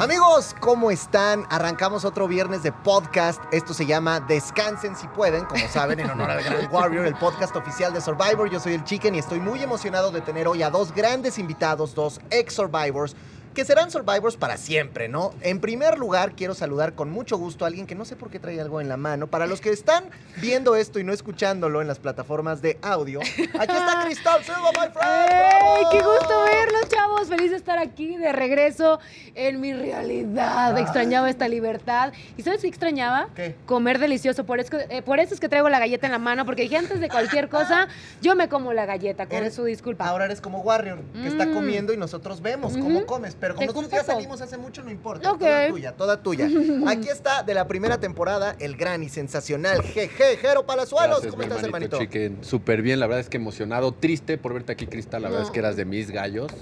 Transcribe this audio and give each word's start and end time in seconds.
Amigos, 0.00 0.56
¿cómo 0.60 0.90
están? 0.90 1.44
Arrancamos 1.50 2.06
otro 2.06 2.26
viernes 2.26 2.62
de 2.62 2.72
podcast. 2.72 3.38
Esto 3.52 3.74
se 3.74 3.84
llama 3.84 4.18
Descansen 4.18 4.96
si 4.96 5.06
pueden, 5.08 5.44
como 5.44 5.68
saben, 5.68 6.00
en 6.00 6.08
honor 6.08 6.30
al 6.30 6.42
Gran 6.42 6.72
Warrior, 6.72 7.04
el 7.04 7.16
podcast 7.16 7.54
oficial 7.54 7.92
de 7.92 8.00
Survivor. 8.00 8.48
Yo 8.48 8.60
soy 8.60 8.72
el 8.72 8.84
Chicken 8.84 9.14
y 9.14 9.18
estoy 9.18 9.40
muy 9.40 9.62
emocionado 9.62 10.10
de 10.10 10.22
tener 10.22 10.48
hoy 10.48 10.62
a 10.62 10.70
dos 10.70 10.94
grandes 10.94 11.38
invitados, 11.38 11.94
dos 11.94 12.18
ex 12.30 12.54
Survivors 12.54 13.14
que 13.54 13.64
serán 13.64 13.90
Survivors 13.90 14.36
para 14.36 14.56
siempre, 14.56 15.08
¿no? 15.08 15.32
En 15.40 15.60
primer 15.60 15.98
lugar, 15.98 16.32
quiero 16.36 16.54
saludar 16.54 16.94
con 16.94 17.10
mucho 17.10 17.36
gusto 17.36 17.64
a 17.64 17.68
alguien 17.68 17.86
que 17.86 17.94
no 17.94 18.04
sé 18.04 18.14
por 18.16 18.30
qué 18.30 18.38
trae 18.38 18.60
algo 18.60 18.80
en 18.80 18.88
la 18.88 18.96
mano. 18.96 19.26
Para 19.26 19.46
los 19.46 19.60
que 19.60 19.70
están 19.70 20.04
viendo 20.40 20.76
esto 20.76 20.98
y 21.00 21.04
no 21.04 21.12
escuchándolo 21.12 21.80
en 21.82 21.88
las 21.88 21.98
plataformas 21.98 22.62
de 22.62 22.78
audio, 22.82 23.20
aquí 23.20 23.42
está 23.42 24.02
Cristal 24.04 24.44
Silva, 24.44 24.70
my 24.72 24.88
friend. 24.92 25.30
¡Ey! 25.32 25.84
¡Qué 25.90 25.98
gusto 25.98 26.44
verlos, 26.44 26.88
chavos! 26.88 27.28
Feliz 27.28 27.50
de 27.50 27.56
estar 27.56 27.78
aquí 27.78 28.16
de 28.16 28.32
regreso 28.32 29.00
en 29.34 29.60
mi 29.60 29.72
realidad. 29.72 30.78
Extrañaba 30.78 31.28
esta 31.28 31.48
libertad. 31.48 32.12
¿Y 32.36 32.42
sabes 32.42 32.60
qué 32.62 32.68
extrañaba? 32.68 33.28
¿Qué? 33.34 33.56
Comer 33.66 33.98
delicioso. 33.98 34.44
Por 34.46 34.60
eso, 34.60 34.76
eh, 34.88 35.02
por 35.02 35.18
eso 35.20 35.34
es 35.34 35.40
que 35.40 35.48
traigo 35.48 35.68
la 35.68 35.78
galleta 35.78 36.06
en 36.06 36.12
la 36.12 36.18
mano, 36.18 36.44
porque 36.44 36.62
dije 36.62 36.76
antes 36.76 37.00
de 37.00 37.08
cualquier 37.08 37.48
cosa, 37.48 37.88
yo 38.22 38.34
me 38.36 38.48
como 38.48 38.72
la 38.72 38.86
galleta, 38.86 39.26
con 39.26 39.36
Eres- 39.38 39.54
su 39.54 39.64
disculpa. 39.64 40.06
Ahora 40.06 40.24
eres 40.26 40.40
como 40.40 40.60
Warrior, 40.60 41.00
que 41.14 41.28
está 41.28 41.46
Mm. 41.46 41.52
comiendo 41.54 41.92
y 41.92 41.96
nosotros 41.96 42.40
vemos 42.40 42.72
cómo 42.76 43.04
comes. 43.06 43.34
Pero 43.40 43.54
como 43.54 43.66
nosotros 43.68 43.90
ya 43.90 44.04
salimos 44.04 44.40
hace 44.40 44.58
mucho, 44.58 44.82
no 44.82 44.90
importa. 44.90 45.32
Toda 45.36 45.68
tuya, 45.68 45.92
toda 45.92 46.22
tuya. 46.22 46.46
Aquí 46.86 47.08
está 47.08 47.42
de 47.42 47.54
la 47.54 47.66
primera 47.66 47.98
temporada 47.98 48.54
el 48.58 48.76
gran 48.76 49.02
y 49.02 49.08
sensacional 49.08 49.78
GG 49.82 50.38
Jero 50.40 50.66
Palazuelos. 50.66 51.22
Gracias, 51.22 51.30
¿Cómo 51.32 51.42
estás, 51.42 51.62
hermanito? 51.62 51.98
Chicken. 51.98 52.44
Súper 52.44 52.82
bien, 52.82 53.00
la 53.00 53.06
verdad 53.06 53.20
es 53.20 53.28
que 53.30 53.38
emocionado, 53.38 53.92
triste 53.92 54.36
por 54.38 54.52
verte 54.52 54.72
aquí, 54.72 54.86
Cristal. 54.86 55.22
La 55.22 55.28
verdad 55.28 55.46
es 55.46 55.50
que 55.50 55.58
eras 55.58 55.76
de 55.76 55.84
mis 55.86 56.10
gallos. 56.10 56.52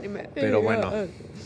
Ni 0.00 0.08
me- 0.08 0.28
Pero 0.34 0.62
bueno. 0.62 0.92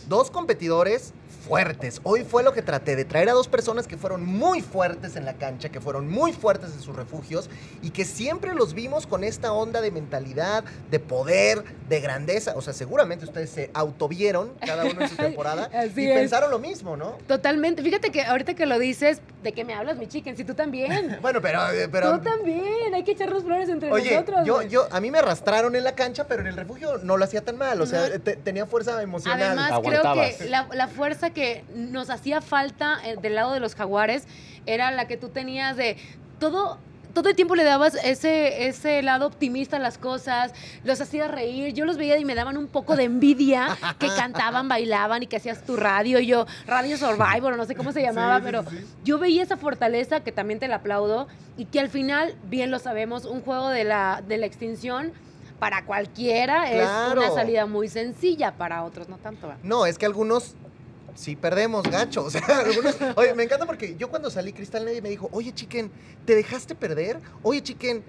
Dos 0.08 0.30
competidores 0.30 1.12
fuertes. 1.46 2.00
Hoy 2.02 2.24
fue 2.24 2.42
lo 2.42 2.52
que 2.52 2.62
traté 2.62 2.96
de 2.96 3.04
traer 3.04 3.28
a 3.28 3.32
dos 3.32 3.46
personas 3.48 3.86
que 3.86 3.96
fueron 3.96 4.24
muy 4.24 4.60
fuertes 4.62 5.16
en 5.16 5.24
la 5.24 5.34
cancha, 5.34 5.68
que 5.68 5.80
fueron 5.80 6.08
muy 6.08 6.32
fuertes 6.32 6.72
en 6.74 6.80
sus 6.80 6.96
refugios 6.96 7.48
y 7.82 7.90
que 7.90 8.04
siempre 8.04 8.52
los 8.54 8.74
vimos 8.74 9.06
con 9.06 9.22
esta 9.24 9.52
onda 9.52 9.80
de 9.80 9.90
mentalidad, 9.90 10.64
de 10.90 10.98
poder, 10.98 11.62
de 11.88 12.00
grandeza. 12.00 12.54
O 12.56 12.62
sea, 12.62 12.72
seguramente 12.72 13.24
ustedes 13.24 13.50
se 13.50 13.70
autovieron 13.74 14.52
cada 14.64 14.84
uno 14.84 15.02
en 15.02 15.08
su 15.08 15.16
temporada 15.16 15.70
Así 15.72 16.02
y 16.02 16.08
es. 16.10 16.14
pensaron 16.18 16.50
lo 16.50 16.58
mismo, 16.58 16.96
¿no? 16.96 17.12
Totalmente. 17.28 17.82
Fíjate 17.82 18.10
que 18.10 18.22
ahorita 18.22 18.54
que 18.54 18.66
lo 18.66 18.78
dices, 18.78 19.20
¿de 19.42 19.52
qué 19.52 19.64
me 19.64 19.74
hablas, 19.74 19.98
mi 19.98 20.06
chicken? 20.08 20.36
Si 20.36 20.44
tú 20.44 20.54
también. 20.54 21.18
Bueno, 21.22 21.40
pero... 21.40 21.70
eh, 21.72 21.88
pero 21.90 22.18
tú 22.18 22.24
también. 22.24 22.94
Hay 22.94 23.04
que 23.04 23.12
echarnos 23.12 23.42
flores 23.44 23.68
entre 23.68 23.90
Oye, 23.92 24.12
nosotros. 24.12 24.40
yo, 24.44 24.62
yo, 24.62 24.86
a 24.90 25.00
mí 25.00 25.10
me 25.10 25.18
arrastraron 25.18 25.74
en 25.76 25.84
la 25.84 25.94
cancha, 25.94 26.26
pero 26.26 26.40
en 26.42 26.48
el 26.48 26.56
refugio 26.56 26.98
no 26.98 27.16
lo 27.16 27.24
hacía 27.24 27.40
tan 27.42 27.56
mal. 27.58 27.80
O 27.80 27.86
sea, 27.86 28.08
No. 28.08 28.20
te- 28.20 28.36
tenía 28.36 28.66
fuerza 28.66 29.00
emocional. 29.02 29.42
Además, 29.42 29.72
Aguantabas. 29.72 30.26
creo 30.26 30.38
que 30.38 30.44
la, 30.48 30.68
la 30.72 30.88
fuerza 30.88 31.30
que 31.36 31.64
nos 31.74 32.08
hacía 32.08 32.40
falta 32.40 32.98
eh, 33.04 33.16
del 33.20 33.34
lado 33.34 33.52
de 33.52 33.60
los 33.60 33.74
jaguares 33.74 34.26
era 34.64 34.90
la 34.90 35.06
que 35.06 35.18
tú 35.18 35.28
tenías 35.28 35.76
de 35.76 35.98
todo. 36.40 36.78
Todo 37.12 37.30
el 37.30 37.34
tiempo 37.36 37.54
le 37.54 37.64
dabas 37.64 37.94
ese, 38.04 38.66
ese 38.68 39.00
lado 39.00 39.26
optimista 39.26 39.76
a 39.76 39.78
las 39.80 39.96
cosas, 39.96 40.52
los 40.84 41.00
hacías 41.00 41.30
reír. 41.30 41.72
Yo 41.72 41.86
los 41.86 41.96
veía 41.96 42.18
y 42.18 42.26
me 42.26 42.34
daban 42.34 42.58
un 42.58 42.66
poco 42.66 42.94
de 42.94 43.04
envidia 43.04 43.68
que 43.98 44.08
cantaban, 44.08 44.68
bailaban 44.68 45.22
y 45.22 45.26
que 45.26 45.36
hacías 45.36 45.62
tu 45.64 45.76
radio. 45.76 46.18
Y 46.20 46.26
yo, 46.26 46.44
Radio 46.66 46.98
Survivor, 46.98 47.56
no 47.56 47.64
sé 47.64 47.74
cómo 47.74 47.92
se 47.92 48.02
llamaba, 48.02 48.36
Sí, 48.36 48.40
sí, 48.40 48.44
pero 48.44 48.62
sí. 48.70 48.76
yo 49.04 49.18
veía 49.18 49.42
esa 49.42 49.56
fortaleza 49.56 50.20
que 50.20 50.30
también 50.32 50.58
te 50.60 50.68
la 50.68 50.76
aplaudo 50.76 51.26
y 51.56 51.64
que 51.66 51.80
al 51.80 51.88
final, 51.88 52.34
bien 52.50 52.70
lo 52.70 52.78
sabemos, 52.78 53.24
un 53.24 53.40
juego 53.40 53.70
de 53.70 53.84
la, 53.84 54.22
de 54.28 54.36
la 54.36 54.44
extinción 54.44 55.12
para 55.58 55.86
cualquiera 55.86 56.68
Claro. 56.70 57.22
es 57.22 57.28
una 57.28 57.34
salida 57.34 57.64
muy 57.64 57.88
sencilla, 57.88 58.52
para 58.52 58.84
otros 58.84 59.08
no 59.08 59.16
tanto. 59.16 59.46
¿verdad? 59.48 59.62
No, 59.62 59.86
es 59.86 59.96
que 59.96 60.04
algunos 60.04 60.54
sí 61.16 61.34
perdemos, 61.36 61.82
gacho. 61.90 62.24
O 62.24 62.30
sea, 62.30 62.42
algunos. 62.64 62.96
Oye, 63.16 63.34
me 63.34 63.42
encanta 63.42 63.66
porque 63.66 63.96
yo 63.96 64.08
cuando 64.08 64.30
salí, 64.30 64.52
Cristal 64.52 64.84
nadie 64.84 65.02
me 65.02 65.08
dijo, 65.08 65.28
oye, 65.32 65.52
chiquen, 65.52 65.90
¿te 66.24 66.34
dejaste 66.34 66.74
perder? 66.74 67.18
Oye, 67.42 67.62
chiquen, 67.62 68.04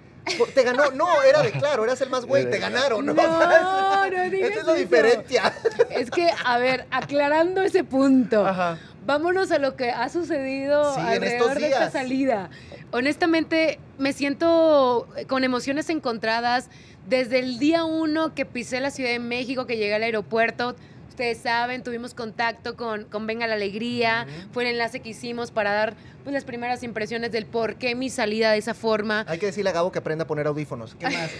¿te 0.53 0.63
ganó? 0.63 0.91
No, 0.91 1.23
era 1.23 1.41
de 1.41 1.51
claro, 1.51 1.83
eras 1.83 2.01
el 2.01 2.09
más 2.09 2.25
güey, 2.25 2.49
te 2.49 2.59
ganaron, 2.59 3.05
¿no? 3.05 3.13
No, 3.13 3.23
no 3.23 4.23
digas 4.29 4.51
Esa 4.51 4.59
es 4.59 4.65
la 4.67 4.73
diferencia. 4.73 5.53
Es 5.89 6.11
que, 6.11 6.29
a 6.45 6.57
ver, 6.57 6.85
aclarando 6.91 7.61
ese 7.61 7.83
punto, 7.83 8.45
Ajá. 8.45 8.77
vámonos 9.05 9.51
a 9.51 9.57
lo 9.57 9.75
que 9.75 9.89
ha 9.89 10.09
sucedido 10.09 10.93
Sí, 10.93 10.99
en 10.99 11.07
alrededor 11.07 11.47
estos 11.49 11.61
de 11.61 11.67
esta 11.69 11.91
salida. 11.91 12.49
Honestamente, 12.91 13.79
me 13.97 14.13
siento 14.13 15.07
con 15.27 15.43
emociones 15.43 15.89
encontradas 15.89 16.69
desde 17.07 17.39
el 17.39 17.59
día 17.59 17.83
uno 17.85 18.33
que 18.33 18.45
pisé 18.45 18.79
la 18.81 18.91
Ciudad 18.91 19.11
de 19.11 19.19
México, 19.19 19.65
que 19.65 19.77
llegué 19.77 19.95
al 19.95 20.03
aeropuerto. 20.03 20.75
Ustedes 21.17 21.39
saben, 21.39 21.81
tuvimos 21.81 22.13
contacto 22.13 22.75
con, 22.75 23.05
con 23.05 23.25
Venga 23.25 23.47
la 23.47 23.55
Alegría, 23.55 24.27
fue 24.51 24.65
el 24.65 24.69
enlace 24.73 24.99
que 24.99 25.09
hicimos 25.09 25.49
para 25.49 25.71
dar 25.73 25.95
pues, 26.23 26.31
las 26.31 26.43
primeras 26.43 26.83
impresiones 26.83 27.31
del 27.31 27.47
por 27.47 27.77
qué 27.77 27.95
mi 27.95 28.11
salida 28.11 28.51
de 28.51 28.59
esa 28.59 28.75
forma. 28.75 29.25
Hay 29.27 29.39
que 29.39 29.47
decirle 29.47 29.71
a 29.71 29.73
Gabo 29.73 29.91
que 29.91 29.97
aprenda 29.97 30.25
a 30.25 30.27
poner 30.27 30.45
audífonos. 30.45 30.93
¿Qué 30.93 31.09
más? 31.09 31.31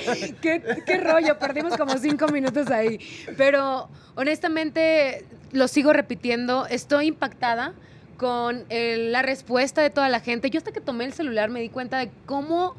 ¿Qué, 0.42 0.60
qué 0.84 0.98
rollo, 0.98 1.38
perdimos 1.38 1.76
como 1.76 1.96
cinco 1.98 2.26
minutos 2.26 2.68
ahí. 2.72 2.98
Pero 3.36 3.88
honestamente, 4.16 5.24
lo 5.52 5.68
sigo 5.68 5.92
repitiendo, 5.92 6.66
estoy 6.66 7.06
impactada 7.06 7.74
con 8.16 8.64
el- 8.70 9.12
la 9.12 9.22
respuesta 9.22 9.82
de 9.82 9.90
toda 9.90 10.08
la 10.08 10.18
gente. 10.18 10.50
Yo 10.50 10.58
hasta 10.58 10.72
que 10.72 10.80
tomé 10.80 11.04
el 11.04 11.12
celular 11.12 11.48
me 11.48 11.60
di 11.60 11.68
cuenta 11.68 11.98
de 11.98 12.10
cómo 12.26 12.74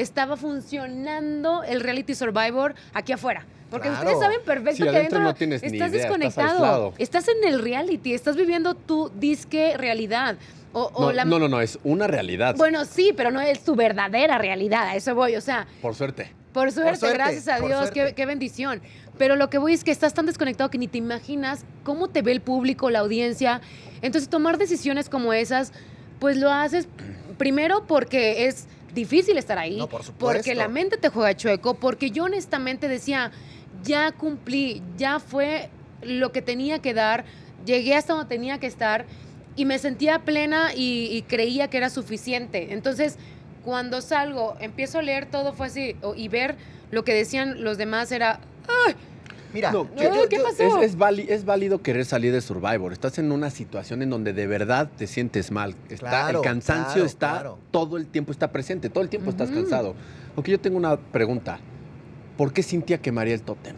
estaba 0.00 0.36
funcionando 0.36 1.62
el 1.64 1.80
reality 1.80 2.14
Survivor 2.14 2.74
aquí 2.94 3.12
afuera. 3.12 3.44
Porque 3.70 3.88
Claro. 3.88 4.02
ustedes 4.04 4.20
saben 4.20 4.38
perfecto 4.46 4.76
Sí, 4.84 4.90
que 4.90 4.96
adentro 4.96 5.20
no 5.20 5.34
tienes 5.34 5.62
ni 5.62 5.68
estás 5.68 5.90
idea, 5.90 6.02
desconectado. 6.02 6.94
Estás 6.98 7.26
en 7.28 7.46
el 7.46 7.60
reality, 7.60 8.14
estás 8.14 8.34
viviendo 8.36 8.74
tu 8.74 9.10
disque 9.10 9.76
realidad. 9.76 10.36
O, 10.72 10.90
o 10.94 11.00
No, 11.06 11.12
la- 11.12 11.24
no, 11.24 11.38
no, 11.38 11.48
no, 11.48 11.60
es 11.60 11.78
una 11.84 12.06
realidad. 12.06 12.54
Bueno, 12.56 12.84
sí, 12.84 13.12
pero 13.16 13.30
no 13.30 13.40
es 13.40 13.64
tu 13.64 13.74
verdadera 13.74 14.38
realidad, 14.38 14.86
a 14.88 14.96
eso 14.96 15.14
voy. 15.14 15.36
O 15.36 15.40
sea, 15.40 15.66
Por 15.82 15.94
suerte. 15.94 16.32
por 16.52 16.72
suerte, 16.72 16.96
suerte, 16.96 17.16
gracias 17.18 17.48
a 17.48 17.58
Dios, 17.60 17.90
qué 17.90 18.26
bendición. 18.26 18.80
Pero 19.18 19.36
lo 19.36 19.50
que 19.50 19.58
voy 19.58 19.74
es 19.74 19.82
que 19.84 19.90
estás 19.90 20.14
tan 20.14 20.26
desconectado 20.26 20.70
que 20.70 20.78
ni 20.78 20.86
te 20.88 20.96
imaginas 20.98 21.64
cómo 21.82 22.08
te 22.08 22.22
ve 22.22 22.32
el 22.32 22.40
público, 22.40 22.88
la 22.88 23.00
audiencia. 23.00 23.60
Entonces, 24.00 24.30
tomar 24.30 24.56
decisiones 24.58 25.08
como 25.08 25.32
esas, 25.32 25.72
pues 26.20 26.36
lo 26.36 26.50
haces 26.52 26.86
primero 27.36 27.84
porque 27.86 28.46
es 28.46 28.66
difícil 28.94 29.36
estar 29.38 29.58
ahí, 29.58 29.76
No, 29.76 29.88
por 29.88 30.02
supuesto. 30.02 30.38
porque 30.38 30.54
la 30.54 30.68
mente 30.68 30.96
te 30.96 31.08
juega 31.08 31.36
chueco, 31.36 31.74
porque 31.74 32.10
yo 32.10 32.24
honestamente 32.24 32.88
decía, 32.88 33.30
ya 33.82 34.12
cumplí, 34.12 34.82
ya 34.96 35.18
fue 35.20 35.70
lo 36.02 36.32
que 36.32 36.42
tenía 36.42 36.80
que 36.80 36.94
dar, 36.94 37.24
llegué 37.64 37.94
hasta 37.94 38.14
donde 38.14 38.28
tenía 38.28 38.58
que 38.58 38.66
estar 38.66 39.04
y 39.56 39.64
me 39.64 39.78
sentía 39.78 40.20
plena 40.20 40.72
y, 40.74 41.08
y 41.10 41.22
creía 41.22 41.68
que 41.68 41.76
era 41.76 41.90
suficiente. 41.90 42.72
Entonces, 42.72 43.18
cuando 43.64 44.00
salgo, 44.00 44.56
empiezo 44.60 45.00
a 45.00 45.02
leer 45.02 45.26
todo, 45.26 45.52
fue 45.52 45.66
así, 45.66 45.96
y 46.16 46.28
ver 46.28 46.56
lo 46.90 47.04
que 47.04 47.12
decían 47.12 47.62
los 47.64 47.76
demás 47.76 48.10
era, 48.12 48.40
Mira, 49.52 49.72
No, 49.72 49.88
yo- 49.96 50.10
no, 50.10 50.14
yo- 50.22 50.28
¿qué 50.28 50.36
yo- 50.36 50.42
pasó? 50.44 50.62
Es, 50.82 50.90
es, 50.92 50.98
vali- 50.98 51.26
es 51.28 51.44
válido 51.44 51.80
querer 51.80 52.04
salir 52.04 52.32
de 52.32 52.40
Survivor. 52.40 52.92
Estás 52.92 53.18
en 53.18 53.32
una 53.32 53.48
situación 53.50 54.02
en 54.02 54.10
donde 54.10 54.32
de 54.34 54.46
verdad 54.46 54.90
te 54.96 55.06
sientes 55.06 55.50
mal. 55.50 55.74
Está, 55.88 56.08
Claro, 56.10 56.38
el 56.40 56.44
cansancio 56.44 56.92
claro, 56.94 57.06
está 57.06 57.30
claro. 57.30 57.58
todo 57.70 57.96
el 57.96 58.06
tiempo, 58.06 58.30
está 58.32 58.48
presente, 58.52 58.90
todo 58.90 59.02
el 59.02 59.08
tiempo 59.08 59.30
estás 59.30 59.50
cansado. 59.50 59.94
Aunque 60.36 60.50
yo 60.50 60.60
tengo 60.60 60.76
una 60.76 60.96
pregunta. 60.98 61.58
¿Por 62.36 62.52
qué 62.52 62.62
Cintia 62.62 62.98
quemaría 62.98 63.34
el 63.34 63.42
tótem? 63.42 63.74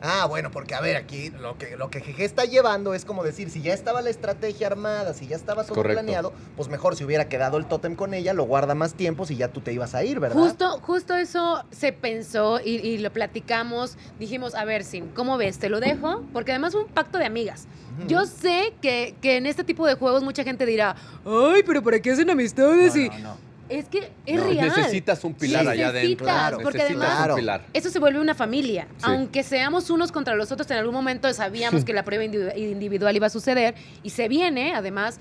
Ah, 0.00 0.26
bueno, 0.26 0.50
porque 0.50 0.74
a 0.74 0.80
ver, 0.80 0.96
aquí 0.96 1.30
lo 1.30 1.58
que, 1.58 1.76
lo 1.76 1.90
que 1.90 2.00
GG 2.00 2.20
está 2.20 2.44
llevando 2.44 2.94
es 2.94 3.04
como 3.04 3.24
decir, 3.24 3.50
si 3.50 3.62
ya 3.62 3.74
estaba 3.74 4.00
la 4.00 4.10
estrategia 4.10 4.68
armada, 4.68 5.12
si 5.12 5.26
ya 5.26 5.34
estaba 5.34 5.64
todo 5.64 5.74
Correcto. 5.74 6.02
planeado, 6.02 6.32
pues 6.56 6.68
mejor 6.68 6.94
si 6.94 7.04
hubiera 7.04 7.28
quedado 7.28 7.56
el 7.56 7.66
tótem 7.66 7.96
con 7.96 8.14
ella, 8.14 8.32
lo 8.32 8.44
guarda 8.44 8.74
más 8.76 8.94
tiempo 8.94 9.26
si 9.26 9.36
ya 9.36 9.48
tú 9.48 9.60
te 9.60 9.72
ibas 9.72 9.94
a 9.94 10.04
ir, 10.04 10.20
¿verdad? 10.20 10.36
Justo, 10.40 10.80
justo 10.80 11.16
eso 11.16 11.64
se 11.70 11.92
pensó 11.92 12.60
y, 12.64 12.76
y 12.76 12.98
lo 12.98 13.12
platicamos. 13.12 13.96
Dijimos, 14.20 14.54
a 14.54 14.64
ver, 14.64 14.84
Sin, 14.84 15.08
¿cómo 15.08 15.36
ves? 15.36 15.58
¿Te 15.58 15.68
lo 15.68 15.80
dejo? 15.80 16.22
Porque 16.32 16.52
además 16.52 16.72
fue 16.72 16.84
un 16.84 16.88
pacto 16.88 17.18
de 17.18 17.24
amigas. 17.24 17.66
Yo 18.06 18.26
sé 18.26 18.74
que, 18.80 19.16
que 19.20 19.36
en 19.38 19.46
este 19.46 19.64
tipo 19.64 19.84
de 19.84 19.94
juegos 19.94 20.22
mucha 20.22 20.44
gente 20.44 20.64
dirá, 20.64 20.94
ay, 21.24 21.64
pero 21.66 21.82
¿para 21.82 21.98
qué 22.00 22.12
hacen 22.12 22.30
amistades? 22.30 22.94
No, 22.94 23.00
y 23.00 23.08
no, 23.08 23.18
no. 23.18 23.47
Es 23.68 23.88
que 23.88 24.10
es 24.26 24.36
No, 24.40 24.46
real. 24.48 24.68
Necesitas 24.76 25.22
un 25.24 25.34
pilar 25.34 25.66
allá 25.68 25.88
adentro. 25.88 26.26
Necesitas, 26.26 26.62
porque 26.62 26.78
necesitas 26.78 27.02
además- 27.04 27.16
Claro. 27.18 27.34
un 27.34 27.40
pilar. 27.40 27.66
Eso 27.72 27.90
se 27.90 27.98
vuelve 27.98 28.20
una 28.20 28.34
familia. 28.34 28.86
Sí. 28.98 29.04
Aunque 29.04 29.42
seamos 29.42 29.90
unos 29.90 30.12
contra 30.12 30.34
los 30.34 30.50
otros, 30.52 30.70
en 30.70 30.78
algún 30.78 30.94
momento 30.94 31.32
sabíamos 31.32 31.84
que 31.84 31.92
la 31.92 32.04
prueba 32.04 32.24
individu- 32.24 32.56
individual 32.56 33.14
iba 33.16 33.26
a 33.26 33.30
suceder 33.30 33.74
y 34.02 34.10
se 34.10 34.28
viene, 34.28 34.74
además, 34.74 35.18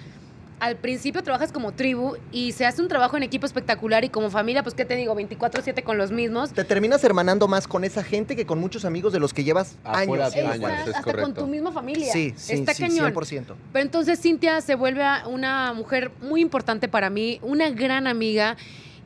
al 0.60 0.76
principio 0.78 1.22
trabajas 1.24 1.52
como 1.52 1.72
tribu 1.74 2.16
y 2.32 2.52
se 2.52 2.66
hace 2.66 2.82
un 2.82 2.88
trabajo 2.88 3.16
en 3.16 3.24
equipo 3.24 3.46
espectacular 3.46 4.04
y 4.04 4.10
como 4.10 4.32
familia, 4.32 4.64
pues, 4.64 4.74
¿qué 4.74 4.86
te 4.86 4.96
digo? 4.96 5.14
24/7 5.16 5.84
con 5.84 5.98
los 5.98 6.12
mismos. 6.12 6.52
Te 6.52 6.64
terminas 6.64 7.04
hermanando 7.04 7.48
más 7.48 7.68
con 7.68 7.84
esa 7.84 8.04
gente 8.04 8.36
que 8.36 8.46
con 8.46 8.60
muchos 8.60 8.84
amigos 8.84 9.14
de 9.14 9.20
los 9.20 9.34
que 9.34 9.44
llevas 9.44 9.78
Afuera 9.84 10.26
años. 10.26 10.34
de 10.34 10.42
años, 10.42 10.70
Estás 10.80 10.88
es 10.88 10.96
hasta 10.96 11.22
con 11.22 11.34
tu 11.34 11.48
misma 11.48 11.72
familia. 11.72 12.12
Sí, 12.12 12.34
sí, 12.36 12.54
Está 12.54 12.74
sí, 12.74 12.84
cañón. 12.84 13.14
100%. 13.14 13.56
Pero 13.72 13.84
entonces 13.84 14.20
Cintia 14.20 14.62
se 14.62 14.76
vuelve 14.76 15.04
a 15.04 15.28
una 15.28 15.74
mujer 15.74 16.12
muy 16.22 16.42
importante 16.42 16.88
para 16.88 17.10
mí, 17.10 17.40
una 17.44 17.70
gran 17.70 18.08
amiga. 18.08 18.58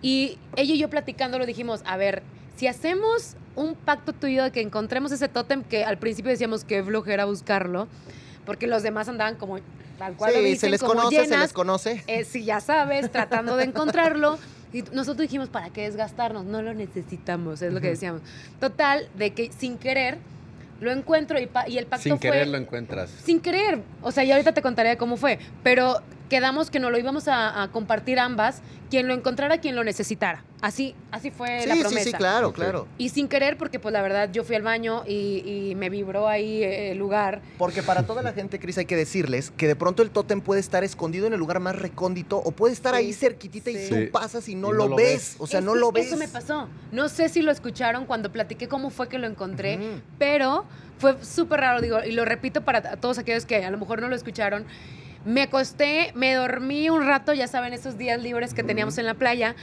Y 0.02 0.38
ella 0.56 0.74
y 0.74 0.80
yo 0.80 0.90
platicándolo 0.90 1.46
dijimos, 1.46 1.82
a 1.86 1.98
ver, 1.98 2.24
si 2.56 2.68
hacemos 2.68 3.36
un 3.56 3.76
pacto 3.76 4.14
tuyo 4.14 4.44
de 4.44 4.52
que 4.52 4.62
encontremos 4.62 5.12
ese 5.12 5.28
tótem 5.28 5.64
que 5.64 5.84
al 5.84 5.98
principio 5.98 6.32
decíamos 6.32 6.64
que 6.64 6.82
flojera 6.82 7.26
buscarlo, 7.26 7.88
porque 8.46 8.68
los 8.68 8.82
demás 8.84 9.10
andaban 9.10 9.36
como 9.36 9.60
tal 10.02 10.16
cual 10.16 10.34
lo 10.34 10.40
Sí, 10.40 10.46
dicen, 10.46 10.60
se 10.60 10.70
les 10.70 10.82
conoce, 10.82 11.26
se 11.28 11.38
les 11.38 11.54
conoce. 11.54 12.04
eh, 12.08 12.24
sí, 12.24 12.44
ya 12.44 12.60
sabes, 12.60 13.12
tratando 13.12 13.56
de 13.56 13.66
encontrarlo. 13.66 14.40
Y 14.74 14.82
nosotros 14.94 15.18
dijimos, 15.28 15.50
¿para 15.50 15.70
qué 15.70 15.82
desgastarnos? 15.84 16.46
No 16.46 16.62
lo 16.64 16.74
necesitamos, 16.74 17.62
es 17.62 17.72
lo 17.72 17.82
que 17.82 17.90
decíamos. 17.90 18.22
Total, 18.60 19.08
de 19.16 19.32
que 19.34 19.52
sin 19.52 19.78
querer 19.78 20.18
lo 20.80 20.92
encuentro 20.92 21.38
y, 21.40 21.48
y 21.68 21.78
el 21.78 21.86
pacto 21.86 22.04
Sin 22.04 22.18
fue... 22.18 22.32
querer 22.32 22.48
lo 22.48 22.58
encuentras. 22.58 23.12
Sin 23.24 23.40
querer. 23.42 23.84
O 24.02 24.12
sea, 24.12 24.24
ya 24.24 24.34
ahorita 24.34 24.54
te 24.54 24.64
contaré 24.64 24.98
cómo 24.98 25.18
fue. 25.18 25.38
Pero 25.62 26.02
quedamos 26.32 26.72
que 26.72 26.80
nos 26.80 26.92
lo 26.94 26.98
íbamos 26.98 27.28
a, 27.28 27.62
a 27.62 27.68
compartir 27.74 28.18
ambas, 28.18 28.62
quien 28.90 29.06
lo 29.06 29.14
encontrara, 29.14 29.58
quien 29.58 29.76
lo 29.76 29.84
necesitara. 29.84 30.46
Así, 30.62 30.96
así 31.12 31.30
fue 31.30 31.60
Sí, 31.64 31.68
la 31.68 31.76
sí, 31.76 31.82
promesa. 31.82 32.04
sí, 32.06 32.14
claro, 32.14 32.54
claro. 32.54 32.88
Y 32.98 33.10
sin 33.10 33.28
querer, 33.28 33.58
porque 33.58 33.80
pues 33.80 33.92
la 33.92 34.02
verdad 34.02 34.30
yo 34.32 34.46
fui 34.46 34.56
al 34.56 34.62
baño 34.62 35.04
y, 35.06 35.44
y 35.72 35.76
me 35.76 35.90
vibró 35.90 36.30
ahí 36.30 36.64
el 36.64 36.98
lugar. 36.98 37.42
Porque 37.58 37.84
para 37.84 38.06
toda 38.06 38.22
la 38.24 38.32
gente, 38.32 38.60
Cris, 38.60 38.78
hay 38.78 38.86
que 38.86 38.96
decirles 38.96 39.52
que 39.58 39.68
de 39.68 39.76
pronto 39.76 40.04
el 40.04 40.10
tótem 40.10 40.40
puede 40.40 40.62
estar 40.62 40.86
escondido 40.86 41.28
en 41.28 41.34
el 41.34 41.40
lugar 41.40 41.60
más 41.60 41.76
recóndito 41.76 42.38
o 42.38 42.52
puede 42.52 42.72
estar 42.74 42.94
Sí, 42.94 43.00
ahí 43.00 43.12
cerquitita 43.14 43.70
y 43.70 43.90
tú 43.90 43.96
pasas 44.14 44.48
y 44.48 44.56
no, 44.56 44.70
Y 44.70 44.72
no 44.72 44.78
lo, 44.78 44.88
lo 44.88 44.96
ves. 44.96 45.06
ves. 45.08 45.36
O 45.40 45.48
sea, 45.48 45.60
Es 45.60 45.66
no 45.66 45.76
lo 45.76 45.92
ves. 45.92 46.08
Eso 46.08 46.16
me 46.16 46.30
pasó. 46.30 46.70
No 46.94 47.10
sé 47.10 47.28
si 47.28 47.42
lo 47.42 47.52
escucharon 47.52 48.06
cuando 48.06 48.32
platiqué 48.32 48.70
cómo 48.70 48.90
fue 48.90 49.10
que 49.10 49.18
lo 49.20 49.28
encontré, 49.28 49.80
pero 50.18 50.64
fue 50.98 51.18
súper 51.24 51.60
raro, 51.60 51.82
digo, 51.82 52.00
y 52.06 52.12
lo 52.14 52.24
repito 52.24 52.62
para 52.62 52.82
todos 52.98 53.18
aquellos 53.18 53.46
que 53.46 53.66
a 53.66 53.70
lo 53.72 53.78
mejor 53.78 54.00
no 54.02 54.08
lo 54.08 54.16
escucharon. 54.16 54.66
Me 55.26 55.44
acosté, 55.44 56.12
me 56.16 56.34
dormí 56.34 56.90
un 56.90 57.06
rato, 57.06 57.34
ya 57.34 57.48
saben, 57.48 57.74
esos 57.74 57.98
días 57.98 58.22
libres 58.22 58.54
que 58.54 58.64
teníamos 58.64 58.98
en 58.98 59.06
la 59.06 59.14
playa. 59.14 59.56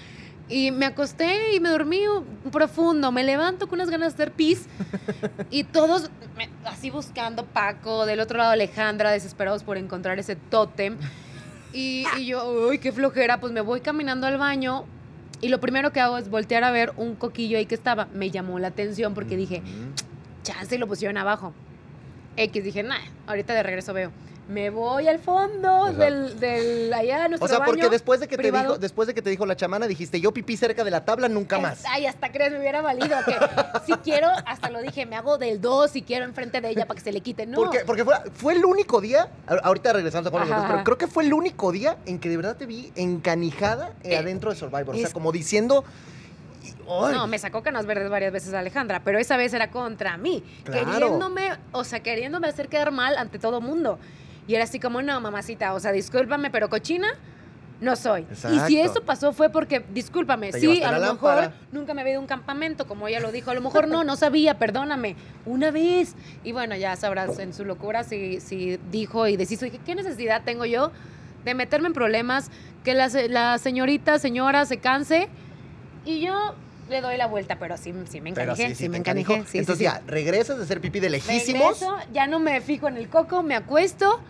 Y 0.48 0.70
me 0.70 0.86
acosté 0.86 1.54
y 1.54 1.60
me 1.60 1.68
dormí 1.68 2.06
un- 2.06 2.50
profundo. 2.50 3.12
Me 3.12 3.22
levanto 3.24 3.66
con 3.68 3.78
unas 3.78 3.90
ganas 3.90 4.16
de 4.16 4.22
hacer 4.22 4.32
pis. 4.32 4.66
y 5.50 5.64
todos 5.64 6.10
me- 6.36 6.48
así 6.64 6.90
buscando 6.90 7.44
Paco, 7.44 8.06
del 8.06 8.20
otro 8.20 8.38
lado 8.38 8.52
Alejandra, 8.52 9.10
desesperados 9.10 9.62
por 9.64 9.76
encontrar 9.76 10.18
ese 10.18 10.36
tótem. 10.36 10.96
Y, 11.72 12.06
y 12.16 12.26
yo, 12.26 12.68
uy, 12.68 12.78
qué 12.78 12.92
flojera. 12.92 13.40
Pues 13.40 13.52
me 13.52 13.60
voy 13.60 13.80
caminando 13.80 14.26
al 14.26 14.38
baño. 14.38 14.84
Y 15.40 15.48
lo 15.48 15.60
primero 15.60 15.92
que 15.92 16.00
hago 16.00 16.16
es 16.18 16.30
voltear 16.30 16.64
a 16.64 16.70
ver 16.70 16.92
un 16.96 17.14
coquillo 17.14 17.58
ahí 17.58 17.66
que 17.66 17.74
estaba. 17.74 18.06
Me 18.14 18.30
llamó 18.30 18.58
la 18.58 18.68
atención 18.68 19.12
porque 19.14 19.36
dije, 19.36 19.62
chance 20.44 20.74
y 20.74 20.78
lo 20.78 20.86
pusieron 20.86 21.18
abajo. 21.18 21.52
X, 22.36 22.64
dije, 22.64 22.82
nah, 22.84 22.96
ahorita 23.26 23.52
de 23.54 23.62
regreso 23.62 23.92
veo. 23.92 24.12
Me 24.48 24.70
voy 24.70 25.06
al 25.08 25.18
fondo 25.18 25.80
O 25.82 25.86
sea- 25.88 26.06
del, 26.06 26.40
del 26.40 26.92
allá 26.92 27.28
nuestro 27.28 27.44
O 27.44 27.48
sea, 27.48 27.58
porque 27.64 27.82
baño 27.82 27.90
después 27.90 28.18
de 28.18 28.28
que 28.28 28.38
te 28.38 28.50
dijo, 28.50 28.78
después 28.78 29.06
de 29.06 29.12
que 29.14 29.20
te 29.20 29.28
dijo 29.28 29.44
la 29.44 29.56
chamana, 29.56 29.86
dijiste, 29.86 30.20
yo 30.22 30.32
pipí 30.32 30.56
cerca 30.56 30.84
de 30.84 30.90
la 30.90 31.04
tabla, 31.04 31.28
nunca 31.28 31.56
Es- 31.56 31.62
más. 31.62 31.82
Ay, 31.86 32.06
hasta 32.06 32.32
crees, 32.32 32.52
me 32.52 32.58
hubiera 32.60 32.80
valido. 32.80 33.14
Que 33.26 33.36
si 33.86 33.92
quiero, 33.98 34.28
hasta 34.46 34.70
lo 34.70 34.80
dije, 34.80 35.04
me 35.04 35.16
hago 35.16 35.36
del 35.36 35.60
2 35.60 35.90
si 35.90 36.00
quiero 36.02 36.24
enfrente 36.24 36.62
de 36.62 36.70
ella 36.70 36.86
para 36.86 36.96
que 36.98 37.04
se 37.04 37.12
le 37.12 37.20
quite. 37.20 37.44
No. 37.44 37.56
Porque, 37.56 37.80
porque 37.86 38.04
fue, 38.04 38.14
fue 38.32 38.54
el 38.54 38.64
único 38.64 39.02
día, 39.02 39.28
ahorita 39.46 39.92
regresamos 39.92 40.26
a 40.26 40.30
Juan 40.30 40.44
de 40.44 40.50
los. 40.50 40.58
Dos, 40.62 40.70
pero 40.70 40.84
creo 40.84 40.98
que 40.98 41.06
fue 41.08 41.24
el 41.24 41.34
único 41.34 41.70
día 41.70 41.98
en 42.06 42.18
que 42.18 42.30
de 42.30 42.36
verdad 42.38 42.56
te 42.56 42.64
vi 42.64 42.90
encanijada 42.96 43.92
eh, 44.02 44.14
Eh, 44.14 44.16
adentro 44.16 44.50
de 44.50 44.56
Survivor. 44.56 44.94
O 44.94 44.98
sea, 44.98 45.12
como 45.12 45.30
diciendo. 45.30 45.84
No, 46.86 47.26
me 47.26 47.38
sacó 47.38 47.62
canas 47.62 47.84
verdes 47.84 48.08
varias 48.08 48.32
veces 48.32 48.54
Alejandra, 48.54 49.02
pero 49.04 49.18
esa 49.18 49.36
vez 49.36 49.52
era 49.52 49.70
contra 49.70 50.16
mí, 50.16 50.42
Claro. 50.64 50.90
queriéndome, 50.90 51.50
o 51.72 51.84
sea, 51.84 52.00
queriéndome 52.00 52.48
hacer 52.48 52.68
quedar 52.68 52.92
mal 52.92 53.18
ante 53.18 53.38
todo 53.38 53.60
mundo. 53.60 53.98
Y 54.48 54.54
era 54.54 54.64
así 54.64 54.80
como, 54.80 55.02
no, 55.02 55.20
mamacita, 55.20 55.74
o 55.74 55.78
sea, 55.80 55.92
discúlpame, 55.92 56.50
pero 56.50 56.68
cochina 56.68 57.08
no 57.80 57.94
soy. 57.94 58.26
Y 58.52 58.58
si 58.60 58.80
eso 58.80 59.02
pasó 59.02 59.32
fue 59.32 59.50
porque, 59.50 59.84
discúlpame, 59.92 60.50
Te 60.50 60.58
sí, 60.58 60.82
a 60.82 60.90
lo 60.90 60.98
lámpara. 60.98 61.40
mejor 61.42 61.54
nunca 61.70 61.94
me 61.94 62.00
había 62.00 62.14
ido 62.14 62.18
a 62.18 62.22
un 62.22 62.26
campamento, 62.26 62.86
como 62.86 63.06
ella 63.06 63.20
lo 63.20 63.30
dijo, 63.30 63.50
a 63.50 63.54
lo 63.54 63.60
mejor 63.60 63.86
no, 63.86 64.02
no 64.02 64.16
sabía, 64.16 64.58
perdóname, 64.58 65.14
una 65.46 65.70
vez. 65.70 66.16
Y 66.42 66.52
bueno, 66.52 66.74
ya 66.74 66.96
sabrás 66.96 67.38
en 67.38 67.54
su 67.54 67.64
locura 67.64 68.02
si, 68.02 68.40
si 68.40 68.80
dijo 68.90 69.28
y 69.28 69.36
deshizo, 69.36 69.64
dije, 69.66 69.78
¿qué 69.84 69.94
necesidad 69.94 70.42
tengo 70.44 70.64
yo 70.64 70.90
de 71.44 71.54
meterme 71.54 71.88
en 71.88 71.92
problemas? 71.94 72.50
Que 72.82 72.94
la, 72.94 73.08
la 73.28 73.58
señorita, 73.58 74.18
señora 74.18 74.64
se 74.64 74.78
canse 74.78 75.28
y 76.04 76.20
yo 76.20 76.54
le 76.88 77.00
doy 77.00 77.16
la 77.16 77.26
vuelta, 77.26 77.58
pero 77.58 77.76
sí, 77.76 77.92
sí 78.08 78.20
me 78.20 78.32
pero 78.32 78.52
encanijé, 78.52 78.70
sí, 78.70 78.74
sí, 78.74 78.84
sí, 78.84 78.88
me 78.88 78.98
encanijé. 78.98 79.34
Entonces 79.52 79.78
ya, 79.78 80.02
regresas 80.06 80.56
de 80.56 80.64
hacer 80.64 80.80
pipí 80.80 81.00
de 81.00 81.10
lejísimos. 81.10 81.80
Regreso, 81.80 81.96
ya 82.12 82.26
no 82.26 82.40
me 82.40 82.60
fijo 82.60 82.88
en 82.88 82.96
el 82.96 83.08
coco, 83.08 83.42
me 83.42 83.54
acuesto 83.54 84.20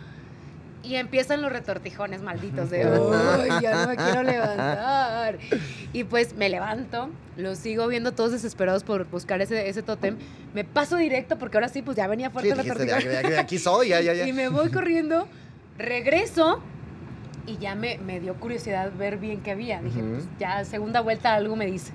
y 0.88 0.96
empiezan 0.96 1.43
los 1.43 1.52
retortijones 1.52 2.23
malditos 2.23 2.70
de, 2.70 2.82
"Ay, 2.85 3.50
ya 3.62 3.82
no 3.82 3.88
me 3.88 3.96
quiero 3.96 4.23
levantar. 4.23 5.38
Y 5.93 6.05
pues 6.05 6.35
me 6.35 6.49
levanto, 6.49 7.11
los 7.37 7.58
sigo 7.58 7.87
viendo 7.88 8.12
todos 8.12 8.32
desesperados 8.32 8.85
por 8.85 9.05
buscar 9.11 9.40
ese, 9.43 9.69
ese 9.69 9.82
tótem. 9.82 10.17
Me 10.55 10.64
paso 10.64 10.96
directo 10.96 11.38
porque 11.38 11.58
ahora 11.58 11.69
sí, 11.69 11.82
pues 11.82 11.96
ya 11.96 12.06
venía 12.06 12.31
fuerte 12.31 12.50
el 12.50 12.56
retortijón. 12.56 12.99
de- 13.05 13.23
de- 13.23 13.29
de 13.31 13.38
aquí 13.38 13.58
soy, 13.58 13.88
ya, 13.88 14.00
ya, 14.00 14.14
ya. 14.14 14.26
Y 14.26 14.32
me 14.32 14.49
voy 14.49 14.70
corriendo, 14.70 15.29
regreso 15.76 16.61
y 17.46 17.58
ya 17.58 17.75
me, 17.75 17.99
me 17.99 18.19
dio 18.20 18.35
curiosidad 18.35 18.90
ver 18.99 19.19
bien 19.19 19.43
qué 19.43 19.50
había. 19.50 19.81
Dije, 19.82 20.00
Ujú. 20.02 20.12
pues 20.14 20.25
ya 20.38 20.64
segunda 20.64 21.00
vuelta 21.02 21.35
algo 21.35 21.55
me 21.55 21.67
dice. 21.67 21.93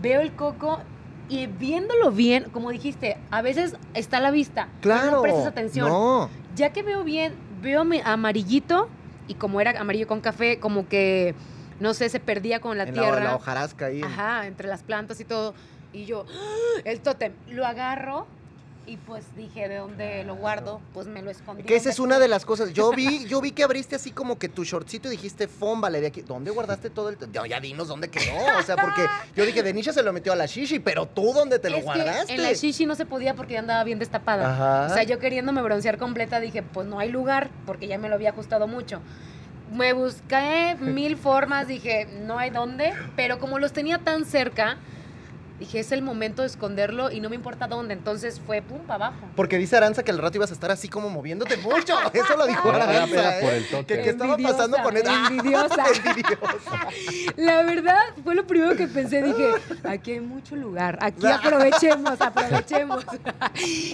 Veo 0.00 0.20
el 0.20 0.32
coco 0.32 0.80
y 1.28 1.46
viéndolo 1.46 2.10
bien, 2.10 2.44
como 2.52 2.70
dijiste, 2.70 3.16
a 3.30 3.42
veces 3.42 3.76
está 3.94 4.16
a 4.16 4.20
la 4.20 4.32
vista. 4.32 4.68
Claro. 4.80 5.12
No 5.12 5.22
prestas 5.22 5.46
atención. 5.46 5.88
No. 5.88 6.28
Ya 6.56 6.72
que 6.72 6.82
veo 6.82 7.04
bien, 7.04 7.32
veo 7.62 7.84
amarillito 8.04 8.88
y 9.28 9.34
como 9.34 9.60
era 9.60 9.78
amarillo 9.80 10.06
con 10.06 10.20
café, 10.20 10.58
como 10.58 10.88
que, 10.88 11.34
no 11.80 11.94
sé, 11.94 12.08
se 12.08 12.20
perdía 12.20 12.60
con 12.60 12.76
la 12.76 12.84
en 12.84 12.92
tierra. 12.92 13.16
La, 13.16 13.24
la 13.24 13.36
hojarasca 13.36 13.86
ahí. 13.86 14.02
Ajá, 14.02 14.46
entre 14.46 14.68
las 14.68 14.82
plantas 14.82 15.20
y 15.20 15.24
todo. 15.24 15.54
Y 15.92 16.04
yo, 16.04 16.26
¡ah! 16.28 16.80
el 16.84 17.00
tótem, 17.00 17.32
lo 17.48 17.64
agarro 17.64 18.26
y 18.86 18.96
pues 18.96 19.24
dije, 19.36 19.68
¿de 19.68 19.76
dónde 19.76 20.24
lo 20.24 20.34
guardo? 20.34 20.80
Pues 20.92 21.06
me 21.06 21.22
lo 21.22 21.30
escondí. 21.30 21.62
Que 21.62 21.76
esa 21.76 21.88
es 21.90 21.98
una 22.00 22.18
de 22.18 22.26
las 22.28 22.44
cosas. 22.44 22.72
Yo 22.72 22.90
vi, 22.90 23.24
yo 23.28 23.40
vi 23.40 23.52
que 23.52 23.62
abriste 23.62 23.94
así 23.96 24.10
como 24.10 24.38
que 24.38 24.48
tu 24.48 24.64
shortcito 24.64 25.08
y 25.08 25.12
dijiste, 25.12 25.46
fómbale 25.48 26.00
de 26.00 26.08
aquí. 26.08 26.22
¿Dónde 26.22 26.50
guardaste 26.50 26.90
todo 26.90 27.08
el.? 27.08 27.16
Ya, 27.32 27.46
ya 27.46 27.60
dinos 27.60 27.88
dónde 27.88 28.08
quedó. 28.08 28.32
O 28.58 28.62
sea, 28.62 28.76
porque 28.76 29.06
yo 29.36 29.46
dije, 29.46 29.62
Denisha 29.62 29.92
se 29.92 30.02
lo 30.02 30.12
metió 30.12 30.32
a 30.32 30.36
la 30.36 30.46
shishi, 30.46 30.78
pero 30.80 31.06
tú 31.06 31.32
dónde 31.32 31.58
te 31.58 31.70
lo 31.70 31.76
Es 31.76 31.82
que 31.82 31.84
guardaste. 31.86 32.34
en 32.34 32.42
la 32.42 32.52
shishi 32.52 32.86
no 32.86 32.94
se 32.94 33.06
podía 33.06 33.34
porque 33.34 33.54
ya 33.54 33.60
andaba 33.60 33.84
bien 33.84 33.98
destapada. 33.98 34.52
Ajá. 34.52 34.86
O 34.90 34.94
sea, 34.94 35.04
yo 35.04 35.18
queriéndome 35.18 35.62
broncear 35.62 35.96
completa 35.98 36.40
dije, 36.40 36.62
pues 36.62 36.86
no 36.86 36.98
hay 36.98 37.10
lugar 37.10 37.50
porque 37.66 37.86
ya 37.86 37.98
me 37.98 38.08
lo 38.08 38.16
había 38.16 38.30
ajustado 38.30 38.66
mucho. 38.66 39.00
Me 39.72 39.94
busqué 39.94 40.76
mil 40.80 41.16
formas, 41.16 41.66
dije, 41.66 42.06
no 42.26 42.38
hay 42.38 42.50
dónde, 42.50 42.92
pero 43.16 43.38
como 43.38 43.58
los 43.58 43.72
tenía 43.72 43.98
tan 43.98 44.26
cerca, 44.26 44.76
dije, 45.64 45.80
es 45.80 45.92
el 45.92 46.02
momento 46.02 46.42
de 46.42 46.48
esconderlo 46.48 47.10
y 47.10 47.20
no 47.20 47.28
me 47.28 47.36
importa 47.36 47.66
dónde. 47.66 47.94
Entonces 47.94 48.40
fue 48.44 48.62
pum 48.62 48.80
para 48.80 49.06
abajo. 49.06 49.26
Porque 49.36 49.58
dice 49.58 49.76
Aranza 49.76 50.02
que 50.02 50.10
al 50.10 50.18
rato 50.18 50.36
ibas 50.38 50.50
a 50.50 50.54
estar 50.54 50.70
así 50.70 50.88
como 50.88 51.08
moviéndote 51.10 51.56
mucho. 51.58 51.94
Eso 52.12 52.36
lo 52.36 52.46
dijo 52.46 52.68
Era- 52.68 52.84
era 52.84 53.02
Aranza. 53.04 53.40
por 53.40 53.52
¿eh? 53.52 53.56
el 53.56 53.66
tótem. 53.68 53.96
Que, 53.98 54.02
que 54.02 54.10
estaba 54.10 54.36
pasando 54.36 54.76
con 54.82 54.96
él. 54.96 55.02
Ah, 55.06 55.28
envidiosa. 55.30 55.84
envidiosa. 56.04 56.88
La 57.36 57.62
verdad, 57.62 58.00
fue 58.22 58.34
lo 58.34 58.46
primero 58.46 58.76
que 58.76 58.86
pensé. 58.86 59.22
Dije, 59.22 59.50
aquí 59.84 60.12
hay 60.12 60.20
mucho 60.20 60.56
lugar. 60.56 60.98
Aquí 61.00 61.26
aprovechemos, 61.26 62.20
aprovechemos. 62.20 63.04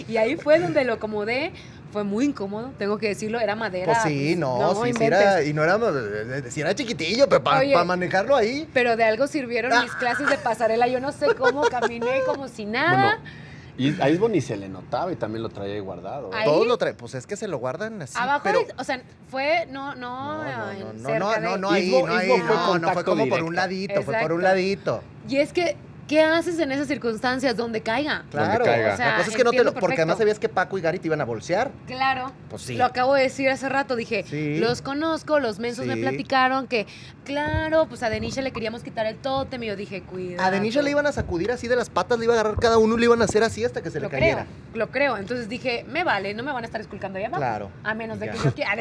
Y 0.09 0.17
ahí 0.17 0.37
fue 0.37 0.59
donde 0.61 0.85
lo 0.85 0.95
acomodé. 0.95 1.53
Fue 1.93 2.05
muy 2.05 2.27
incómodo, 2.27 2.71
tengo 2.79 2.99
que 2.99 3.09
decirlo. 3.09 3.41
Era 3.41 3.55
madera. 3.55 3.87
Pues 3.87 3.99
sí, 4.03 4.37
no, 4.37 4.75
sí, 4.85 4.93
sí 4.93 5.05
era, 5.05 5.43
y 5.43 5.53
no 5.55 5.65
era, 5.65 5.77
eh, 5.77 6.43
sí 6.51 6.61
era 6.61 6.75
chiquitillo, 6.75 7.29
pero 7.29 7.43
para 7.43 7.85
manejarlo 7.85 8.37
ahí. 8.37 8.69
Pero 8.75 8.97
de 8.97 9.05
algo 9.05 9.27
sirvieron 9.27 9.83
mis 9.83 9.93
clases 9.95 10.29
de 10.29 10.37
pasarela. 10.39 10.87
Yo 10.87 11.01
no 11.01 11.13
sé 11.13 11.35
cómo 11.35 11.63
caminé 11.63 12.21
como 12.27 12.49
si 12.49 12.67
nada. 12.67 13.17
Bueno, 13.17 13.49
y 13.79 14.01
a 14.03 14.11
Isbo 14.11 14.29
ni 14.29 14.41
se 14.41 14.57
le 14.57 14.69
notaba 14.69 15.13
y 15.13 15.17
también 15.17 15.43
lo 15.43 15.49
traía 15.51 15.75
ahí 15.75 15.81
guardado. 15.81 16.29
¿eh? 16.33 16.37
Ahí. 16.39 16.45
Todos 16.45 16.67
lo 16.67 16.77
traen, 16.79 16.97
pues 16.97 17.15
es 17.15 17.27
que 17.29 17.37
se 17.37 17.47
lo 17.47 17.59
guardan 17.59 18.03
así. 18.03 18.15
Abajo, 18.19 18.41
pero... 18.43 18.59
de- 18.59 18.75
o 18.77 18.83
sea, 18.83 19.01
fue, 19.31 19.67
no, 19.71 19.95
no, 19.95 20.43
No, 20.45 20.45
no, 20.45 20.75
no, 20.75 20.93
no, 20.93 21.19
no, 21.19 21.41
no, 21.41 21.57
no, 21.59 21.71
ahí, 21.71 21.89
Isbo- 21.91 22.07
no, 22.09 22.15
ahí, 22.17 22.27
Isbo 22.27 22.39
no, 22.45 22.79
no, 22.81 22.93
fue 22.93 23.05
como 23.05 23.29
por 23.29 23.43
un 23.45 23.55
ladito, 23.55 24.03
fue 24.03 24.19
por 24.19 24.33
un 24.33 24.43
ladito. 24.43 25.01
Y 25.29 25.37
es 25.37 25.53
que, 25.53 25.77
¿qué 26.09 26.23
haces 26.23 26.59
en 26.59 26.73
esas 26.73 26.89
circunstancias 26.89 27.57
donde 27.57 27.81
caiga? 27.83 28.25
Claro, 28.31 28.65
caiga. 28.65 28.95
O 28.95 28.97
sea, 28.97 29.07
la 29.13 29.17
cosa 29.19 29.31
es 29.31 29.37
que 29.37 29.45
no 29.45 29.51
te 29.51 29.59
lo, 29.59 29.65
porque 29.67 29.81
perfecto. 29.81 30.03
además 30.03 30.19
sabías 30.19 30.39
que 30.41 30.49
Paco 30.49 30.77
y 30.79 30.81
Gary 30.81 30.99
te 30.99 31.07
iban 31.07 31.21
a 31.21 31.25
bolsear. 31.25 31.71
Claro. 31.87 32.33
Pues 32.51 32.63
sí. 32.63 32.75
Lo 32.77 32.85
acabo 32.87 33.15
de 33.15 33.23
decir 33.23 33.49
hace 33.51 33.69
rato, 33.69 33.95
dije, 33.95 34.25
Sí. 34.29 34.59
los 34.59 34.83
conozco, 34.83 35.39
los 35.39 35.59
mensos 35.61 35.87
me 35.87 35.97
platicaron 35.97 36.67
que, 36.67 36.87
claro, 37.25 37.87
pues 37.89 38.03
a 38.03 38.11
Denisha 38.11 38.41
le 38.43 38.51
queríamos 38.53 38.83
quitar 38.83 39.07
el 39.07 39.17
tótem 39.19 39.63
y 39.63 39.67
yo 39.67 39.77
dije, 39.77 40.03
cuidado. 40.03 40.47
A 40.47 40.51
Denisha 40.51 40.83
le 40.83 40.91
iban 40.91 41.07
a 41.07 41.13
sacudir 41.13 41.53
así 41.53 41.69
de 41.69 41.77
las 41.77 41.91
patas, 41.91 42.19
le 42.19 42.25
iba 42.25 42.35
a 42.35 42.41
agarrar 42.41 42.59
cada 42.59 42.79
uno 42.79 42.97
y 42.97 43.01
le 43.01 43.05
iban 43.05 43.21
a 43.23 43.27
hacer 43.27 43.43
así 43.45 43.65
hasta 43.65 43.83
que 43.83 43.91
se 43.91 44.01
Lo 44.01 44.05
le 44.05 44.09
creo, 44.11 44.21
cayera. 44.21 44.47
lo 44.75 44.89
creo. 44.91 45.17
Entonces 45.19 45.49
dije, 45.49 45.85
me 45.89 46.05
vale, 46.05 46.33
no 46.35 46.43
me 46.43 46.53
van 46.53 46.63
a 46.65 46.67
estar 46.67 46.81
esculcando 46.81 47.19
allá 47.19 47.29
abajo. 47.29 47.41
Claro. 47.43 47.71
A 47.85 47.95
menos 47.95 48.19
de 48.19 48.27
Ya. 48.27 48.33
que 48.33 48.39
yo 48.39 48.55
quiera. 48.55 48.75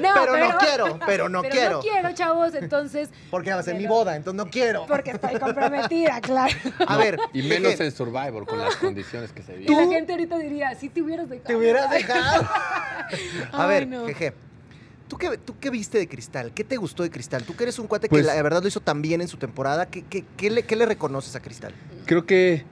no, 0.00 0.08
pero, 0.14 0.36
no 0.38 0.58
quiero, 0.58 0.98
pero 1.06 1.28
no 1.28 1.42
pero 1.42 1.52
quiero. 1.54 1.76
no 1.76 1.80
quiero, 1.80 2.12
chavos. 2.12 2.54
Entonces, 2.54 3.08
Porque 3.30 3.52
va 3.52 3.60
a 3.60 3.62
ser 3.62 3.74
mi 3.74 3.82
Pero- 3.84 3.94
boda, 3.94 4.16
entonces 4.16 4.36
no 4.44 4.50
quiero. 4.50 4.86
porque 4.86 5.10
estoy 5.12 5.38
comprometida, 5.38 5.85
claro. 6.22 6.54
A 6.86 6.96
ver, 6.96 7.18
Y 7.32 7.42
¿de 7.42 7.48
menos 7.48 7.78
en 7.80 7.90
Survivor, 7.92 8.46
con 8.46 8.58
las 8.58 8.76
condiciones 8.76 9.32
que 9.32 9.42
se 9.42 9.54
Y 9.54 9.58
viven. 9.60 9.76
la 9.76 9.94
gente 9.96 10.12
ahorita 10.12 10.38
diría, 10.38 10.74
si 10.74 10.88
te 10.88 11.02
hubieras 11.02 11.28
dejado. 11.28 11.46
te 11.48 11.56
hubieras 11.56 11.90
dejado. 11.90 12.48
A 13.52 13.66
ver, 13.66 13.86
no. 13.86 14.06
jeje. 14.06 14.32
¿Tú 15.08 15.16
qué, 15.18 15.38
¿Tú 15.38 15.54
qué 15.60 15.70
viste 15.70 15.98
de 15.98 16.08
Cristal? 16.08 16.52
¿Qué 16.52 16.64
te 16.64 16.76
gustó 16.76 17.04
de 17.04 17.10
Cristal? 17.10 17.44
Tú 17.44 17.54
que 17.54 17.62
eres 17.62 17.78
un 17.78 17.86
cuate 17.86 18.08
Pues- 18.08 18.22
que 18.22 18.26
la 18.34 18.42
verdad 18.42 18.60
lo 18.62 18.68
hizo 18.68 18.80
tan 18.80 19.02
bien 19.02 19.20
en 19.20 19.28
su 19.28 19.36
temporada, 19.36 19.86
¿qué, 19.86 20.02
qué, 20.02 20.24
qué 20.36 20.50
le, 20.50 20.64
qué 20.64 20.74
le 20.74 20.84
reconoces 20.86 21.36
a 21.36 21.40
Cristal? 21.40 21.72
Creo 22.06 22.26
que 22.26 22.64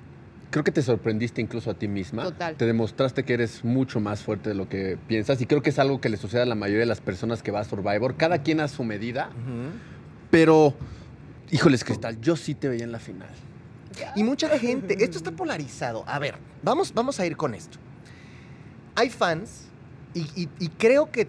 creo 0.51 0.63
que 0.63 0.71
te 0.71 0.83
sorprendiste 0.83 1.41
incluso 1.41 1.69
a 1.71 1.75
ti 1.75 1.89
misma. 1.89 2.23
Total. 2.25 2.55
Te 2.57 2.65
demostraste 2.65 3.25
que 3.25 3.35
eres 3.35 3.65
mucho 3.65 3.99
más 3.99 4.23
fuerte 4.23 4.51
de 4.51 4.55
lo 4.55 4.69
que 4.69 4.97
piensas 5.09 5.41
y 5.41 5.47
creo 5.47 5.63
que 5.63 5.71
es 5.71 5.79
algo 5.81 6.01
que 6.01 6.09
le 6.09 6.17
sucede 6.17 6.43
a 6.43 6.47
la 6.47 6.55
mayoría 6.55 6.81
de 6.81 6.87
las 6.87 7.01
personas 7.01 7.43
que 7.43 7.51
va 7.51 7.59
a 7.61 7.65
Survivor. 7.65 8.17
Cada 8.17 8.39
quien 8.43 8.61
a 8.61 8.69
su 8.69 8.85
medida, 8.85 9.31
pero, 10.31 10.75
híjoles, 11.55 11.85
Cristal, 11.85 12.21
yo 12.21 12.37
sí 12.37 12.55
te 12.55 12.69
veía 12.69 12.85
en 12.85 12.93
la 12.93 12.99
final. 12.99 13.29
Y 14.17 14.25
mucha 14.25 14.49
gente, 14.59 15.03
esto 15.05 15.19
está 15.19 15.31
polarizado. 15.31 16.03
A 16.09 16.19
ver, 16.19 16.35
vamos, 16.63 16.93
vamos 16.93 17.21
a 17.21 17.27
ir 17.27 17.37
con 17.37 17.55
esto. 17.55 17.79
Hay 18.97 19.09
fans, 19.11 19.67
y, 20.15 20.21
y- 20.35 20.49
y 20.59 20.69
creo 20.69 21.11
que, 21.13 21.29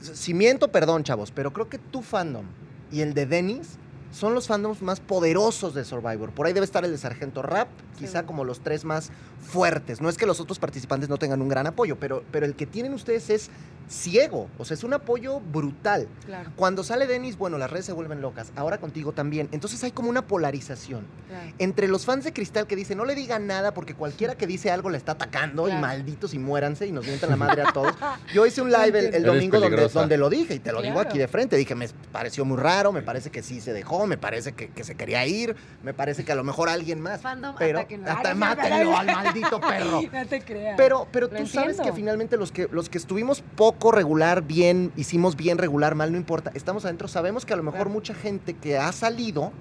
si 0.00 0.34
miento, 0.34 0.68
perdón, 0.68 1.04
chavos, 1.04 1.30
pero 1.30 1.52
creo 1.52 1.68
que 1.68 1.78
tu 1.78 2.02
fandom 2.02 2.44
y 2.90 3.00
el 3.00 3.14
de 3.14 3.24
Dennis 3.26 3.78
son 4.12 4.34
los 4.34 4.46
fandoms 4.46 4.82
más 4.82 5.00
poderosos 5.00 5.74
de 5.74 5.84
Survivor. 5.84 6.30
Por 6.30 6.46
ahí 6.46 6.52
debe 6.52 6.64
estar 6.64 6.84
el 6.84 6.92
de 6.92 6.98
Sargento 6.98 7.42
Rap, 7.42 7.68
quizá 7.98 8.24
como 8.24 8.44
los 8.44 8.60
tres 8.60 8.84
más 8.84 9.10
fuertes. 9.40 10.00
No 10.00 10.08
es 10.08 10.16
que 10.16 10.26
los 10.26 10.38
otros 10.38 10.58
participantes 10.58 11.08
no 11.08 11.16
tengan 11.16 11.42
un 11.42 11.48
gran 11.48 11.66
apoyo, 11.66 11.96
pero, 11.98 12.22
pero 12.30 12.46
el 12.46 12.54
que 12.54 12.66
tienen 12.66 12.92
ustedes 12.92 13.30
es 13.30 13.50
ciego. 13.88 14.48
O 14.58 14.64
sea, 14.64 14.74
es 14.74 14.84
un 14.84 14.94
apoyo 14.94 15.40
brutal. 15.40 16.08
Claro, 16.26 16.50
Cuando 16.56 16.84
sale 16.84 17.06
Dennis, 17.06 17.36
bueno, 17.36 17.58
las 17.58 17.70
redes 17.70 17.86
se 17.86 17.92
vuelven 17.92 18.20
locas. 18.20 18.52
Ahora 18.56 18.78
contigo 18.78 19.12
también. 19.12 19.48
Entonces 19.52 19.82
hay 19.84 19.92
como 19.92 20.08
una 20.08 20.26
polarización 20.26 21.04
claro. 21.28 21.52
entre 21.58 21.88
los 21.88 22.04
fans 22.04 22.24
de 22.24 22.32
Cristal 22.32 22.66
que 22.66 22.76
dicen 22.76 22.98
no 22.98 23.04
le 23.04 23.14
digan 23.14 23.46
nada 23.46 23.74
porque 23.74 23.94
cualquiera 23.94 24.36
que 24.36 24.46
dice 24.46 24.70
algo 24.70 24.90
le 24.90 24.98
está 24.98 25.12
atacando 25.12 25.68
y 25.68 25.72
malditos 25.72 26.34
y 26.34 26.38
muéranse 26.38 26.86
y 26.86 26.92
nos 26.92 27.06
mientan 27.06 27.30
la 27.30 27.36
madre 27.36 27.62
a 27.62 27.72
todos. 27.72 27.94
Yo 28.34 28.46
hice 28.46 28.62
un 28.62 28.70
live 28.70 28.98
el, 28.98 29.14
el 29.14 29.22
domingo 29.24 29.58
donde, 29.60 29.88
donde 29.88 30.16
lo 30.16 30.30
dije 30.30 30.54
y 30.54 30.58
te 30.58 30.72
lo 30.72 30.82
digo 30.82 31.00
aquí 31.00 31.18
de 31.18 31.28
frente. 31.28 31.56
Dije, 31.56 31.74
me 31.74 31.88
pareció 32.10 32.44
muy 32.44 32.56
raro, 32.56 32.92
me 32.92 33.02
parece 33.02 33.30
que 33.30 33.42
sí 33.42 33.60
se 33.60 33.72
dejó, 33.72 34.01
me 34.06 34.16
parece 34.18 34.52
que, 34.52 34.68
que 34.68 34.84
se 34.84 34.94
quería 34.94 35.26
ir, 35.26 35.54
me 35.82 35.94
parece 35.94 36.24
que 36.24 36.32
a 36.32 36.34
lo 36.34 36.44
mejor 36.44 36.68
alguien 36.68 37.00
más. 37.00 37.20
Fandom, 37.20 37.54
Pero 37.58 37.80
atáquenlo. 37.80 38.10
hasta 38.10 38.34
mátenlo 38.34 38.96
al 38.96 39.06
maldito 39.06 39.60
perro. 39.60 40.02
No 40.12 40.26
te 40.26 40.40
creas. 40.42 40.74
Pero, 40.76 41.06
pero 41.10 41.28
tú 41.28 41.46
sabes 41.46 41.80
que 41.80 41.92
finalmente 41.92 42.36
los 42.36 42.52
que, 42.52 42.68
los 42.70 42.88
que 42.88 42.98
estuvimos 42.98 43.42
poco 43.56 43.92
regular, 43.92 44.42
bien, 44.42 44.92
hicimos 44.96 45.36
bien, 45.36 45.58
regular, 45.58 45.94
mal, 45.94 46.12
no 46.12 46.18
importa. 46.18 46.50
Estamos 46.54 46.84
adentro, 46.84 47.08
sabemos 47.08 47.44
que 47.46 47.52
a 47.52 47.56
lo 47.56 47.62
mejor 47.62 47.72
Claro. 47.80 47.90
mucha 47.90 48.14
gente 48.14 48.54
que 48.54 48.78
ha 48.78 48.92
salido 48.92 49.52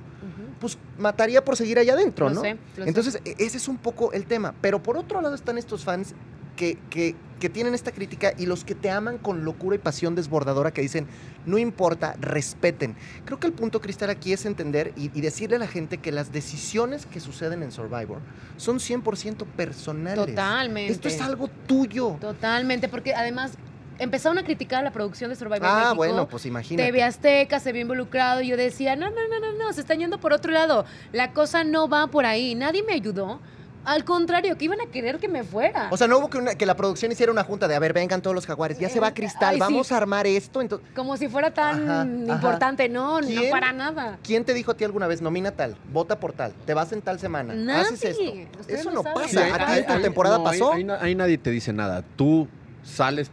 pues 0.60 0.78
mataría 1.00 1.44
por 1.44 1.56
seguir 1.58 1.80
allá 1.80 1.94
adentro, 1.94 2.30
Lo 2.30 2.36
¿no? 2.36 2.42
sé, 2.42 2.58
lo 2.78 2.84
sé. 2.84 2.88
Entonces, 2.90 3.20
e- 3.26 3.36
ese 3.40 3.58
es 3.58 3.68
un 3.68 3.78
poco 3.78 4.12
el 4.14 4.28
tema. 4.28 4.54
Pero 4.62 4.84
por 4.84 4.96
otro 4.96 5.20
lado 5.20 5.34
están 5.34 5.58
estos 5.58 5.84
fans 5.84 6.14
que, 6.62 6.78
que- 6.92 7.16
que 7.40 7.50
tienen 7.50 7.74
esta 7.74 7.92
crítica 7.92 8.34
y 8.38 8.46
los 8.46 8.64
que 8.64 8.76
te 8.76 8.92
aman 8.92 9.18
con 9.18 9.44
locura 9.46 9.76
y 9.76 9.80
pasión 9.80 10.14
desbordadora 10.14 10.70
que 10.72 10.82
dicen, 10.84 11.08
no 11.48 11.58
importa, 11.58 12.16
respeten. 12.22 12.96
Creo 13.26 13.40
que 13.40 13.48
el 13.48 13.54
punto, 13.54 13.82
Cristal, 13.82 14.12
aquí 14.12 14.32
es 14.32 14.46
entender 14.46 14.94
y, 14.96 15.06
y 15.18 15.22
decirle 15.22 15.56
a 15.56 15.60
la 15.60 15.66
gente 15.66 15.98
que 15.98 16.12
las 16.12 16.32
decisiones 16.32 17.08
que 17.08 17.20
suceden 17.20 17.64
en 17.64 17.72
Survivor 17.72 18.20
son 18.58 18.78
100% 18.78 19.46
personales. 19.58 20.24
Totalmente. 20.24 20.94
Esto 20.94 21.08
es 21.08 21.20
algo 21.20 21.48
tuyo. 21.66 22.18
Totalmente, 22.22 22.88
porque 22.88 23.16
además 23.16 23.54
empezaron 23.98 24.38
a 24.38 24.44
criticar 24.44 24.84
la 24.84 24.92
producción 24.92 25.32
de 25.32 25.36
Survivor 25.36 25.64
Ah, 25.64 25.78
México. 25.80 25.96
bueno, 25.96 26.28
pues 26.28 26.46
imagínate. 26.46 26.92
TV 26.92 27.02
Azteca 27.02 27.60
se 27.60 27.72
vio 27.72 27.82
involucrado 27.82 28.42
y 28.44 28.50
yo 28.50 28.56
decía, 28.58 28.96
no, 28.96 29.10
no, 29.10 29.16
no, 29.16 29.40
no, 29.40 29.58
no, 29.58 29.74
se 29.74 29.82
están 29.82 29.98
yendo 29.98 30.20
por 30.20 30.32
otro 30.32 30.52
lado. 30.52 30.86
La 31.12 31.34
cosa 31.34 31.64
no 31.64 31.90
va 31.90 32.06
por 32.06 32.28
ahí. 32.28 32.54
Nadie 32.54 32.84
me 32.84 32.94
ayudó. 32.94 33.40
Al 33.84 34.06
contrario, 34.06 34.56
que 34.58 34.66
iban 34.66 34.80
a 34.80 34.92
querer 34.92 35.18
que 35.18 35.28
me 35.28 35.44
fuera. 35.44 35.88
O 35.92 35.98
sea, 35.98 36.08
no 36.08 36.20
hubo 36.20 36.30
que, 36.30 36.38
una- 36.38 36.54
que 36.56 36.66
la 36.68 36.76
producción 36.76 37.12
hiciera 37.12 37.32
una 37.32 37.44
junta 37.44 37.68
de, 37.68 37.76
a 37.76 37.80
ver, 37.80 37.94
vengan 37.94 38.22
todos 38.22 38.36
los 38.36 38.46
jaguares, 38.46 38.78
ya 38.78 38.90
se 38.90 39.00
va 39.00 39.14
Cristal, 39.14 39.50
Ay, 39.50 39.56
sí. 39.56 39.60
vamos 39.60 39.92
a 39.92 39.98
armar 39.98 40.28
esto. 40.28 40.62
Entonces, 40.62 40.88
Como 40.96 41.18
si 41.18 41.28
fuera 41.28 41.52
tan 41.52 41.84
Ajá, 41.90 42.02
ajá. 42.02 42.10
importante. 42.34 42.90
No, 42.90 43.22
no 43.22 43.42
para 43.50 43.74
nada. 43.74 44.20
¿Quién 44.24 44.46
te 44.46 44.54
dijo 44.54 44.72
a 44.72 44.76
ti 44.78 44.84
alguna 44.84 45.08
vez, 45.08 45.22
nomina 45.22 45.52
tal, 45.52 45.76
vota 45.92 46.20
por 46.20 46.34
tal, 46.34 46.54
te 46.66 46.74
vas 46.76 46.92
en 46.92 47.02
tal 47.02 47.20
semana, 47.20 47.54
Nadie. 47.56 47.82
haces 47.82 48.04
esto? 48.04 48.24
Ustedes 48.60 48.82
Eso 48.82 48.92
no 48.92 49.02
saben. 49.02 49.22
pasa. 49.24 49.28
Sí, 49.46 49.52
¿A 49.52 49.66
ti 49.74 49.80
en 49.80 49.88
tu 49.88 50.02
temporada 50.02 50.38
no, 50.38 50.44
pasó? 50.44 50.74
Ahí, 50.74 50.88
ahí 51.00 51.16
nadie 51.16 51.38
te 51.40 51.50
dice 51.50 51.74
nada. 51.74 52.04
Tú 52.16 52.48
sales 52.84 53.32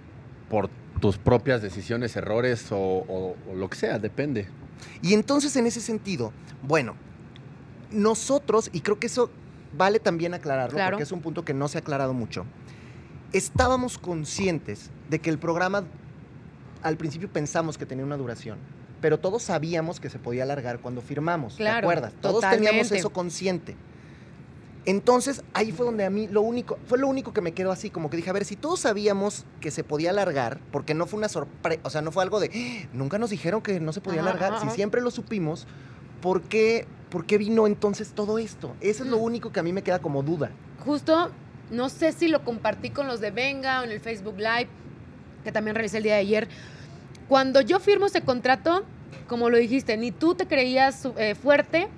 por 0.49 0.71
tus 1.01 1.19
propias 1.19 1.61
decisiones, 1.63 2.17
errores 2.17 2.73
o, 2.73 2.77
o- 2.79 3.37
o 3.51 3.55
lo 3.55 3.69
que 3.69 3.77
sea, 3.77 3.99
depende. 3.99 4.49
Y 5.03 5.13
entonces, 5.13 5.55
en 5.57 5.67
ese 5.67 5.81
sentido, 5.81 6.33
bueno, 6.63 6.95
nosotros, 7.91 8.71
y 8.73 8.81
creo 8.81 8.99
que 8.99 9.07
eso 9.07 9.31
vale 9.77 10.01
también 10.01 10.35
aclararlo, 10.35 10.75
Claro. 10.77 10.93
porque 10.97 11.03
es 11.05 11.13
un 11.13 11.21
punto 11.21 11.45
que 11.45 11.55
no 11.55 11.69
se 11.69 11.79
ha 11.79 11.81
aclarado 11.81 12.15
mucho, 12.15 12.45
estábamos 13.33 13.99
conscientes 13.99 14.91
de 15.11 15.19
que 15.19 15.31
el 15.31 15.39
programa, 15.39 15.85
al 16.83 16.97
principio 16.97 17.29
pensamos 17.31 17.77
que 17.79 17.87
tenía 17.87 18.05
una 18.05 18.17
duración, 18.17 18.59
pero 19.01 19.19
todos 19.21 19.43
sabíamos 19.43 20.01
que 20.01 20.11
se 20.11 20.19
podía 20.19 20.43
alargar 20.45 20.81
cuando 20.81 21.01
firmamos, 21.03 21.55
¿te 21.57 21.59
Claro, 21.63 21.87
acuerdas? 21.87 22.13
Todos 22.21 22.41
teníamos 22.49 22.91
eso 22.93 23.11
consciente. 23.11 23.77
Entonces, 24.87 25.43
ahí 25.53 25.71
fue 25.71 25.85
donde 25.85 26.07
a 26.07 26.11
mí 26.11 26.29
lo 26.29 26.41
único, 26.41 26.79
fue 26.87 26.99
lo 26.99 27.09
único 27.09 27.35
que 27.35 27.43
me 27.43 27.53
quedó 27.53 27.71
así, 27.73 27.91
como 27.91 28.09
que 28.09 28.17
dije, 28.17 28.31
a 28.31 28.33
ver, 28.33 28.47
si 28.47 28.57
todos 28.57 28.81
sabíamos 28.81 29.45
que 29.61 29.71
se 29.71 29.85
podía 29.85 30.11
alargar, 30.11 30.61
porque 30.73 30.95
no 30.95 31.07
fue 31.07 31.19
una 31.19 31.29
sorpresa, 31.29 31.81
o 31.85 31.91
sea, 31.91 32.01
no 32.01 32.11
fue 32.11 32.23
algo 32.23 32.41
de, 32.41 32.51
"Ah, 32.55 32.89
nunca 32.95 33.19
nos 33.19 33.29
dijeron 33.29 33.61
que 33.61 33.81
no 33.81 33.93
se 33.93 34.01
podía 34.01 34.21
alargar, 34.23 34.59
si 34.61 34.71
siempre 34.71 35.03
lo 35.03 35.11
supimos, 35.11 35.67
¿por 36.23 36.41
qué, 36.43 36.87
¿por 37.11 37.27
qué 37.27 37.39
vino 37.39 37.67
entonces 37.67 38.13
todo 38.15 38.39
esto? 38.39 38.75
Eso 38.81 39.05
es 39.05 39.11
lo 39.11 39.19
único 39.19 39.53
que 39.53 39.61
a 39.61 39.63
mí 39.63 39.73
me 39.73 39.83
queda 39.83 39.99
como 40.01 40.23
duda. 40.23 40.51
Justo, 40.85 41.31
no 41.71 41.89
sé 41.89 42.13
si 42.13 42.29
lo 42.29 42.45
compartí 42.45 42.91
con 42.91 43.07
los 43.07 43.21
de 43.21 43.31
Venga 43.31 43.81
o 43.81 43.85
en 43.85 43.91
el 43.91 44.01
Facebook 44.01 44.37
Live, 44.39 44.69
que 45.45 45.53
también 45.53 45.75
realicé 45.75 45.99
el 45.99 46.03
día 46.05 46.15
de 46.15 46.21
ayer. 46.21 46.49
Cuando 47.29 47.61
yo 47.61 47.79
firmo 47.81 48.07
ese 48.07 48.23
contrato, 48.23 48.85
como 49.27 49.51
lo 49.51 49.59
dijiste, 49.59 49.97
ni 49.97 50.11
tú 50.13 50.35
te 50.35 50.47
creías 50.47 51.07
eh, 51.19 51.35
fuerte 51.35 51.89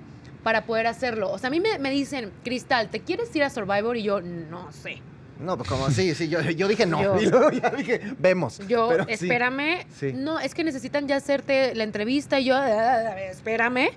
para 0.43 0.65
poder 0.65 0.87
hacerlo. 0.87 1.31
O 1.31 1.37
sea, 1.37 1.47
a 1.47 1.51
mí 1.51 1.59
me, 1.59 1.79
me 1.79 1.89
dicen, 1.91 2.31
Cristal, 2.43 2.89
¿te 2.89 2.99
quieres 3.01 3.33
ir 3.35 3.43
a 3.43 3.49
Survivor? 3.49 3.95
Y 3.95 4.03
yo, 4.03 4.21
no 4.21 4.71
sé. 4.71 5.01
No, 5.39 5.57
pues 5.57 5.69
como 5.69 5.89
sí, 5.89 6.13
sí, 6.13 6.27
yo, 6.29 6.39
yo 6.41 6.67
dije 6.67 6.85
no. 6.85 7.01
Yo- 7.01 7.19
Y 7.21 7.25
luego 7.27 7.49
ya 7.51 7.69
dije, 7.71 8.01
vemos. 8.19 8.59
Yo, 8.67 8.89
Pero 8.89 9.05
espérame. 9.07 9.85
Sí. 9.97 10.11
No, 10.13 10.39
es 10.39 10.53
que 10.53 10.63
necesitan 10.63 11.07
ya 11.07 11.15
hacerte 11.15 11.73
la 11.75 11.83
entrevista. 11.83 12.39
Y 12.39 12.45
yo, 12.45 12.55
"Ah, 12.55 13.17
espérame. 13.21 13.89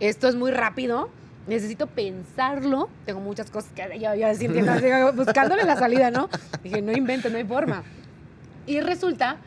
Esto 0.00 0.28
es 0.28 0.34
muy 0.34 0.50
rápido. 0.50 1.10
Necesito 1.46 1.86
pensarlo. 1.86 2.88
Tengo 3.06 3.20
muchas 3.20 3.50
cosas 3.50 3.70
que 3.72 3.98
ya, 3.98 4.14
ya 4.14 4.34
sintiendo 4.34 4.72
buscándole 5.14 5.64
la 5.64 5.76
salida, 5.76 6.10
¿no? 6.10 6.28
Dije, 6.62 6.82
no 6.82 6.92
invento, 6.92 7.30
no 7.30 7.38
hay 7.38 7.44
forma. 7.44 7.82
Y 8.66 8.80
resulta 8.80 9.38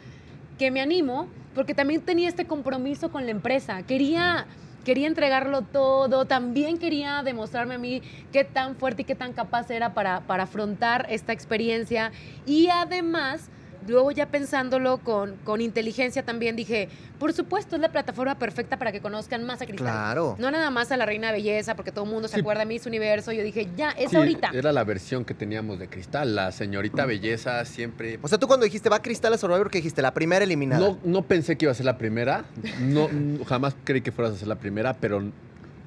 que 0.57 0.71
me 0.71 0.81
animo 0.81 1.27
porque 1.53 1.73
también 1.73 2.01
tenía 2.01 2.27
este 2.27 2.47
compromiso 2.47 3.11
con 3.11 3.25
la 3.25 3.31
empresa. 3.31 3.83
Quería, 3.83 4.47
quería 4.83 5.07
entregarlo 5.07 5.61
todo. 5.61 6.25
También 6.25 6.77
quería 6.77 7.21
demostrarme 7.23 7.75
a 7.75 7.77
mí 7.77 8.01
qué 8.31 8.43
tan 8.43 8.75
fuerte 8.75 9.03
y 9.03 9.05
qué 9.05 9.15
tan 9.15 9.33
capaz 9.33 9.69
era 9.69 9.93
para, 9.93 10.21
para 10.21 10.43
afrontar 10.43 11.05
esta 11.09 11.33
experiencia. 11.33 12.11
Y 12.45 12.67
además, 12.69 13.49
luego 13.87 14.11
ya 14.11 14.27
pensándolo 14.27 14.97
con, 14.99 15.35
con 15.43 15.61
inteligencia 15.61 16.23
también 16.23 16.55
dije, 16.55 16.89
por 17.19 17.33
supuesto, 17.33 17.75
es 17.75 17.81
la 17.81 17.91
plataforma 17.91 18.35
perfecta 18.39 18.77
para 18.77 18.91
que 18.91 19.01
conozcan 19.01 19.43
más 19.45 19.61
a 19.61 19.65
Cristal. 19.65 19.87
Claro. 19.87 20.35
No 20.39 20.49
nada 20.51 20.69
más 20.71 20.91
a 20.91 20.97
la 20.97 21.05
reina 21.05 21.27
de 21.27 21.33
belleza, 21.33 21.75
porque 21.75 21.91
todo 21.91 22.05
el 22.05 22.11
mundo 22.11 22.27
se 22.27 22.35
Sí. 22.35 22.41
acuerda 22.41 22.61
de 22.61 22.65
Miss 22.67 22.85
Universo. 22.85 23.31
Yo 23.31 23.43
dije, 23.43 23.67
ya, 23.75 23.91
es 23.91 24.09
Sí, 24.11 24.15
ahorita. 24.15 24.51
Era 24.53 24.71
la 24.71 24.83
versión 24.83 25.25
que 25.25 25.33
teníamos 25.33 25.79
de 25.79 25.87
Cristal. 25.87 26.35
La 26.35 26.51
señorita 26.51 27.05
belleza 27.05 27.63
siempre... 27.65 28.19
O 28.21 28.27
sea, 28.27 28.37
tú 28.37 28.47
cuando 28.47 28.63
dijiste 28.65 28.89
va 28.89 29.01
Cristal 29.01 29.33
a 29.33 29.37
Survivor, 29.37 29.69
que 29.69 29.77
dijiste 29.79 30.01
la 30.01 30.13
primera 30.13 30.43
eliminada. 30.43 30.79
No, 30.87 30.97
no 31.03 31.21
pensé 31.23 31.57
que 31.57 31.65
iba 31.65 31.71
a 31.71 31.75
ser 31.75 31.85
la 31.85 31.97
primera. 31.97 32.45
No, 32.79 33.09
jamás 33.45 33.75
creí 33.83 34.01
que 34.01 34.11
fueras 34.11 34.33
a 34.33 34.37
ser 34.37 34.47
la 34.47 34.55
primera, 34.55 34.93
pero 34.93 35.21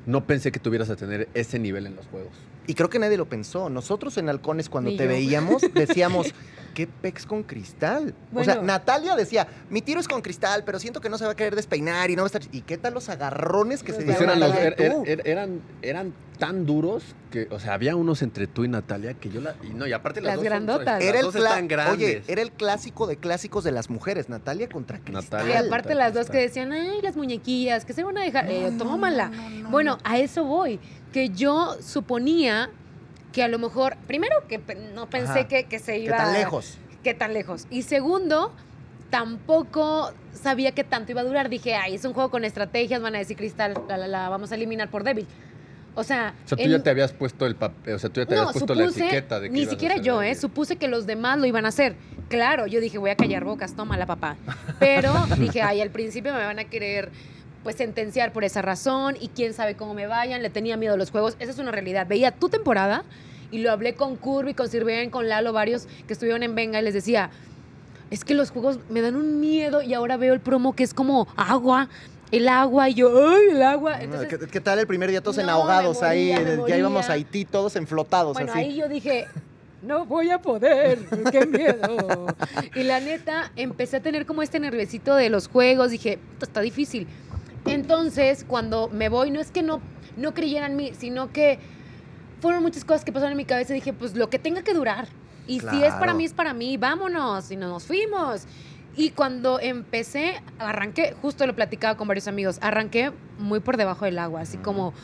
no 0.06 0.24
pensé 0.26 0.52
que 0.52 0.60
tuvieras 0.60 0.90
a 0.90 0.96
tener 0.96 1.28
ese 1.34 1.58
nivel 1.58 1.86
en 1.86 1.96
los 1.96 2.06
juegos. 2.06 2.32
Y 2.66 2.74
creo 2.74 2.88
que 2.88 2.98
nadie 2.98 3.16
lo 3.16 3.26
pensó. 3.28 3.68
Nosotros 3.68 4.16
en 4.18 4.28
Halcones, 4.28 4.68
cuando 4.68 4.90
Ni 4.90 4.96
te 4.96 5.04
yo. 5.04 5.08
veíamos, 5.10 5.62
decíamos, 5.74 6.34
¿qué 6.74 6.86
pex 6.86 7.26
con 7.26 7.42
cristal? 7.42 8.14
o 8.34 8.42
sea. 8.44 8.62
Natalia 8.62 9.16
decía, 9.16 9.46
mi 9.70 9.82
tiro 9.82 10.00
es 10.00 10.08
con 10.08 10.22
cristal, 10.22 10.64
pero 10.64 10.78
siento 10.78 11.00
que 11.00 11.08
no 11.10 11.18
se 11.18 11.24
va 11.26 11.32
a 11.32 11.36
querer 11.36 11.54
despeinar 11.56 12.10
y 12.10 12.16
no 12.16 12.22
va 12.22 12.26
a 12.26 12.32
estar. 12.34 12.42
¿Y 12.52 12.62
qué 12.62 12.78
tal 12.78 12.94
los 12.94 13.08
agarrones 13.08 13.82
que 13.82 13.92
se 13.92 14.02
Pues 14.02 14.16
Pues 14.16 14.18
dieron 14.18 14.42
eran, 14.42 14.72
er- 14.72 14.76
tú? 14.76 15.04
er- 15.04 15.22
eran, 15.26 15.60
eran 15.82 16.14
tan 16.38 16.66
duros 16.66 17.04
que, 17.30 17.46
o 17.50 17.60
sea, 17.60 17.74
había 17.74 17.94
unos 17.94 18.20
entre 18.22 18.46
tú 18.48 18.64
y 18.64 18.68
Natalia 18.68 19.14
que 19.14 19.28
yo 19.28 19.40
la. 19.40 19.54
Y 19.62 19.68
no, 19.74 19.86
y 19.86 19.92
aparte 19.92 20.20
las, 20.20 20.30
Las 20.30 20.36
dos 20.36 20.42
son- 20.44 20.50
grandotas. 20.50 20.86
las 20.86 21.02
Era 21.04 21.18
el 21.20 21.24
dos 21.26 21.34
cla- 21.36 21.44
están 21.48 21.68
grandes. 21.68 21.94
Oye, 21.96 22.22
era 22.26 22.42
el 22.42 22.50
clásico 22.50 23.06
de 23.06 23.16
clásicos 23.18 23.62
de 23.62 23.70
las 23.72 23.88
mujeres, 23.90 24.28
Natalia 24.28 24.68
contra 24.68 24.98
Cristal. 24.98 25.22
Natalia. 25.46 25.62
Y 25.62 25.66
aparte 25.66 25.94
las 25.94 26.14
dos 26.14 26.30
que 26.30 26.38
decían, 26.38 26.72
ay, 26.72 27.00
las 27.02 27.16
muñequillas, 27.16 27.84
que 27.84 27.92
se 27.92 28.02
van 28.02 28.18
a 28.18 28.22
dejar, 28.22 28.50
eh, 28.50 28.70
No, 28.72 28.78
tómala. 28.84 29.28
no, 29.28 29.36
no, 29.50 29.50
no, 29.64 29.70
bueno, 29.70 29.92
no. 30.02 30.10
a 30.10 30.18
eso 30.18 30.44
voy, 30.44 30.80
que 31.14 31.28
yo 31.28 31.76
suponía 31.80 32.70
que 33.32 33.44
a 33.44 33.48
lo 33.48 33.60
mejor, 33.60 33.96
primero 34.08 34.34
que 34.48 34.58
no 34.96 35.08
pensé 35.08 35.30
Ajá. 35.30 35.48
que, 35.48 35.64
que 35.66 35.78
se 35.78 35.92
¿Qué 35.92 35.98
iba... 36.00 36.16
tan 36.16 36.32
lejos? 36.32 36.76
¿Qué 37.04 37.14
tan 37.14 37.32
lejos? 37.32 37.68
Y 37.70 37.82
segundo, 37.82 38.52
tampoco 39.10 40.12
sabía 40.32 40.72
qué 40.72 40.82
tanto 40.82 41.12
iba 41.12 41.20
a 41.20 41.24
durar. 41.24 41.48
Dije, 41.48 41.76
ay, 41.76 41.94
es 41.94 42.04
un 42.04 42.14
juego 42.14 42.32
con 42.32 42.44
estrategias, 42.44 43.00
van 43.00 43.14
a 43.14 43.18
decir 43.18 43.36
Cristal, 43.36 43.74
la, 43.88 43.96
la, 43.96 44.08
la 44.08 44.28
vamos 44.28 44.50
a 44.50 44.56
eliminar 44.56 44.90
por 44.90 45.04
débil. 45.04 45.28
O 45.94 46.02
sea... 46.02 46.34
O 46.46 46.48
sea, 46.48 46.58
tú 46.58 46.68
ya 46.68 46.82
te 46.82 46.90
habías 46.90 47.12
puesto 47.12 47.46
el 47.46 47.54
papel, 47.54 47.94
o 47.94 47.98
sea, 48.00 48.10
tú 48.10 48.20
ya 48.20 48.26
te 48.26 48.34
no, 48.34 48.40
habías 48.40 48.54
puesto 48.54 48.74
la 48.74 48.84
etiqueta 48.86 49.38
de 49.38 49.50
que 49.50 49.52
ni 49.52 49.60
ibas 49.60 49.68
a 49.68 49.70
siquiera 49.70 49.96
yo, 49.98 50.20
¿eh? 50.20 50.34
Supuse 50.34 50.74
que 50.74 50.88
los 50.88 51.06
demás 51.06 51.38
lo 51.38 51.46
iban 51.46 51.64
a 51.64 51.68
hacer. 51.68 51.94
Claro, 52.28 52.66
yo 52.66 52.80
dije, 52.80 52.98
voy 52.98 53.10
a 53.10 53.16
callar 53.16 53.44
bocas, 53.44 53.76
tómala, 53.76 54.04
papá. 54.04 54.36
Pero 54.80 55.12
dije, 55.38 55.62
ay, 55.62 55.80
al 55.80 55.90
principio 55.90 56.32
me 56.32 56.44
van 56.44 56.58
a 56.58 56.64
querer 56.64 57.12
pues 57.64 57.76
sentenciar 57.76 58.32
por 58.32 58.44
esa 58.44 58.62
razón 58.62 59.16
y 59.20 59.28
quién 59.28 59.54
sabe 59.54 59.74
cómo 59.74 59.94
me 59.94 60.06
vayan, 60.06 60.42
le 60.42 60.50
tenía 60.50 60.76
miedo 60.76 60.94
a 60.94 60.96
los 60.96 61.10
juegos, 61.10 61.34
esa 61.40 61.50
es 61.50 61.58
una 61.58 61.72
realidad. 61.72 62.06
Veía 62.06 62.30
tu 62.30 62.48
temporada 62.48 63.02
y 63.50 63.58
lo 63.58 63.72
hablé 63.72 63.94
con 63.94 64.16
Curvy, 64.16 64.54
con 64.54 64.68
Sirven, 64.68 65.10
con 65.10 65.28
Lalo, 65.28 65.52
varios 65.52 65.88
que 66.06 66.12
estuvieron 66.12 66.42
en 66.42 66.54
Venga 66.54 66.78
y 66.80 66.84
les 66.84 66.94
decía, 66.94 67.30
es 68.10 68.24
que 68.24 68.34
los 68.34 68.50
juegos 68.50 68.78
me 68.90 69.00
dan 69.00 69.16
un 69.16 69.40
miedo 69.40 69.82
y 69.82 69.94
ahora 69.94 70.16
veo 70.16 70.34
el 70.34 70.40
promo 70.40 70.76
que 70.76 70.84
es 70.84 70.92
como 70.94 71.26
agua, 71.36 71.88
el 72.30 72.48
agua 72.48 72.90
y 72.90 72.94
yo, 72.94 73.28
¡ay, 73.28 73.48
el 73.52 73.62
agua! 73.62 74.00
Entonces, 74.02 74.28
¿Qué, 74.28 74.46
qué 74.46 74.60
tal 74.60 74.78
el 74.78 74.86
primer 74.86 75.08
día 75.10 75.20
todos 75.22 75.36
No, 75.36 75.42
en 75.42 75.48
ahogados 75.48 76.02
me 76.02 76.06
ahí? 76.08 76.34
ya 76.68 76.76
íbamos 76.76 77.08
a 77.08 77.14
Haití 77.14 77.44
todos 77.44 77.76
enflotados 77.76 78.34
bueno, 78.34 78.52
así. 78.52 78.60
ahí 78.60 78.76
yo 78.76 78.88
dije, 78.88 79.26
no 79.82 80.04
voy 80.06 80.30
a 80.30 80.38
poder, 80.38 80.98
qué 81.30 81.46
miedo. 81.46 82.26
y 82.74 82.82
la 82.82 83.00
neta, 83.00 83.52
empecé 83.56 83.98
a 83.98 84.00
tener 84.00 84.26
como 84.26 84.42
este 84.42 84.58
nerviosito 84.58 85.14
de 85.14 85.30
los 85.30 85.48
juegos, 85.48 85.90
dije, 85.90 86.18
está 86.40 86.60
difícil. 86.60 87.06
Entonces, 87.66 88.44
cuando 88.46 88.88
me 88.88 89.08
voy, 89.08 89.30
no 89.30 89.40
es 89.40 89.50
que 89.50 89.62
no, 89.62 89.80
no 90.16 90.34
creyera 90.34 90.66
en 90.66 90.76
mí, 90.76 90.92
sino 90.96 91.32
que 91.32 91.58
fueron 92.40 92.62
muchas 92.62 92.84
cosas 92.84 93.04
que 93.04 93.12
pasaron 93.12 93.32
en 93.32 93.38
mi 93.38 93.44
cabeza. 93.44 93.72
Dije, 93.72 93.92
pues 93.92 94.14
lo 94.14 94.28
que 94.30 94.38
tenga 94.38 94.62
que 94.62 94.74
durar. 94.74 95.08
Y 95.46 95.60
si 95.60 95.82
es 95.82 95.94
para 95.94 96.14
mí, 96.14 96.24
es 96.24 96.32
para 96.32 96.54
mí, 96.54 96.76
vámonos. 96.76 97.50
Y 97.50 97.56
nos 97.56 97.84
fuimos. 97.84 98.46
Y 98.96 99.10
cuando 99.10 99.58
empecé, 99.60 100.40
arranqué, 100.58 101.14
justo 101.20 101.46
lo 101.46 101.54
platicaba 101.54 101.96
con 101.96 102.06
varios 102.06 102.28
amigos, 102.28 102.58
arranqué 102.62 103.12
muy 103.38 103.60
por 103.60 103.76
debajo 103.76 104.04
del 104.04 104.18
agua, 104.18 104.42
así 104.42 104.56
como, 104.58 104.94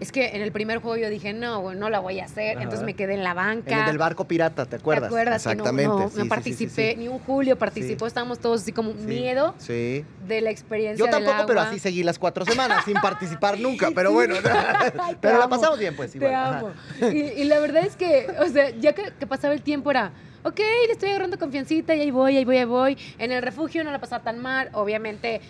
es 0.00 0.12
que 0.12 0.28
en 0.28 0.42
el 0.42 0.50
primer 0.50 0.78
juego 0.78 0.96
yo 0.96 1.08
dije, 1.10 1.32
no, 1.32 1.74
no 1.74 1.90
la 1.90 2.00
voy 2.00 2.20
a 2.20 2.24
hacer, 2.24 2.56
Ajá. 2.56 2.62
entonces 2.64 2.84
me 2.84 2.94
quedé 2.94 3.14
en 3.14 3.22
la 3.22 3.34
banca. 3.34 3.70
En 3.72 3.78
el 3.80 3.86
del 3.86 3.98
barco 3.98 4.24
pirata, 4.26 4.64
¿te 4.66 4.76
acuerdas? 4.76 5.02
¿Te 5.10 5.14
acuerdas? 5.14 5.46
Exactamente. 5.46 5.88
No, 5.88 5.98
no, 6.00 6.04
sí, 6.08 6.10
sí, 6.10 6.16
sí, 6.16 6.22
sí, 6.22 6.28
participé, 6.28 6.90
sí. 6.92 6.96
ni 6.98 7.08
un 7.08 7.18
Julio 7.20 7.56
participó, 7.58 8.06
estábamos 8.06 8.38
todos 8.38 8.62
así 8.62 8.72
como 8.72 8.92
miedo 8.94 9.54
Sí. 9.58 10.04
de 10.26 10.40
la 10.40 10.50
experiencia 10.50 10.98
Yo 10.98 11.04
del 11.12 11.24
tampoco, 11.24 11.46
pero 11.46 11.60
así 11.60 11.78
seguí 11.78 12.02
las 12.02 12.18
cuatro 12.18 12.44
semanas 12.44 12.84
sin 12.84 12.94
participar 12.94 13.58
nunca, 13.60 13.90
pero 13.94 14.12
bueno. 14.12 14.34
Ay, 15.00 15.12
te 15.14 15.18
pero 15.20 15.38
la 15.38 15.44
amo. 15.44 15.56
pasamos 15.56 15.78
bien, 15.78 15.94
pues. 15.94 16.12
Te 16.12 16.18
igual, 16.18 16.34
ajá. 16.34 16.58
amo. 16.58 16.70
Y, 17.12 17.18
y 17.18 17.44
la 17.44 17.60
verdad 17.60 17.84
es 17.84 17.96
que, 17.96 18.26
o 18.40 18.46
sea, 18.48 18.70
ya 18.70 18.94
que, 18.94 19.12
que 19.18 19.26
pasaba 19.26 19.52
el 19.54 19.60
tiempo 19.62 19.90
era, 19.90 20.12
ok, 20.44 20.58
le 20.86 20.92
estoy 20.92 21.10
agarrando 21.10 21.38
confiancita 21.38 21.94
y 21.94 22.00
ahí 22.00 22.10
voy, 22.10 22.36
ahí 22.38 22.44
voy, 22.46 22.56
ahí 22.56 22.64
voy. 22.64 22.98
En 23.18 23.32
el 23.32 23.42
refugio 23.42 23.84
no 23.84 23.90
la 23.90 23.98
pasaba 24.00 24.22
tan 24.22 24.38
mal, 24.38 24.70
obviamente, 24.72 25.42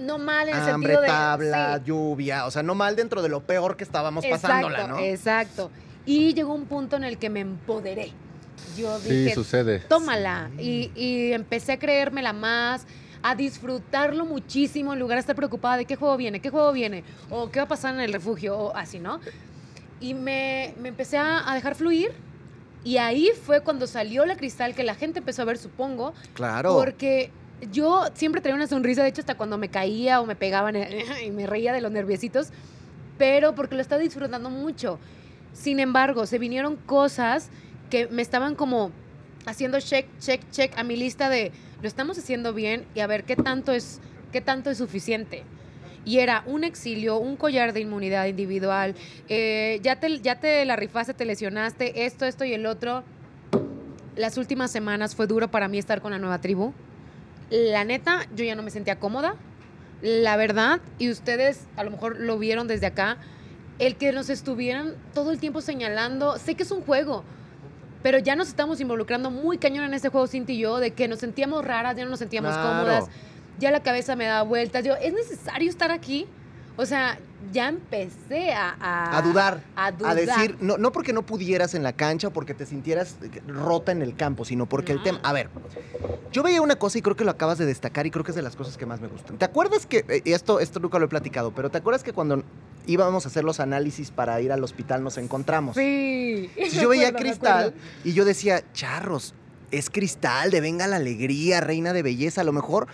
no 0.00 0.18
mal 0.18 0.48
en 0.48 0.54
el 0.56 0.60
Hambre, 0.60 0.94
sentido 0.94 1.00
de... 1.02 1.06
tabla, 1.08 1.76
sí. 1.78 1.82
lluvia, 1.86 2.46
o 2.46 2.50
sea, 2.50 2.62
no 2.62 2.74
mal 2.74 2.96
dentro 2.96 3.22
de 3.22 3.28
lo 3.28 3.40
peor 3.42 3.76
que 3.76 3.84
estábamos 3.84 4.24
pasándola, 4.26 4.78
exacto, 4.78 4.96
¿no? 4.96 5.04
exacto. 5.04 5.70
Y 6.06 6.34
llegó 6.34 6.54
un 6.54 6.64
punto 6.66 6.96
en 6.96 7.04
el 7.04 7.18
que 7.18 7.28
me 7.30 7.40
empoderé. 7.40 8.12
Yo 8.76 8.98
Sí, 8.98 9.10
dije, 9.24 9.34
sucede. 9.34 9.78
tómala. 9.80 10.50
Y, 10.58 10.90
y 10.94 11.32
empecé 11.32 11.72
a 11.72 11.78
creérmela 11.78 12.32
más, 12.32 12.86
a 13.22 13.34
disfrutarlo 13.34 14.24
muchísimo 14.24 14.92
en 14.92 14.98
lugar 15.00 15.16
de 15.16 15.20
estar 15.20 15.36
preocupada 15.36 15.76
de 15.76 15.84
qué 15.84 15.96
juego 15.96 16.16
viene, 16.16 16.40
qué 16.40 16.50
juego 16.50 16.72
viene, 16.72 17.04
o 17.30 17.50
qué 17.50 17.60
va 17.60 17.64
a 17.64 17.68
pasar 17.68 17.94
en 17.94 18.00
el 18.00 18.12
refugio, 18.12 18.56
o 18.56 18.76
así, 18.76 18.98
¿no? 19.00 19.20
Y 20.00 20.14
me, 20.14 20.74
me 20.80 20.88
empecé 20.88 21.18
a, 21.18 21.50
a 21.50 21.54
dejar 21.54 21.74
fluir. 21.74 22.12
Y 22.84 22.96
ahí 22.98 23.30
fue 23.44 23.60
cuando 23.60 23.86
salió 23.86 24.24
la 24.24 24.36
cristal 24.36 24.74
que 24.74 24.84
la 24.84 24.94
gente 24.94 25.18
empezó 25.18 25.42
a 25.42 25.44
ver, 25.44 25.58
supongo, 25.58 26.14
Claro. 26.34 26.74
porque 26.74 27.30
yo 27.72 28.04
siempre 28.14 28.40
traía 28.40 28.56
una 28.56 28.66
sonrisa, 28.66 29.02
de 29.02 29.08
hecho, 29.08 29.20
hasta 29.20 29.36
cuando 29.36 29.58
me 29.58 29.68
caía 29.68 30.20
o 30.20 30.26
me 30.26 30.36
pegaban 30.36 30.76
eh, 30.76 31.04
y 31.26 31.30
me 31.30 31.46
reía 31.46 31.72
de 31.72 31.80
los 31.80 31.92
nerviositos, 31.92 32.48
pero 33.16 33.54
porque 33.54 33.74
lo 33.74 33.80
estaba 33.80 34.00
disfrutando 34.00 34.50
mucho. 34.50 34.98
Sin 35.52 35.80
embargo, 35.80 36.26
se 36.26 36.38
vinieron 36.38 36.76
cosas 36.76 37.50
que 37.90 38.06
me 38.08 38.22
estaban 38.22 38.54
como 38.54 38.92
haciendo 39.46 39.80
check, 39.80 40.06
check, 40.20 40.42
check 40.50 40.78
a 40.78 40.84
mi 40.84 40.96
lista 40.96 41.28
de 41.28 41.52
lo 41.80 41.88
estamos 41.88 42.18
haciendo 42.18 42.52
bien 42.52 42.86
y 42.94 43.00
a 43.00 43.06
ver 43.06 43.24
qué 43.24 43.36
tanto 43.36 43.72
es, 43.72 44.00
qué 44.32 44.40
tanto 44.40 44.70
es 44.70 44.78
suficiente. 44.78 45.42
Y 46.04 46.18
era 46.18 46.42
un 46.46 46.64
exilio, 46.64 47.18
un 47.18 47.36
collar 47.36 47.72
de 47.72 47.80
inmunidad 47.80 48.26
individual, 48.26 48.94
eh, 49.28 49.80
ya, 49.82 49.96
te, 49.96 50.20
ya 50.20 50.40
te 50.40 50.64
la 50.64 50.76
rifaste, 50.76 51.12
te 51.12 51.24
lesionaste, 51.24 52.06
esto, 52.06 52.24
esto 52.24 52.44
y 52.44 52.52
el 52.52 52.66
otro. 52.66 53.04
Las 54.16 54.36
últimas 54.36 54.70
semanas 54.70 55.14
fue 55.14 55.26
duro 55.26 55.50
para 55.50 55.68
mí 55.68 55.78
estar 55.78 56.00
con 56.00 56.12
la 56.12 56.18
nueva 56.18 56.40
tribu. 56.40 56.72
La 57.50 57.84
neta, 57.84 58.26
yo 58.34 58.44
ya 58.44 58.54
no 58.54 58.62
me 58.62 58.70
sentía 58.70 58.98
cómoda. 58.98 59.34
La 60.02 60.36
verdad, 60.36 60.80
y 60.98 61.10
ustedes 61.10 61.66
a 61.76 61.82
lo 61.84 61.90
mejor 61.90 62.20
lo 62.20 62.38
vieron 62.38 62.68
desde 62.68 62.86
acá, 62.86 63.16
el 63.78 63.96
que 63.96 64.12
nos 64.12 64.30
estuvieran 64.30 64.94
todo 65.14 65.30
el 65.32 65.38
tiempo 65.38 65.60
señalando, 65.60 66.38
sé 66.38 66.54
que 66.54 66.62
es 66.62 66.70
un 66.70 66.82
juego, 66.82 67.24
pero 68.02 68.18
ya 68.18 68.36
nos 68.36 68.48
estamos 68.48 68.80
involucrando 68.80 69.30
muy 69.30 69.58
cañón 69.58 69.84
en 69.84 69.94
ese 69.94 70.08
juego, 70.08 70.26
Cinti 70.28 70.52
y 70.54 70.58
yo, 70.58 70.78
de 70.78 70.92
que 70.92 71.08
nos 71.08 71.18
sentíamos 71.18 71.64
raras, 71.64 71.96
ya 71.96 72.04
no 72.04 72.10
nos 72.10 72.20
sentíamos 72.20 72.52
Claro. 72.54 72.68
cómodas, 72.68 73.06
ya 73.58 73.70
la 73.72 73.82
cabeza 73.82 74.14
me 74.14 74.26
daba 74.26 74.42
vueltas. 74.42 74.84
Yo, 74.84 74.94
¿es 74.96 75.12
necesario 75.12 75.68
estar 75.68 75.90
aquí? 75.90 76.26
O 76.80 76.86
sea, 76.86 77.18
ya 77.52 77.68
empecé 77.68 78.52
a... 78.52 78.76
A, 78.80 79.18
A 79.18 79.22
dudar. 79.22 79.64
A 79.74 79.90
dudar. 79.90 80.12
A 80.12 80.14
decir, 80.14 80.56
no, 80.60 80.78
no 80.78 80.92
porque 80.92 81.12
no 81.12 81.22
pudieras 81.26 81.74
en 81.74 81.82
la 81.82 81.92
cancha 81.92 82.28
o 82.28 82.30
porque 82.30 82.54
te 82.54 82.66
sintieras 82.66 83.16
rota 83.48 83.90
en 83.90 84.00
el 84.00 84.14
campo, 84.14 84.44
sino 84.44 84.66
porque 84.66 84.92
el 84.92 85.02
tema. 85.02 85.18
A 85.24 85.32
ver, 85.32 85.50
yo 86.30 86.44
veía 86.44 86.62
una 86.62 86.76
cosa 86.76 86.98
y 86.98 87.02
creo 87.02 87.16
que 87.16 87.24
lo 87.24 87.32
acabas 87.32 87.58
de 87.58 87.66
destacar 87.66 88.06
y 88.06 88.12
creo 88.12 88.24
que 88.24 88.30
es 88.30 88.36
de 88.36 88.42
las 88.42 88.54
cosas 88.54 88.76
que 88.76 88.86
más 88.86 89.00
me 89.00 89.08
gustan. 89.08 89.38
¿Te 89.38 89.44
acuerdas 89.44 89.86
que, 89.86 90.04
eh, 90.08 90.22
esto, 90.26 90.60
esto 90.60 90.78
nunca 90.78 91.00
lo 91.00 91.06
he 91.06 91.08
platicado, 91.08 91.50
pero 91.50 91.68
¿te 91.68 91.78
acuerdas 91.78 92.04
que 92.04 92.12
cuando 92.12 92.44
íbamos 92.86 93.24
a 93.24 93.28
hacer 93.28 93.42
los 93.42 93.58
análisis 93.58 94.12
para 94.12 94.40
ir 94.40 94.52
al 94.52 94.62
hospital 94.62 95.02
nos 95.02 95.18
encontramos? 95.18 95.74
Sí. 95.74 96.48
Entonces 96.54 96.80
yo 96.80 96.90
veía 96.90 97.08
acuerdo, 97.08 97.26
cristal 97.26 97.74
y 98.04 98.12
yo 98.12 98.24
decía, 98.24 98.62
charros, 98.72 99.34
es 99.72 99.90
cristal, 99.90 100.52
de 100.52 100.60
venga 100.60 100.86
la 100.86 100.96
alegría, 100.96 101.60
reina 101.60 101.92
de 101.92 102.02
belleza, 102.02 102.42
a 102.42 102.44
lo 102.44 102.52
mejor 102.52 102.86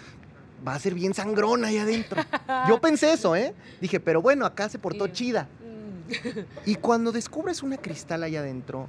va 0.66 0.74
a 0.74 0.78
ser 0.78 0.94
bien 0.94 1.14
sangrona 1.14 1.68
ahí 1.68 1.78
adentro. 1.78 2.22
Yo 2.68 2.80
pensé 2.80 3.12
eso, 3.12 3.36
¿eh? 3.36 3.54
Dije, 3.80 4.00
pero 4.00 4.22
bueno, 4.22 4.46
acá 4.46 4.68
se 4.68 4.78
portó 4.78 5.08
chida. 5.08 5.48
Mm. 5.60 6.40
Y 6.66 6.74
cuando 6.76 7.12
descubres 7.12 7.62
una 7.62 7.76
cristal 7.76 8.22
ahí 8.22 8.36
adentro, 8.36 8.88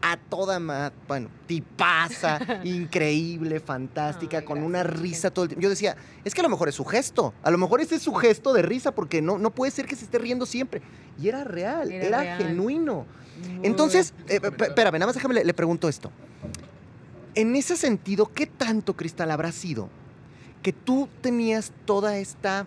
a 0.00 0.16
toda 0.16 0.60
madre, 0.60 0.94
bueno, 1.08 1.28
tipaza, 1.46 2.38
increíble, 2.64 3.60
fantástica, 3.60 4.38
Ay, 4.38 4.44
con 4.44 4.58
gracias, 4.58 4.68
una 4.68 4.82
risa 4.84 5.30
todo 5.30 5.44
el 5.44 5.48
tiempo. 5.50 5.62
Yo 5.62 5.70
decía, 5.70 5.96
es 6.24 6.34
que 6.34 6.40
a 6.40 6.44
lo 6.44 6.48
mejor 6.48 6.68
es 6.68 6.76
su 6.76 6.84
gesto, 6.84 7.34
a 7.42 7.50
lo 7.50 7.58
mejor 7.58 7.80
ese 7.80 7.96
es 7.96 8.02
su 8.02 8.14
gesto 8.14 8.52
de 8.52 8.62
risa, 8.62 8.92
porque 8.92 9.20
no, 9.20 9.38
no 9.38 9.50
puede 9.50 9.72
ser 9.72 9.86
que 9.86 9.96
se 9.96 10.04
esté 10.04 10.18
riendo 10.18 10.46
siempre. 10.46 10.82
Y 11.20 11.28
era 11.28 11.44
real, 11.44 11.90
Era 11.90 12.06
era, 12.06 12.20
real. 12.20 12.38
genuino. 12.42 13.06
Muy 13.56 13.66
Entonces, 13.66 14.14
eh, 14.28 14.40
espérame, 14.42 14.94
nada 14.94 15.06
más 15.06 15.14
déjame, 15.14 15.34
le, 15.34 15.44
le 15.44 15.54
pregunto 15.54 15.88
esto. 15.88 16.10
En 17.34 17.54
ese 17.56 17.76
sentido, 17.76 18.30
¿qué 18.32 18.46
tanto, 18.46 18.94
Cristal, 18.96 19.30
habrá 19.30 19.52
sido 19.52 19.88
que 20.62 20.72
tú 20.72 21.08
tenías 21.20 21.72
toda 21.84 22.16
esta... 22.16 22.66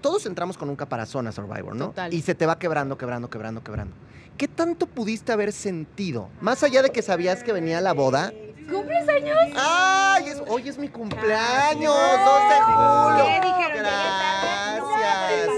Todos 0.00 0.26
entramos 0.26 0.56
con 0.56 0.68
un 0.68 0.76
caparazón 0.76 1.26
a 1.26 1.32
Survivor, 1.32 1.74
¿no? 1.74 1.86
Total. 1.86 2.14
Y 2.14 2.22
se 2.22 2.34
te 2.34 2.46
va 2.46 2.58
quebrando, 2.58 2.96
quebrando, 2.96 3.28
quebrando, 3.28 3.62
quebrando. 3.62 3.94
¿Qué 4.36 4.46
tanto 4.48 4.86
pudiste 4.86 5.32
haber 5.32 5.52
sentido? 5.52 6.28
Más 6.40 6.62
allá 6.62 6.82
de 6.82 6.90
que 6.90 7.02
sabías 7.02 7.42
que 7.42 7.52
venía 7.52 7.80
la 7.80 7.92
boda. 7.92 8.32
¿Cumples 8.70 9.08
años? 9.08 9.36
¡Ay! 9.56 10.28
Es, 10.28 10.42
hoy 10.46 10.68
es 10.68 10.78
mi 10.78 10.88
cumpleaños, 10.88 11.94
2 11.94 12.48
de 12.50 12.60
julio. 12.62 13.24
¿Qué 13.24 13.40
dijeron? 13.46 13.78
Gracias. 13.78 15.48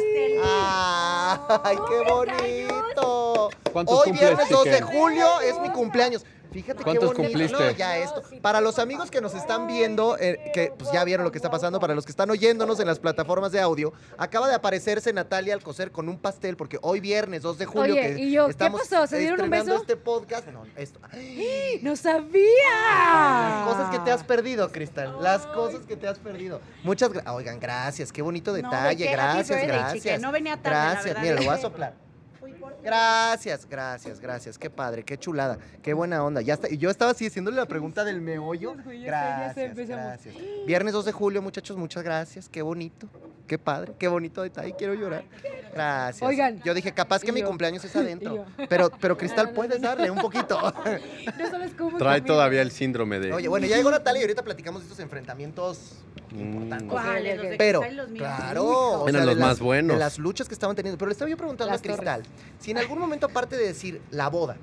¡Ay, 1.65 1.77
qué 1.89 2.11
bonito! 2.11 3.51
¿Cuántos 3.73 4.07
Hoy 4.07 4.13
viernes 4.13 4.49
2 4.49 4.65
de 4.65 4.83
julio 4.83 5.41
es 5.41 5.59
mi 5.61 5.71
cumpleaños. 5.71 6.25
Fíjate 6.51 6.79
qué 6.79 6.85
¿Cuántos 6.85 7.13
bonito. 7.15 7.23
cumpliste? 7.31 7.59
No, 7.65 7.71
ya 7.73 7.99
esto. 7.99 8.23
Para 8.41 8.61
los 8.61 8.79
amigos 8.79 9.11
que 9.11 9.21
nos 9.21 9.35
están 9.35 9.67
viendo, 9.67 10.17
eh, 10.19 10.51
que 10.55 10.73
pues 10.77 10.91
ya 10.93 11.05
vieron 11.05 11.25
lo 11.25 11.31
que 11.33 11.39
está 11.39 11.51
pasando, 11.51 11.79
para 11.79 11.95
los 11.95 12.05
que 12.07 12.11
están 12.13 12.31
oyéndonos 12.31 12.81
en 12.81 12.87
las 12.87 12.99
plataformas 12.99 13.53
de 13.53 13.61
audio, 13.61 13.93
acaba 14.17 14.49
de 14.49 14.55
aparecerse 14.55 15.13
Natalia 15.13 15.53
Alcocer 15.55 15.93
con 15.93 16.09
un 16.09 16.19
pastel, 16.19 16.57
porque 16.57 16.79
hoy 16.83 17.01
viernes 17.01 17.43
2 17.43 17.59
de 17.59 17.67
julio 17.67 17.93
Oye, 17.95 18.15
que 18.17 18.23
¿y 18.23 18.33
yo? 18.33 18.47
¿Qué 18.47 18.51
estamos 18.53 18.81
pasó? 18.89 19.07
¿Se 19.07 19.19
dieron 19.19 19.41
un 19.43 19.51
beso? 19.51 19.77
este 19.77 19.97
podcast. 19.97 20.47
No, 20.49 20.65
esto. 20.77 21.01
¡No 21.83 21.91
Las 21.91 22.01
sabía! 22.01 23.65
cosas 23.67 23.91
que 23.91 23.99
te 24.01 24.11
has 24.11 24.25
perdido, 24.25 24.71
Cristal. 24.73 25.17
Las 25.21 25.47
cosas 25.47 25.85
que 25.87 25.97
te 25.97 26.09
has 26.09 26.19
perdido. 26.19 26.61
Muchas 26.83 27.11
gracias. 27.13 27.35
Oigan, 27.35 27.61
gracias. 27.61 28.13
Qué 28.13 28.23
bonito 28.23 28.51
No, 28.53 28.57
¿de 28.57 28.63
detalle. 28.63 29.05
qué? 29.07 29.13
Gracias, 29.13 29.63
gracias. 29.67 29.93
chique. 30.03 30.19
No 30.19 30.33
venía 30.33 30.57
tarde, 30.57 30.77
la 30.77 30.85
Gracias. 30.93 31.05
verdad. 31.05 31.23
Mira, 31.23 31.35
lo 31.37 31.43
voy 31.45 31.55
a 31.55 31.61
soplar. 31.61 32.08
Gracias, 32.83 33.69
gracias, 33.69 34.21
gracias. 34.21 34.59
Qué 34.59 34.71
padre, 34.71 35.05
qué 35.05 35.19
chulada, 35.19 35.59
qué 35.83 35.93
buena 35.93 36.25
onda. 36.25 36.41
Ya 36.41 36.55
está. 36.55 36.69
Yo 36.69 36.91
estaba 36.91 37.11
así 37.11 37.27
haciéndole 37.27 37.57
la 37.57 37.67
pregunta 37.67 38.05
del 38.05 38.21
meollo. 38.21 38.75
Gracias, 38.87 39.75
gracias. 39.77 40.35
Viernes 40.67 40.93
2 40.93 41.05
de 41.07 41.13
julio, 41.13 41.43
muchachos, 41.43 41.77
muchas 41.77 42.03
gracias. 42.03 42.49
Qué 42.49 42.63
bonito, 42.63 43.09
qué 43.47 43.59
padre, 43.59 43.93
qué 43.99 44.09
bonito 44.09 44.43
detalle. 44.43 44.75
Quiero 44.77 44.95
llorar. 44.95 45.25
Gracias. 45.73 46.29
Oigan. 46.29 46.63
Yo 46.63 46.75
dije, 46.75 46.93
capaz 46.93 47.23
que 47.23 47.33
mi 47.33 47.41
yo. 47.41 47.47
cumpleaños 47.47 47.85
es 47.85 47.95
adentro. 47.97 48.47
Pero, 48.69 48.91
pero 49.01 49.17
Cristal, 49.17 49.51
puedes 49.53 49.81
darle 49.81 50.11
un 50.11 50.19
poquito. 50.19 50.59
No 51.39 51.51
sabes 51.51 51.73
cómo. 51.75 51.99
Trae 51.99 52.21
todavía 52.21 52.63
el 52.63 52.71
síndrome 52.71 53.21
de. 53.21 53.33
Oye, 53.33 53.49
bueno, 53.49 53.67
ya 53.67 53.77
llegó 53.77 53.91
Natalia 53.91 54.21
y 54.21 54.25
ahorita 54.25 54.43
platicamos 54.43 54.83
de 54.83 54.87
estos 54.87 55.01
enfrentamientos 55.01 55.93
Mm. 56.31 56.41
importantes. 56.41 56.89
¿Cuáles? 56.89 57.37
Los 57.39 57.51
de 57.51 57.57
Pero, 57.57 57.81
cristal 57.81 57.95
y 57.95 57.97
los 57.97 58.11
míos. 58.11 58.27
claro, 58.27 58.65
o 58.65 59.09
Eran 59.09 59.27
los 59.27 59.37
las- 59.37 59.47
más 59.49 59.61
buenos. 59.61 59.95
De 59.97 60.01
las 60.01 60.19
luchas 60.19 60.49
que 60.49 60.55
estaban 60.55 60.77
teniendo. 60.77 60.99
Pero 60.99 61.09
le 61.09 61.13
estaba 61.13 61.31
yo 61.31 61.37
preguntando 61.37 61.73
Las 61.73 61.81
a 61.81 61.83
Cristal, 61.83 62.23
si 62.59 62.71
en 62.71 62.79
algún 62.79 62.99
momento, 62.99 63.27
aparte 63.27 63.57
de 63.57 63.67
decir 63.67 64.01
la 64.11 64.29
boda, 64.29 64.57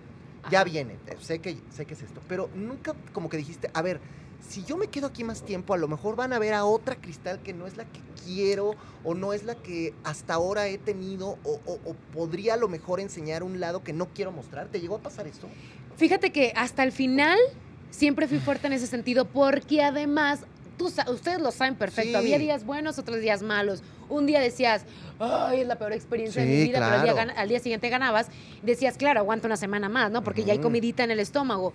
ya 0.52 0.60
Ajá. 0.62 0.70
viene, 0.70 0.94
eh, 1.08 1.16
sé 1.20 1.40
que, 1.40 1.58
sé 1.72 1.86
que 1.86 1.94
es 1.96 2.02
esto, 2.04 2.22
pero 2.28 2.50
nunca 2.56 2.94
como 3.14 3.30
que 3.30 3.38
dijiste, 3.38 3.70
a 3.74 3.82
ver, 3.82 4.00
si 4.48 4.64
yo 4.64 4.78
me 4.78 4.88
quedo 4.88 5.08
aquí 5.08 5.24
más 5.24 5.42
tiempo, 5.42 5.74
a 5.74 5.78
lo 5.78 5.88
mejor 5.88 6.16
van 6.16 6.32
a 6.32 6.38
ver 6.38 6.54
a 6.54 6.66
otra 6.66 6.96
cristal 6.96 7.40
que 7.42 7.52
no 7.52 7.66
es 7.66 7.78
la 7.78 7.86
que 7.86 8.00
quiero 8.24 8.76
o 9.04 9.16
no 9.16 9.34
es 9.34 9.44
la 9.44 9.56
que 9.56 9.96
hasta 10.04 10.36
ahora 10.36 10.68
he 10.68 10.78
tenido 10.78 11.40
o, 11.44 11.60
o- 11.66 11.80
o 11.84 11.96
podría 12.14 12.54
a 12.54 12.58
lo 12.58 12.68
mejor 12.68 13.00
enseñar 13.00 13.42
un 13.42 13.60
lado 13.60 13.84
que 13.84 13.92
no 13.92 14.08
quiero 14.14 14.32
mostrar. 14.32 14.68
¿Te 14.68 14.80
llegó 14.80 14.98
a 14.98 15.00
pasar 15.00 15.26
esto? 15.26 15.48
Fíjate 15.98 16.32
que 16.32 16.54
hasta 16.56 16.84
el 16.84 16.92
final 16.92 17.40
siempre 17.90 18.28
fui 18.28 18.38
fuerte 18.40 18.68
en 18.68 18.74
ese 18.74 18.86
sentido, 18.86 19.26
porque 19.26 19.82
además, 19.82 20.42
tú, 20.78 20.86
ustedes 20.86 21.40
lo 21.40 21.52
saben 21.52 21.76
perfecto, 21.76 22.10
Sí. 22.12 22.16
había 22.16 22.38
días 22.40 22.66
buenos, 22.66 22.98
otros 22.98 23.20
días 23.20 23.42
malos. 23.42 23.82
Un 24.10 24.26
día 24.26 24.40
decías, 24.40 24.84
ay, 25.20 25.62
es 25.62 25.68
la 25.68 25.78
peor 25.78 25.94
experiencia 25.94 26.42
de 26.44 26.48
mi 26.48 26.64
vida, 26.66 26.80
pero 26.80 27.18
al 27.18 27.48
día, 27.50 27.56
al 27.56 27.62
siguiente 27.62 27.90
ganabas. 27.90 28.28
Decías, 28.62 28.98
claro, 28.98 29.20
aguanta 29.20 29.48
una 29.48 29.58
semana 29.58 29.90
más, 29.90 30.12
¿no? 30.12 30.24
Porque 30.24 30.44
ya 30.44 30.54
hay 30.54 30.60
comidita 30.60 31.04
en 31.04 31.12
el 31.12 31.20
estómago. 31.20 31.74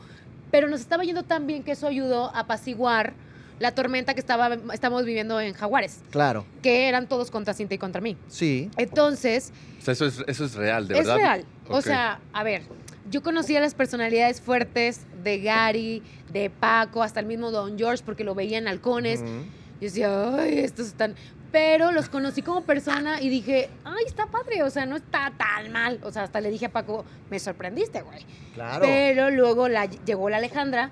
Pero 0.50 0.68
nos 0.68 0.80
estaba 0.80 1.02
yendo 1.04 1.22
tan 1.22 1.46
bien 1.46 1.62
que 1.62 1.72
eso 1.72 1.86
ayudó 1.86 2.34
a 2.34 2.40
apaciguar 2.40 3.12
la 3.58 3.72
tormenta 3.74 4.14
que 4.14 4.20
estaba, 4.20 4.56
estamos 4.72 5.04
viviendo 5.04 5.38
en 5.40 5.52
Jaguares, 5.52 6.00
Claro. 6.10 6.46
que 6.62 6.88
eran 6.88 7.06
todos 7.08 7.30
contra 7.30 7.52
Cinta 7.52 7.74
y 7.74 7.78
contra 7.78 8.00
mí. 8.00 8.16
Sí. 8.28 8.70
Entonces, 8.78 9.52
O 9.80 9.82
sea, 9.84 9.92
eso 9.92 10.06
es, 10.06 10.24
eso 10.26 10.44
es 10.46 10.54
real, 10.54 10.88
de 10.88 10.94
es 10.98 11.00
verdad. 11.06 11.16
real. 11.16 11.44
O 11.68 11.82
sea, 11.82 12.20
a 12.32 12.42
ver, 12.42 12.62
yo 13.08 13.22
conocía 13.22 13.60
las 13.60 13.74
personalidades 13.74 14.40
fuertes 14.40 15.00
de 15.22 15.40
Gary, 15.40 16.02
de 16.32 16.50
Paco, 16.50 17.02
hasta 17.02 17.20
el 17.20 17.26
mismo 17.26 17.50
Don 17.50 17.78
George, 17.78 18.02
porque 18.04 18.24
lo 18.24 18.34
veía 18.34 18.58
en 18.58 18.68
halcones. 18.68 19.20
Yo 19.22 19.86
decía, 19.86 20.34
ay, 20.36 20.58
estos 20.58 20.88
están. 20.88 21.14
Pero 21.50 21.90
los 21.90 22.08
conocí 22.08 22.42
como 22.42 22.62
persona 22.62 23.20
y 23.20 23.28
dije, 23.28 23.70
ay, 23.84 24.04
está 24.06 24.26
padre, 24.26 24.62
o 24.62 24.70
sea, 24.70 24.86
no 24.86 24.96
está 24.96 25.32
tan 25.36 25.72
mal. 25.72 25.98
O 26.02 26.12
sea, 26.12 26.22
hasta 26.22 26.40
le 26.40 26.50
dije 26.50 26.66
a 26.66 26.72
Paco, 26.72 27.04
me 27.30 27.40
sorprendiste, 27.40 28.02
güey. 28.02 28.24
Claro. 28.54 28.80
Pero 28.82 29.30
luego 29.30 29.68
la, 29.68 29.86
llegó 29.86 30.30
la 30.30 30.36
Alejandra 30.36 30.90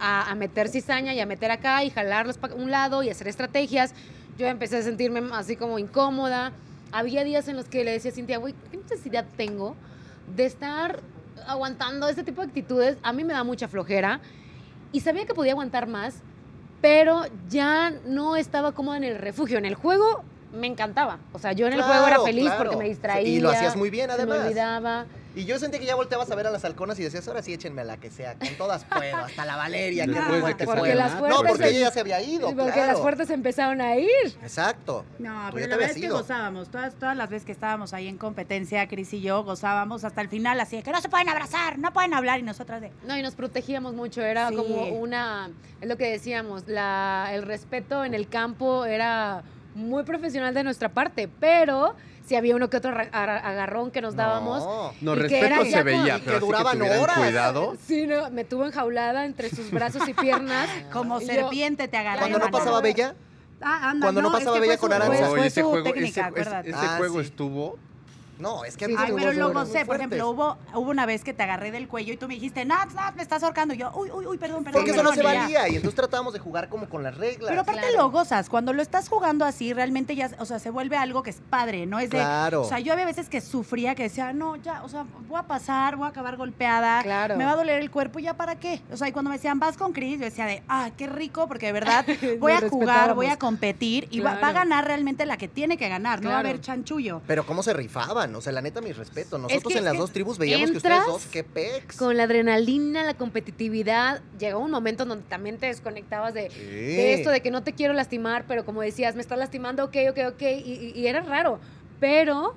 a, 0.00 0.30
a 0.30 0.34
meter 0.34 0.68
cizaña 0.68 1.14
y 1.14 1.20
a 1.20 1.26
meter 1.26 1.50
acá 1.50 1.84
y 1.84 1.90
jalarlos 1.90 2.38
para 2.38 2.54
un 2.54 2.70
lado 2.70 3.02
y 3.04 3.10
hacer 3.10 3.28
estrategias. 3.28 3.94
Yo 4.36 4.46
empecé 4.46 4.78
a 4.78 4.82
sentirme 4.82 5.22
así 5.32 5.54
como 5.54 5.78
incómoda. 5.78 6.52
Había 6.90 7.22
días 7.22 7.46
en 7.46 7.56
los 7.56 7.66
que 7.66 7.84
le 7.84 7.92
decía 7.92 8.10
a 8.10 8.14
Cintia, 8.14 8.38
güey, 8.38 8.54
¿qué 8.72 8.78
necesidad 8.78 9.26
tengo 9.36 9.76
de 10.34 10.46
estar 10.46 11.00
aguantando 11.46 12.08
este 12.08 12.22
tipo 12.22 12.40
de 12.42 12.48
actitudes? 12.48 12.96
A 13.02 13.12
mí 13.12 13.24
me 13.24 13.32
da 13.32 13.44
mucha 13.44 13.68
flojera. 13.68 14.20
Y 14.92 15.00
sabía 15.00 15.24
que 15.24 15.34
podía 15.34 15.52
aguantar 15.52 15.86
más, 15.86 16.22
pero 16.80 17.22
ya 17.48 17.92
no 18.06 18.36
estaba 18.36 18.72
cómoda 18.72 18.96
en 18.96 19.04
el 19.04 19.18
refugio. 19.18 19.58
En 19.58 19.64
el 19.64 19.74
juego 19.74 20.24
me 20.52 20.66
encantaba. 20.66 21.18
O 21.32 21.38
sea, 21.38 21.52
yo 21.52 21.66
en 21.66 21.74
el 21.74 21.82
juego 21.82 22.06
era 22.06 22.20
feliz 22.20 22.46
claro. 22.46 22.58
porque 22.58 22.76
me 22.76 22.88
distraía. 22.88 23.28
Y 23.28 23.40
lo 23.40 23.50
hacías 23.50 23.76
muy 23.76 23.90
bien, 23.90 24.10
se 24.10 24.16
me 24.16 24.22
además. 24.22 24.46
olvidaba. 24.46 25.06
Y 25.36 25.44
yo 25.44 25.58
sentí 25.60 25.78
que 25.78 25.86
ya 25.86 25.94
volteabas 25.94 26.28
a 26.30 26.34
ver 26.34 26.48
a 26.48 26.50
las 26.50 26.64
halconas 26.64 26.98
y 26.98 27.04
decías, 27.04 27.26
ahora 27.28 27.40
sí 27.40 27.52
échenme 27.54 27.82
a 27.82 27.84
la 27.84 27.96
que 27.98 28.10
sea, 28.10 28.34
con 28.34 28.48
todas 28.58 28.84
puedo, 28.84 29.16
hasta 29.16 29.44
la 29.44 29.54
Valeria, 29.54 30.04
que 30.04 30.10
de 30.12 30.20
fuerte 30.22 30.54
que 30.56 30.64
fue. 30.64 30.76
Porque 30.76 30.94
las 30.96 31.12
No, 31.12 31.18
fuertes 31.20 31.48
porque 31.50 31.64
se- 31.64 31.70
ella 31.70 31.80
ya 31.80 31.90
se 31.92 32.00
había 32.00 32.20
ido, 32.20 32.48
Porque 32.48 32.72
claro. 32.72 32.92
las 32.92 33.00
fuertes 33.00 33.30
empezaron 33.30 33.80
a 33.80 33.94
ir. 33.96 34.08
Exacto. 34.42 35.04
No, 35.20 35.50
Tú 35.50 35.54
pero 35.54 35.68
la 35.68 35.76
verdad 35.76 35.94
es 35.96 36.00
que 36.02 36.08
gozábamos. 36.08 36.68
Todas, 36.70 36.94
todas 36.96 37.16
las 37.16 37.30
veces 37.30 37.46
que 37.46 37.52
estábamos 37.52 37.92
ahí 37.94 38.08
en 38.08 38.18
competencia, 38.18 38.88
Cris 38.88 39.12
y 39.14 39.20
yo 39.20 39.44
gozábamos 39.44 40.02
hasta 40.04 40.20
el 40.20 40.28
final, 40.28 40.58
así 40.58 40.76
de 40.76 40.82
que 40.82 40.90
no 40.90 41.00
se 41.00 41.08
pueden 41.08 41.28
abrazar, 41.28 41.78
no 41.78 41.92
pueden 41.92 42.12
hablar 42.12 42.40
y 42.40 42.42
nosotras 42.42 42.80
de. 42.80 42.90
No, 43.06 43.16
y 43.16 43.22
nos 43.22 43.36
protegíamos 43.36 43.94
mucho, 43.94 44.22
era 44.22 44.48
Sí. 44.48 44.56
como 44.56 44.86
una, 44.88 45.50
es 45.80 45.88
lo 45.88 45.96
que 45.96 46.10
decíamos, 46.10 46.66
la, 46.66 47.28
el 47.32 47.42
respeto 47.42 48.04
en 48.04 48.14
el 48.14 48.28
campo 48.28 48.84
era 48.84 49.44
muy 49.76 50.02
profesional 50.02 50.52
de 50.54 50.64
nuestra 50.64 50.88
parte, 50.88 51.28
pero 51.38 51.94
si 52.30 52.36
había 52.36 52.54
uno 52.54 52.70
que 52.70 52.76
otro 52.76 52.92
agarrón 52.92 53.90
que 53.90 54.00
nos 54.00 54.14
dábamos. 54.14 54.62
No. 54.62 55.16
No, 55.16 55.24
y 55.24 55.26
que 55.26 55.40
era 55.40 55.48
respeto 55.58 55.76
se 55.78 55.82
veía, 55.82 56.14
que 56.20 56.26
pero 56.26 56.36
así 56.36 56.46
duraban 56.46 56.72
que 56.74 56.78
tuvieran 56.78 57.00
horas. 57.00 57.18
cuidado. 57.18 57.76
Sí, 57.84 58.06
no, 58.06 58.30
me 58.30 58.44
tuvo 58.44 58.66
enjaulada 58.66 59.24
entre 59.24 59.50
sus 59.50 59.68
brazos 59.72 60.08
y 60.08 60.14
piernas. 60.14 60.68
Como 60.92 61.20
Y 61.20 61.26
yo- 61.26 61.32
serpiente 61.32 61.88
te 61.88 61.96
agarré. 61.96 62.20
Cuando 62.20 62.38
no 62.38 62.50
pasaba 62.52 62.80
Bella, 62.80 63.16
Ah, 63.60 63.90
anda, 63.90 64.04
cuando 64.06 64.22
no 64.22 64.30
pasaba 64.30 64.54
que 64.54 64.60
Bella 64.60 64.78
con 64.78 64.92
Aranza. 64.92 65.44
Ese 65.44 65.62
juego, 65.64 65.82
técnica, 65.82 66.08
ese, 66.08 66.20
acuérdate. 66.20 66.70
ese 66.70 66.78
Ah, 66.80 66.94
juego 66.98 67.14
sí. 67.20 67.26
estuvo. 67.26 67.78
No, 68.40 68.64
es 68.64 68.76
que 68.76 68.86
Sí, 68.86 68.94
a 68.94 68.96
mí 68.96 69.04
Ay, 69.06 69.12
pero 69.16 69.32
lo 69.32 69.52
gocé. 69.52 69.84
Por 69.86 69.96
ejemplo, 69.96 70.30
hubo, 70.30 70.56
hubo 70.74 70.90
una 70.90 71.06
vez 71.06 71.22
que 71.22 71.32
te 71.32 71.42
agarré 71.42 71.70
del 71.70 71.86
cuello 71.86 72.12
y 72.12 72.16
tú 72.16 72.26
me 72.26 72.34
dijiste, 72.34 72.64
Nat, 72.64 72.90
Nat, 72.92 73.14
me 73.14 73.22
estás 73.22 73.42
ahorcando. 73.42 73.74
Y 73.74 73.78
yo, 73.78 73.90
uy, 73.94 74.10
uy, 74.10 74.26
uy, 74.26 74.38
perdón, 74.38 74.64
perdón. 74.64 74.80
Porque 74.82 74.90
eso 74.92 75.02
no 75.02 75.10
se 75.12 75.16
perdón", 75.22 75.32
y 75.32 75.52
ya. 75.52 75.60
valía 75.60 75.68
y 75.68 75.76
entonces 75.76 75.94
tratábamos 75.94 76.32
de 76.32 76.38
jugar 76.40 76.68
como 76.68 76.88
con 76.88 77.02
las 77.02 77.16
reglas. 77.16 77.48
Pero 77.50 77.60
aparte 77.60 77.80
Claro. 77.82 77.96
lo 77.96 78.10
gozas. 78.10 78.48
Cuando 78.48 78.72
lo 78.72 78.82
estás 78.82 79.08
jugando 79.08 79.44
así, 79.44 79.72
realmente 79.72 80.16
ya, 80.16 80.30
o 80.38 80.44
sea, 80.46 80.58
se 80.58 80.70
vuelve 80.70 80.96
algo 80.96 81.22
que 81.22 81.30
es 81.30 81.40
padre, 81.50 81.86
¿no? 81.86 81.98
Es 81.98 82.10
de. 82.10 82.18
Claro. 82.18 82.62
O 82.62 82.64
sea, 82.64 82.78
yo 82.80 82.92
había 82.92 83.04
veces 83.04 83.28
que 83.28 83.40
sufría, 83.40 83.94
que 83.94 84.04
decía, 84.04 84.32
no, 84.32 84.56
ya, 84.56 84.82
o 84.82 84.88
sea, 84.88 85.04
voy 85.28 85.38
a 85.38 85.42
pasar, 85.44 85.96
voy 85.96 86.06
a 86.06 86.08
acabar 86.10 86.36
golpeada. 86.36 87.02
Claro. 87.02 87.36
Me 87.36 87.44
va 87.44 87.52
a 87.52 87.56
doler 87.56 87.80
el 87.80 87.90
cuerpo, 87.90 88.18
¿ya 88.18 88.34
para 88.34 88.56
qué? 88.56 88.80
O 88.92 88.96
sea, 88.96 89.08
y 89.08 89.12
cuando 89.12 89.30
me 89.30 89.36
decían, 89.36 89.58
vas 89.58 89.76
con 89.76 89.92
Chris, 89.92 90.18
yo 90.18 90.24
decía 90.24 90.46
de, 90.46 90.62
ah, 90.68 90.90
qué 90.96 91.06
rico, 91.06 91.46
porque 91.46 91.66
de 91.66 91.72
verdad 91.72 92.04
voy 92.40 92.52
a 92.52 92.68
jugar, 92.68 93.14
voy 93.14 93.26
a 93.26 93.38
competir 93.38 94.08
y 94.10 94.20
va, 94.20 94.36
va 94.40 94.48
a 94.48 94.52
ganar 94.52 94.86
realmente 94.86 95.26
la 95.26 95.36
que 95.36 95.48
tiene 95.48 95.76
que 95.76 95.88
ganar, 95.88 96.22
no 96.22 96.30
va 96.30 96.36
a 96.36 96.40
haber 96.40 96.60
chanchullo. 96.60 97.20
Pero 97.26 97.44
cómo 97.46 97.62
se 97.62 97.72
rifaban, 97.72 98.29
o 98.38 98.40
sea, 98.40 98.52
la 98.52 98.62
neta, 98.62 98.80
mi 98.80 98.92
respeto. 98.92 99.38
Nosotros 99.38 99.72
que 99.72 99.78
en 99.78 99.84
las 99.84 99.96
dos 99.96 100.12
tribus 100.12 100.38
veíamos 100.38 100.70
que 100.70 100.76
ustedes 100.78 101.06
dos, 101.06 101.26
qué 101.26 101.44
pex. 101.44 101.96
Con 101.96 102.16
la 102.16 102.24
adrenalina, 102.24 103.02
la 103.04 103.14
competitividad, 103.14 104.22
llegó 104.38 104.58
un 104.60 104.70
momento 104.70 105.04
donde 105.04 105.24
también 105.28 105.58
te 105.58 105.66
desconectabas 105.66 106.34
de, 106.34 106.50
Sí. 106.50 106.60
de 106.60 107.14
esto 107.14 107.30
de 107.30 107.40
que 107.42 107.50
no 107.50 107.62
te 107.62 107.72
quiero 107.74 107.92
lastimar, 107.92 108.44
pero 108.46 108.64
como 108.64 108.82
decías, 108.82 109.14
me 109.14 109.20
estás 109.22 109.38
lastimando, 109.38 109.84
ok, 109.84 109.96
ok, 110.10 110.18
ok, 110.34 110.42
y, 110.42 110.46
y- 110.46 110.92
y 110.94 111.06
era 111.06 111.20
raro. 111.20 111.58
Pero 111.98 112.56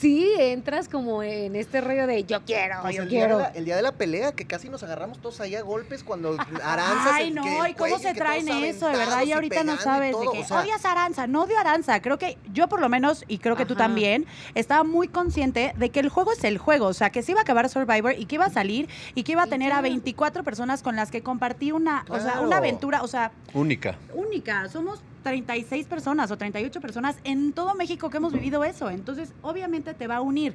sí 0.00 0.32
entras 0.38 0.88
como 0.88 1.22
en 1.22 1.56
este 1.56 1.80
rollo 1.80 2.06
de 2.06 2.24
yo 2.24 2.44
quiero, 2.44 2.76
Pues 2.82 2.96
yo 2.96 3.02
el, 3.02 3.08
día 3.08 3.20
de 3.22 3.26
quiero. 3.26 3.38
la, 3.40 3.48
el 3.48 3.64
día 3.64 3.76
de 3.76 3.82
la 3.82 3.92
pelea, 3.92 4.32
que 4.32 4.46
casi 4.46 4.68
nos 4.68 4.82
agarramos 4.82 5.18
todos 5.20 5.40
ahí 5.40 5.54
a 5.54 5.62
golpes 5.62 6.04
cuando 6.04 6.36
Aranza 6.62 7.14
Ay, 7.14 7.28
se- 7.28 7.34
no, 7.34 7.42
que 7.42 7.70
¿y 7.70 7.74
cómo 7.74 7.98
se 7.98 8.14
traen 8.14 8.48
eso? 8.48 8.88
De 8.88 8.96
verdad, 8.96 9.22
y 9.24 9.28
y 9.28 9.32
ahorita 9.32 9.64
no 9.64 9.76
sabes 9.78 10.12
todo, 10.12 10.30
de 10.32 10.38
que 10.38 10.44
o 10.44 10.46
sea, 10.46 10.60
odias 10.60 10.84
a 10.84 10.92
Aranza. 10.92 11.26
No 11.26 11.42
odio 11.42 11.56
a 11.58 11.60
Aranza. 11.60 12.00
Creo 12.00 12.18
que 12.18 12.38
yo, 12.52 12.68
por 12.68 12.80
lo 12.80 12.88
menos, 12.88 13.24
y 13.28 13.38
creo 13.38 13.56
que 13.56 13.66
tú 13.66 13.74
Ajá. 13.74 13.84
también, 13.84 14.26
estaba 14.54 14.84
muy 14.84 15.08
consciente 15.08 15.72
de 15.76 15.90
que 15.90 16.00
el 16.00 16.08
juego 16.08 16.32
es 16.32 16.44
el 16.44 16.58
juego. 16.58 16.86
O 16.86 16.94
sea, 16.94 17.10
que 17.10 17.22
se 17.22 17.32
iba 17.32 17.40
a 17.40 17.42
acabar 17.42 17.68
Survivor 17.68 18.14
y 18.18 18.26
que 18.26 18.36
iba 18.36 18.46
a 18.46 18.50
salir 18.50 18.88
y 19.14 19.22
que 19.24 19.32
iba 19.32 19.42
a 19.42 19.46
tener 19.46 19.72
a 19.72 19.80
24 19.80 20.44
personas 20.44 20.82
con 20.82 20.96
las 20.96 21.10
que 21.10 21.22
compartí 21.22 21.72
una, 21.72 22.04
o 22.08 22.18
sea, 22.20 22.40
una 22.40 22.58
aventura, 22.58 23.02
o 23.02 23.08
sea, 23.08 23.32
Única. 23.54 23.96
única. 24.14 24.68
Somos 24.68 25.02
36 25.22 25.86
personas 25.86 26.30
o 26.30 26.38
38 26.38 26.80
personas 26.80 27.16
en 27.24 27.52
todo 27.52 27.74
México 27.74 28.10
que 28.10 28.16
hemos 28.18 28.32
vivido 28.32 28.64
eso. 28.64 28.90
Entonces, 28.90 29.32
obviamente 29.42 29.94
te 29.94 30.06
va 30.06 30.16
a 30.16 30.20
unir. 30.20 30.54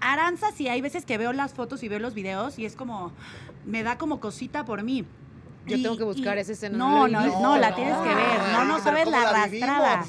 Aranza, 0.00 0.46
sí, 0.54 0.68
hay 0.68 0.80
veces 0.80 1.04
que 1.04 1.16
veo 1.18 1.32
las 1.32 1.54
fotos 1.54 1.82
y 1.82 1.88
veo 1.88 1.98
los 2.00 2.14
videos 2.14 2.58
y 2.58 2.64
es 2.66 2.74
como, 2.74 3.12
me 3.64 3.82
da 3.82 3.98
como 3.98 4.18
cosita 4.20 4.64
por 4.64 4.82
mí. 4.82 5.04
Yo 5.66 5.76
Y- 5.76 5.82
tengo 5.82 5.96
que 5.96 6.02
buscar 6.04 6.38
esa 6.38 6.52
escena, 6.52 6.76
No, 6.76 7.06
no 7.06 7.20
no, 7.20 7.56
la 7.56 7.70
no, 7.70 7.70
No, 7.70 7.74
tienes 7.76 7.96
que 7.98 8.14
ver. 8.14 8.38
No, 8.52 8.64
no 8.64 8.78
sabes 8.80 9.04
¿cómo 9.04 9.16
la 9.16 9.30
arrastrada. 9.30 10.04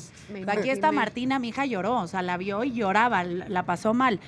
Aquí 0.48 0.70
está. 0.72 0.92
Martina, 0.92 1.38
mi 1.38 1.50
hija 1.50 1.66
lloró, 1.66 2.02
o 2.02 2.08
sea, 2.08 2.24
la 2.24 2.38
vio 2.38 2.64
y 2.64 2.72
lloraba, 2.72 3.24
la 3.24 3.64
pasó 3.64 3.94
mal. 3.94 4.20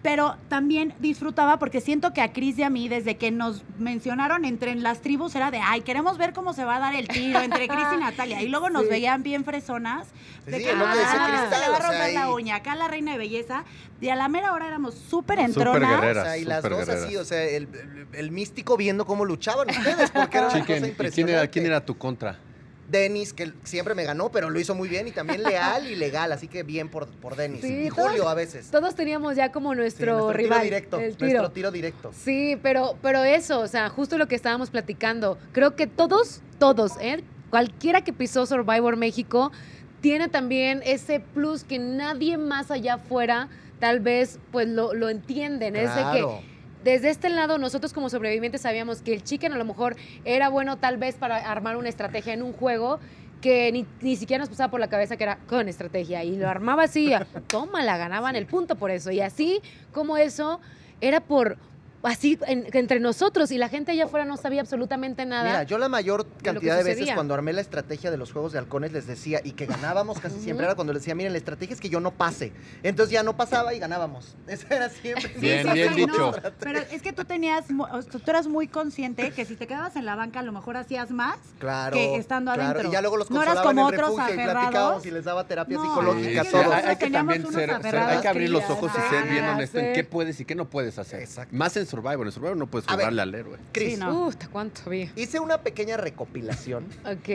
Pero 0.00 0.36
también 0.48 0.94
disfrutaba 1.00 1.58
porque 1.58 1.80
siento 1.80 2.12
que 2.12 2.20
a 2.20 2.32
Cris 2.32 2.56
y 2.58 2.62
a 2.62 2.70
mí, 2.70 2.88
desde 2.88 3.16
que 3.16 3.32
nos 3.32 3.64
mencionaron 3.78 4.44
entre 4.44 4.70
en 4.70 4.84
las 4.84 5.00
tribus, 5.00 5.34
era 5.34 5.50
de, 5.50 5.58
ay, 5.58 5.80
queremos 5.80 6.18
ver 6.18 6.32
cómo 6.32 6.52
se 6.52 6.64
va 6.64 6.76
a 6.76 6.78
dar 6.78 6.94
el 6.94 7.08
tiro 7.08 7.40
entre 7.40 7.66
Cris 7.66 7.86
y 7.94 7.96
Natalia. 8.00 8.40
Y 8.42 8.48
luego 8.48 8.70
nos 8.70 8.84
Sí. 8.84 8.88
veían 8.90 9.22
bien 9.24 9.44
fresonas. 9.44 10.06
De 10.46 10.58
sí, 10.58 10.64
que, 10.64 10.70
es 10.70 10.76
lo 10.78 10.84
que 10.84 10.90
decía 10.98 11.16
"Ah, 11.18 11.26
Cristal, 11.28 11.50
se 11.50 11.64
le 11.64 11.68
va 11.70 11.74
a 11.74 11.78
o 11.78 11.80
sea, 11.82 11.90
romper 11.90 12.14
la 12.14 12.30
uña, 12.30 12.54
acá 12.56 12.74
la 12.76 12.86
reina 12.88 13.12
de 13.12 13.18
belleza. 13.18 13.64
Y 14.00 14.08
a 14.08 14.14
la 14.14 14.28
mera 14.28 14.52
hora 14.52 14.68
éramos 14.68 14.94
súper 14.94 15.40
entronas. 15.40 15.90
guerreras. 15.90 16.22
O 16.24 16.26
sea, 16.26 16.38
y 16.38 16.44
las 16.44 16.62
dos 16.62 16.88
así, 16.88 17.16
o 17.16 17.24
sea, 17.24 17.42
el, 17.42 17.64
el- 17.64 18.06
el 18.12 18.30
místico 18.30 18.76
viendo 18.76 19.04
cómo 19.04 19.24
luchaban 19.24 19.68
ustedes, 19.68 20.10
porque 20.12 20.38
era 20.38 20.46
una 20.48 20.60
cosa 20.60 20.72
¿y 20.86 20.88
impresionante. 20.90 21.10
quién 21.12 21.28
era, 21.28 21.46
quién 21.48 21.66
era 21.66 21.84
tu 21.84 21.98
contra? 21.98 22.38
Denis, 22.88 23.32
que 23.34 23.52
siempre 23.64 23.94
me 23.94 24.04
ganó, 24.04 24.30
pero 24.30 24.48
lo 24.50 24.58
hizo 24.58 24.74
muy 24.74 24.88
bien 24.88 25.06
y 25.08 25.10
también 25.10 25.42
leal 25.42 25.86
y 25.86 25.94
legal, 25.94 26.32
así 26.32 26.48
que 26.48 26.62
bien 26.62 26.88
por, 26.88 27.06
por 27.06 27.36
Denis. 27.36 27.60
Sí, 27.60 27.84
y 27.86 27.88
todos- 27.90 28.08
Julio 28.08 28.28
a 28.28 28.34
veces. 28.34 28.70
Todos 28.70 28.94
teníamos 28.94 29.36
ya 29.36 29.52
como 29.52 29.72
Sí, 29.72 29.76
nuestro, 29.78 30.16
tiro 30.16 30.32
rival. 30.32 30.62
directo, 30.62 30.98
el 30.98 31.16
tiro. 31.16 31.26
nuestro 31.30 31.50
tiro 31.52 31.70
directo. 31.70 32.10
Sí, 32.14 32.58
pero, 32.62 32.96
pero 33.02 33.22
eso, 33.24 33.60
o 33.60 33.68
sea, 33.68 33.88
justo 33.90 34.16
lo 34.18 34.26
que 34.26 34.34
estábamos 34.34 34.70
platicando. 34.70 35.38
Creo 35.52 35.76
que 35.76 35.86
todos, 35.86 36.40
todos, 36.58 36.92
¿eh? 37.00 37.22
cualquiera 37.50 38.02
que 38.02 38.12
pisó 38.12 38.44
Survivor 38.46 38.96
México 38.96 39.52
tiene 40.00 40.28
también 40.28 40.82
ese 40.84 41.18
plus 41.20 41.64
que 41.64 41.78
nadie 41.78 42.36
más 42.38 42.70
allá 42.70 42.94
afuera 42.94 43.48
tal 43.80 44.00
vez 44.00 44.38
pues 44.52 44.66
lo, 44.68 44.92
lo 44.94 45.08
entienden. 45.08 45.76
Es 45.76 45.88
de 45.94 46.00
que 46.00 46.18
Claro. 46.20 46.40
Desde 46.88 47.10
este 47.10 47.28
lado 47.28 47.58
nosotros 47.58 47.92
como 47.92 48.08
sobrevivientes 48.08 48.62
sabíamos 48.62 49.02
que 49.02 49.12
el 49.12 49.22
chicken 49.22 49.52
a 49.52 49.58
lo 49.58 49.64
mejor 49.66 49.96
era 50.24 50.48
bueno 50.48 50.78
tal 50.78 50.96
vez 50.96 51.16
para 51.16 51.36
armar 51.36 51.76
una 51.76 51.90
estrategia 51.90 52.32
en 52.32 52.42
un 52.42 52.54
juego 52.54 52.98
que 53.42 53.70
ni, 53.72 53.86
ni 54.00 54.16
siquiera 54.16 54.40
nos 54.40 54.48
pasaba 54.48 54.70
por 54.70 54.80
la 54.80 54.88
cabeza 54.88 55.16
que 55.16 55.24
era 55.24 55.38
con 55.46 55.68
estrategia. 55.68 56.24
Y 56.24 56.36
lo 56.36 56.48
armaba 56.48 56.84
así, 56.84 57.12
toma, 57.46 57.84
la 57.84 57.96
ganaban 57.96 58.36
el 58.36 58.46
punto 58.46 58.76
por 58.76 58.90
eso. 58.90 59.10
Y 59.10 59.20
así 59.20 59.60
como 59.92 60.16
eso 60.16 60.60
era 61.00 61.20
por 61.20 61.58
así 62.02 62.38
en- 62.46 62.66
entre 62.72 63.00
nosotros 63.00 63.50
y 63.50 63.58
la 63.58 63.68
gente 63.68 63.92
allá 63.92 64.04
afuera 64.04 64.24
no 64.24 64.36
sabía 64.36 64.60
absolutamente 64.60 65.24
nada. 65.26 65.44
Mira, 65.44 65.62
yo 65.64 65.78
la 65.78 65.88
mayor 65.88 66.26
cantidad 66.42 66.76
de 66.76 66.84
veces 66.84 67.08
cuando 67.14 67.34
armé 67.34 67.52
la 67.52 67.60
estrategia 67.60 68.10
de 68.10 68.16
los 68.16 68.32
juegos 68.32 68.52
de 68.52 68.58
halcones 68.58 68.92
les 68.92 69.06
decía, 69.06 69.40
y 69.44 69.52
que 69.52 69.66
ganábamos 69.66 70.20
casi 70.20 70.38
siempre, 70.40 70.64
era 70.66 70.74
cuando 70.74 70.92
les 70.92 71.02
decía, 71.02 71.14
miren, 71.14 71.32
la 71.32 71.38
estrategia 71.38 71.74
es 71.74 71.80
que 71.80 71.88
yo 71.88 72.00
no 72.00 72.12
pase. 72.12 72.52
Entonces 72.82 73.12
ya 73.12 73.22
no 73.22 73.36
pasaba 73.36 73.74
y 73.74 73.78
ganábamos. 73.78 74.36
Esa 74.46 74.74
era 74.74 74.88
siempre. 74.88 75.32
Bien, 75.38 75.58
estrategia. 75.58 75.92
bien 75.94 76.08
No, 76.10 76.32
dicho. 76.32 76.42
pero 76.60 76.78
es 76.90 77.02
que 77.02 77.12
tú 77.12 77.24
tenías, 77.24 77.70
mu- 77.70 77.84
o 77.84 78.02
sea, 78.02 78.10
tú 78.12 78.22
eras 78.30 78.46
muy 78.46 78.68
consciente 78.68 79.30
que 79.32 79.44
si 79.44 79.56
te 79.56 79.66
quedabas 79.66 79.96
en 79.96 80.04
la 80.04 80.14
banca 80.14 80.40
a 80.40 80.42
lo 80.42 80.52
mejor 80.52 80.76
hacías 80.76 81.10
más. 81.10 81.36
Claro. 81.58 81.94
que 81.94 82.16
estando 82.16 82.52
claro. 82.52 82.70
adentro. 82.70 82.88
Y 82.88 82.92
ya 82.92 83.00
luego 83.00 83.16
los 83.16 83.30
No 83.30 83.42
eras 83.42 83.58
como 83.60 83.70
en 83.88 83.94
otros 83.94 84.10
refugio 84.16 84.34
y 84.34 84.44
platicábamos 84.44 85.06
y 85.06 85.10
les 85.10 85.24
daba 85.24 85.46
terapia 85.46 85.76
No, 85.76 85.84
psicológica 85.84 86.44
Sí, 86.44 86.50
todos. 86.50 86.66
hay, 86.66 86.84
hay 86.84 86.96
que 86.96 87.04
Teníamos 87.06 87.34
también 87.34 87.40
unos 87.42 87.54
ser, 87.54 87.68
ser- 87.70 87.76
aferrados 87.76 88.12
hay 88.16 88.22
que 88.22 88.28
abrir 88.28 88.50
los 88.50 88.64
ojos 88.70 88.92
y 88.96 89.14
ser 89.14 89.28
bien 89.28 89.44
honesto 89.44 89.78
en 89.78 89.92
qué 89.94 90.04
puedes 90.04 90.40
y 90.40 90.44
qué 90.44 90.54
no 90.54 90.64
puedes 90.66 90.98
hacer. 90.98 91.20
Exacto. 91.20 91.54
Más 91.56 91.76
en 91.76 91.86
Survivor. 91.88 92.26
En 92.26 92.32
Survivor 92.32 92.56
no 92.56 92.66
puedes 92.66 92.88
A 92.88 92.92
ver. 92.92 93.00
jugarle 93.06 93.22
al 93.22 93.34
héroe. 93.34 93.58
Cris, 93.72 93.94
Sí, 93.94 94.00
no. 94.00 94.26
Uh, 94.26 94.28
¿hasta 94.28 94.48
cuánto 94.48 94.82
había? 94.86 95.12
hice 95.16 95.40
una 95.40 95.62
pequeña 95.62 95.96
recopilación 95.96 96.86
Ok. 97.04 97.28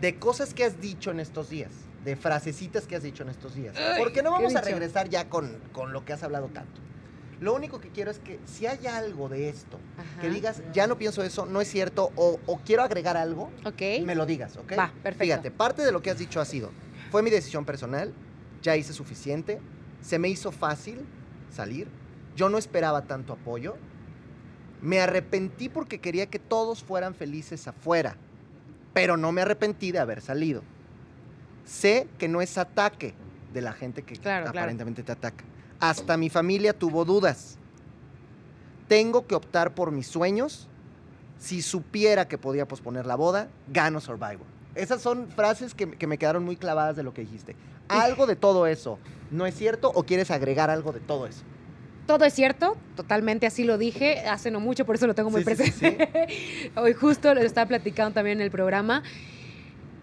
de 0.00 0.16
cosas 0.18 0.54
que 0.54 0.64
has 0.64 0.80
dicho 0.80 1.10
en 1.10 1.20
estos 1.20 1.50
días, 1.50 1.70
de 2.04 2.16
frasecitas 2.16 2.86
que 2.86 2.96
has 2.96 3.02
dicho 3.02 3.22
en 3.22 3.30
estos 3.30 3.54
días. 3.54 3.76
Ay, 3.76 3.94
Porque 3.98 4.22
no 4.22 4.30
¿qué 4.30 4.36
he 4.36 4.42
vamos 4.42 4.56
a 4.56 4.60
dicho? 4.60 4.70
regresar 4.70 5.08
ya 5.08 5.28
con, 5.28 5.58
con 5.72 5.92
lo 5.92 6.04
que 6.04 6.12
has 6.12 6.22
hablado 6.22 6.48
tanto. 6.48 6.80
Lo 7.40 7.54
único 7.54 7.78
que 7.80 7.90
quiero 7.90 8.10
es 8.10 8.18
que 8.18 8.40
si 8.46 8.66
hay 8.66 8.86
algo 8.86 9.28
de 9.28 9.50
esto, 9.50 9.78
que 10.20 10.26
Ajá. 10.28 10.34
digas, 10.34 10.62
ya 10.72 10.86
no 10.86 10.96
pienso 10.96 11.22
eso, 11.22 11.44
no 11.44 11.60
es 11.60 11.68
cierto, 11.68 12.10
o, 12.16 12.40
o 12.46 12.58
quiero 12.64 12.82
agregar 12.82 13.18
algo, 13.18 13.50
Ok. 13.66 13.82
me 14.04 14.14
lo 14.14 14.24
digas, 14.24 14.56
¿ok? 14.56 14.72
Va, 14.78 14.90
perfecto. 15.02 15.24
Fíjate, 15.24 15.50
parte 15.50 15.82
de 15.82 15.92
lo 15.92 16.00
que 16.00 16.10
has 16.10 16.18
dicho 16.18 16.40
ha 16.40 16.46
sido, 16.46 16.70
fue 17.10 17.22
mi 17.22 17.28
decisión 17.28 17.66
personal, 17.66 18.14
ya 18.62 18.74
hice 18.74 18.94
suficiente, 18.94 19.60
se 20.00 20.18
me 20.18 20.28
hizo 20.28 20.50
fácil 20.50 21.04
salir, 21.54 21.88
yo 22.36 22.48
no 22.48 22.56
esperaba 22.56 23.02
tanto 23.06 23.34
apoyo, 23.34 23.76
me 24.82 25.00
arrepentí 25.00 25.68
porque 25.68 26.00
quería 26.00 26.26
que 26.26 26.38
todos 26.38 26.84
fueran 26.84 27.14
felices 27.14 27.66
afuera, 27.68 28.16
pero 28.92 29.16
no 29.16 29.32
me 29.32 29.42
arrepentí 29.42 29.92
de 29.92 29.98
haber 29.98 30.20
salido. 30.20 30.62
Sé 31.64 32.08
que 32.18 32.28
no 32.28 32.40
es 32.40 32.56
ataque 32.58 33.14
de 33.52 33.60
la 33.60 33.72
gente 33.72 34.02
que 34.02 34.14
Claro, 34.16 34.44
claro. 34.44 34.58
aparentemente 34.60 35.02
te 35.02 35.12
ataca. 35.12 35.44
Hasta 35.80 36.16
mi 36.16 36.30
familia 36.30 36.72
tuvo 36.72 37.04
dudas. 37.04 37.58
Tengo 38.88 39.26
que 39.26 39.34
optar 39.34 39.74
por 39.74 39.90
mis 39.90 40.06
sueños. 40.06 40.68
Si 41.38 41.60
supiera 41.60 42.28
que 42.28 42.38
podía 42.38 42.66
posponer 42.66 43.04
la 43.04 43.16
boda, 43.16 43.48
gano 43.68 44.00
Survivor. 44.00 44.46
Esas 44.74 45.02
son 45.02 45.28
frases 45.28 45.74
que, 45.74 45.90
que 45.90 46.06
me 46.06 46.18
quedaron 46.18 46.44
muy 46.44 46.56
clavadas 46.56 46.96
de 46.96 47.02
lo 47.02 47.12
que 47.12 47.22
dijiste. 47.22 47.56
¿Algo 47.88 48.26
de 48.26 48.36
todo 48.36 48.66
eso 48.66 48.98
no 49.30 49.46
es 49.46 49.54
cierto 49.54 49.90
o 49.94 50.04
quieres 50.04 50.30
agregar 50.30 50.70
algo 50.70 50.92
de 50.92 51.00
todo 51.00 51.26
eso? 51.26 51.42
Todo 52.06 52.24
es 52.24 52.34
cierto, 52.34 52.76
totalmente 52.94 53.46
así 53.46 53.64
lo 53.64 53.78
dije, 53.78 54.20
hace 54.28 54.50
no 54.50 54.60
mucho, 54.60 54.84
por 54.86 54.94
eso 54.94 55.06
lo 55.08 55.14
tengo 55.14 55.30
muy 55.30 55.42
Sí, 55.42 55.56
sí, 55.56 55.64
sí, 55.64 55.72
presente. 55.72 56.28
Hoy 56.76 56.92
justo 56.92 57.34
lo 57.34 57.40
estaba 57.40 57.66
platicando 57.66 58.14
también 58.14 58.38
en 58.38 58.44
el 58.44 58.50
programa. 58.50 59.02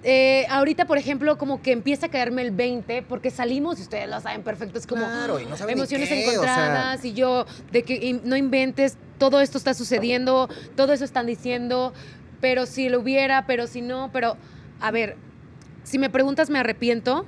Eh, 0.06 0.46
ahorita, 0.50 0.86
por 0.86 0.98
ejemplo, 0.98 1.38
como 1.38 1.62
que 1.62 1.72
empieza 1.72 2.08
a 2.08 2.10
caerme 2.10 2.42
el 2.42 2.52
20, 2.52 3.04
porque 3.04 3.32
salimos, 3.32 3.80
y 3.80 3.84
ustedes 3.84 4.10
lo 4.10 4.20
saben 4.20 4.44
perfecto, 4.44 4.78
es 4.78 4.86
como 4.86 5.06
Claro, 5.06 5.40
y 5.40 5.46
no 5.46 5.56
saben 5.56 5.76
ni 5.76 5.82
emociones 5.82 6.10
qué, 6.10 6.16
o 6.16 6.20
sea. 6.20 6.34
encontradas, 6.34 7.06
y 7.06 7.14
yo, 7.14 7.46
de 7.72 7.84
que 7.84 7.96
in- 7.96 8.22
no 8.26 8.36
inventes, 8.36 8.98
todo 9.18 9.40
esto 9.40 9.58
está 9.58 9.74
sucediendo, 9.74 10.50
todo 10.76 10.92
eso 10.92 11.06
están 11.06 11.26
diciendo, 11.26 11.94
pero 12.42 12.66
si 12.66 12.90
lo 12.90 13.00
hubiera, 13.00 13.46
pero 13.46 13.66
si 13.66 13.82
no, 13.82 14.10
pero, 14.12 14.36
a 14.82 14.92
ver, 14.92 15.16
si 15.84 15.98
me 16.00 16.10
preguntas, 16.10 16.50
me 16.50 16.60
arrepiento, 16.60 17.26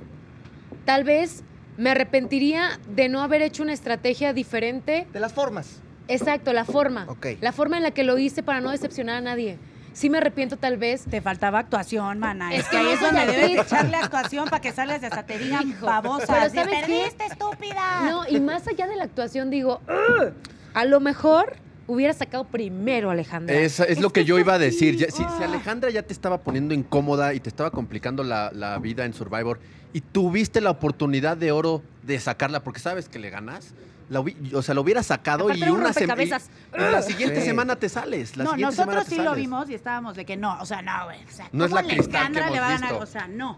tal 0.84 1.02
vez 1.04 1.42
me 1.76 1.90
arrepentiría 1.90 2.78
de 2.88 3.08
no 3.08 3.22
haber 3.22 3.42
hecho 3.42 3.62
una 3.62 3.72
estrategia 3.72 4.32
diferente 4.32 5.06
De 5.12 5.20
las 5.20 5.32
formas. 5.32 5.80
Exacto, 6.08 6.52
la 6.52 6.64
forma. 6.64 7.06
Ok. 7.08 7.26
La 7.40 7.52
forma 7.52 7.76
en 7.76 7.82
la 7.82 7.90
que 7.90 8.04
lo 8.04 8.16
hice 8.18 8.42
para 8.42 8.60
no 8.60 8.70
decepcionar 8.70 9.16
a 9.16 9.20
nadie. 9.20 9.58
Sí 9.92 10.10
me 10.10 10.18
arrepiento 10.18 10.56
tal 10.58 10.76
vez. 10.76 11.04
Te 11.04 11.20
faltaba 11.22 11.58
actuación, 11.58 12.18
mana. 12.18 12.54
Es 12.54 12.68
que 12.68 12.76
ahí 12.76 12.86
es 12.88 13.00
donde 13.00 13.26
debes 13.26 13.52
de 13.54 13.60
echarle 13.60 13.96
actuación 13.96 14.44
para 14.44 14.60
que 14.60 14.70
salgas 14.70 15.02
y 15.02 15.06
hasta 15.06 15.24
te 15.24 15.38
digan 15.38 15.74
babosa. 15.80 16.26
pero 16.28 16.50
¡Te 16.50 16.54
¿sabes 16.60 16.84
qué? 16.84 16.92
perdiste, 16.92 17.24
estúpida! 17.24 18.02
No, 18.10 18.28
y 18.28 18.38
más 18.40 18.68
allá 18.68 18.86
de 18.86 18.94
la 18.96 19.04
actuación, 19.04 19.48
digo, 19.50 19.80
a 20.74 20.84
lo 20.84 21.00
mejor 21.00 21.56
hubiera 21.88 22.12
sacado 22.12 22.44
primero 22.44 23.10
a 23.10 23.12
Alejandra. 23.12 23.54
Es, 23.54 23.80
es 23.80 23.90
Es 23.90 24.00
lo 24.00 24.10
que 24.10 24.20
que 24.20 24.24
yo 24.26 24.38
iba 24.38 24.54
a 24.54 24.58
decir. 24.58 24.96
Ya- 24.96 25.06
si, 25.10 25.18
si 25.18 25.22
Ah. 25.24 25.44
Alejandra 25.44 25.90
ya 25.90 26.02
te 26.02 26.12
estaba 26.12 26.38
poniendo 26.38 26.74
incómoda 26.74 27.34
y 27.34 27.40
te 27.40 27.48
estaba 27.48 27.70
complicando 27.70 28.22
la, 28.24 28.50
la 28.52 28.78
vida 28.78 29.04
en 29.04 29.12
Survivor 29.14 29.60
y 29.92 30.00
tuviste 30.00 30.60
la 30.60 30.70
oportunidad 30.70 31.36
de 31.36 31.52
oro 31.52 31.82
de 32.02 32.18
sacarla 32.20 32.62
porque 32.64 32.80
sabes 32.80 33.08
que 33.08 33.18
le 33.18 33.30
ganas, 33.30 33.74
la 34.08 34.20
o 34.54 34.62
sea, 34.62 34.74
lo 34.74 34.82
hubieras 34.82 35.06
sacado 35.06 35.44
Aparte 35.46 35.66
y 35.66 35.70
una 35.70 35.92
sema- 35.92 36.14
y- 36.14 36.30
rompecabezas. 36.30 36.50
y 36.76 36.80
la 36.80 37.02
siguiente 37.02 37.40
Sí. 37.40 37.46
semana 37.46 37.76
te 37.76 37.88
sales. 37.88 38.36
La 38.36 38.44
no, 38.44 38.50
semana 38.50 38.66
nosotros 38.70 39.04
sí 39.08 39.16
lo 39.16 39.34
vimos 39.34 39.68
y 39.70 39.74
estábamos 39.74 40.14
de 40.16 40.24
que 40.24 40.36
no, 40.36 40.58
o 40.60 40.66
sea, 40.66 40.82
no, 40.82 41.04
güey. 41.06 41.18
O 41.24 41.30
sea, 41.32 41.48
No 41.52 41.64
es 41.64 41.70
¿cómo 41.70 41.82
la 41.82 41.88
Cristal 41.88 42.10
que 42.10 42.16
Alejandra 42.38 42.50
le 42.50 42.60
va 42.60 42.66
a 42.68 42.70
ganar? 42.72 42.90
visto. 42.90 43.02
O 43.02 43.06
sea, 43.06 43.26
no. 43.28 43.56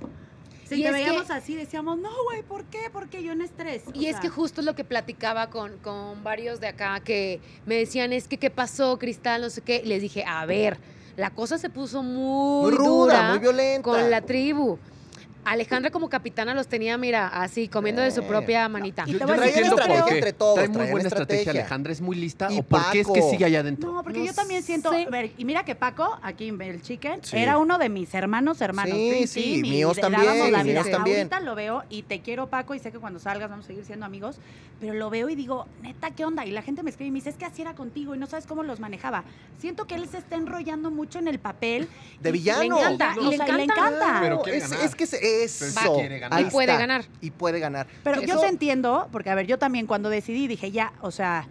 Si 0.69 0.81
Y 0.81 0.83
te 0.83 0.91
veíamos 0.93 1.27
que- 1.29 1.33
así, 1.33 1.55
decíamos, 1.55 1.99
no, 1.99 2.11
güey, 2.25 2.43
¿por 2.43 2.65
qué? 2.65 2.91
Porque 2.93 3.23
yo 3.23 3.33
en 3.33 3.41
estrés. 3.41 3.85
O 3.87 3.91
Y 3.95 4.07
es 4.07 4.13
sea, 4.13 4.21
que 4.21 4.29
justo 4.29 4.61
es 4.61 4.67
lo 4.67 4.75
que 4.75 4.85
platicaba 4.85 5.49
con, 5.49 5.79
con 5.79 6.23
varios 6.23 6.61
de 6.61 6.67
acá 6.69 7.01
que 7.01 7.41
me 7.65 7.77
decían, 7.77 8.13
es 8.13 8.29
que, 8.29 8.37
¿qué 8.37 8.51
pasó, 8.51 8.99
Cristal? 8.99 9.41
No 9.41 9.51
sé 9.51 9.63
qué. 9.63 9.81
Y 9.83 9.89
les 9.89 10.03
dije, 10.03 10.25
a 10.27 10.45
ver, 10.45 10.77
la 11.17 11.31
cosa 11.31 11.57
se 11.57 11.71
puso 11.71 12.03
muy, 12.03 12.71
Muy 12.71 12.77
ruda, 12.79 12.89
dura 13.17 13.29
muy 13.31 13.39
violenta. 13.39 13.83
con 13.83 14.11
la 14.11 14.21
tribu. 14.21 14.79
Alejandra 15.45 15.91
como 15.91 16.09
capitana 16.11 16.53
los 16.53 16.69
tenía, 16.69 16.99
mira, 16.99 17.29
así, 17.29 17.69
comiendo 17.69 18.03
de 18.03 18.11
su 18.11 18.21
Eh. 18.21 18.25
propia 18.25 18.69
manita. 18.69 19.05
Y 19.07 19.13
Yo, 19.13 19.19
te 19.19 19.21
yo 19.21 19.27
voy 19.27 19.35
a 19.35 19.37
no 19.39 19.43
decir 19.47 19.63
entiendo 19.65 19.77
por 19.95 20.05
qué. 20.09 20.15
entre 20.15 20.33
todos, 20.35 20.55
Trae 20.57 20.69
muy 20.69 20.77
buena 20.91 21.09
estrategia. 21.09 21.09
estrategia. 21.09 21.51
Alejandra 21.53 21.93
es 21.93 22.01
muy 22.03 22.17
lista. 22.17 22.49
Y 22.53 22.59
¿O 22.59 22.63
por 22.63 22.91
qué 22.91 23.01
es 23.01 23.07
que 23.07 23.15
Paco. 23.15 23.31
sigue 23.31 23.45
allá 23.47 23.61
adentro? 23.61 23.93
No, 23.93 24.03
porque 24.03 24.19
No 24.19 24.25
yo 24.27 24.35
también 24.35 24.63
siento, 24.63 24.91
sé. 24.91 25.05
a 25.07 25.11
ver, 25.11 25.33
y 25.39 25.45
mira 25.47 25.65
que 25.65 25.75
Paco, 25.75 26.19
aquí 26.23 26.49
en 26.49 26.61
el 26.61 26.83
Chicken, 26.83 27.21
Sí. 27.23 27.37
era 27.39 27.57
uno 27.57 27.79
de 27.79 27.89
mis 27.89 28.13
hermanos, 28.15 28.61
hermanos. 28.61 28.95
Sí, 28.95 29.27
sí, 29.27 29.63
míos 29.63 29.97
le 29.97 30.03
también, 30.03 30.25
dábamos 30.27 30.51
la 30.51 30.65
míos 30.65 30.91
también. 30.91 31.17
Ahorita 31.19 31.41
lo 31.41 31.55
veo 31.55 31.83
y 31.89 32.03
te 32.03 32.21
quiero, 32.21 32.49
Paco, 32.49 32.75
y 32.75 32.79
sé 32.79 32.93
que 32.93 32.99
cuando 32.99 33.19
salgas 33.19 33.49
vamos 33.49 33.65
a 33.65 33.69
seguir 33.69 33.85
siendo 33.85 34.05
amigos, 34.05 34.37
pero 34.81 34.95
lo 34.95 35.11
veo 35.11 35.29
y 35.29 35.35
digo, 35.35 35.67
neta, 35.83 36.11
¿qué 36.13 36.25
onda? 36.25 36.47
Y 36.47 36.53
la 36.53 36.63
gente 36.63 36.83
me 36.83 36.91
escribe 36.91 37.09
y 37.09 37.11
me 37.11 37.17
dice, 37.17 37.31
es 37.31 37.37
que 37.37 37.45
así 37.45 37.63
era 37.63 37.75
contigo 37.75 38.15
y 38.15 38.19
no 38.19 38.27
sabes 38.27 38.47
cómo 38.47 38.63
los 38.63 38.79
manejaba. 38.79 39.25
Siento 39.59 39.87
que 39.87 39.97
él 39.97 40.09
se 40.09 40.19
está 40.19 40.37
enrollando 40.37 40.91
mucho 40.91 41.19
en 41.19 41.27
el 41.27 41.39
papel. 41.41 41.89
De 42.21 42.29
y- 42.29 42.33
villano. 42.33 42.61
Le 42.61 42.67
encanta, 42.67 43.15
o 43.19 43.23
y 43.27 43.31
le 43.31 43.37
sea, 43.37 43.47
encanta. 43.47 43.65
encanta. 43.65 44.19
Pero 44.21 44.43
quiere 44.43 44.59
es, 44.59 44.71
ganar. 44.71 44.87
es 44.87 44.95
que 44.95 45.05
es 45.05 45.13
eso. 45.15 45.95
Quiere 45.95 46.19
ganar. 46.21 46.39
Ahí 46.39 46.47
Y 46.47 46.51
puede 46.51 46.69
está. 46.69 46.79
ganar. 46.81 47.05
Y 47.21 47.31
puede 47.33 47.59
ganar. 47.59 47.87
Pero 48.05 48.23
yo 48.23 48.39
te 48.39 48.47
entiendo, 48.47 49.09
porque 49.11 49.31
a 49.31 49.35
ver, 49.35 49.47
yo 49.47 49.59
también 49.59 49.87
cuando 49.87 50.11
decidí 50.11 50.47
dije, 50.47 50.71
ya, 50.71 50.93
o 51.01 51.11
sea, 51.11 51.49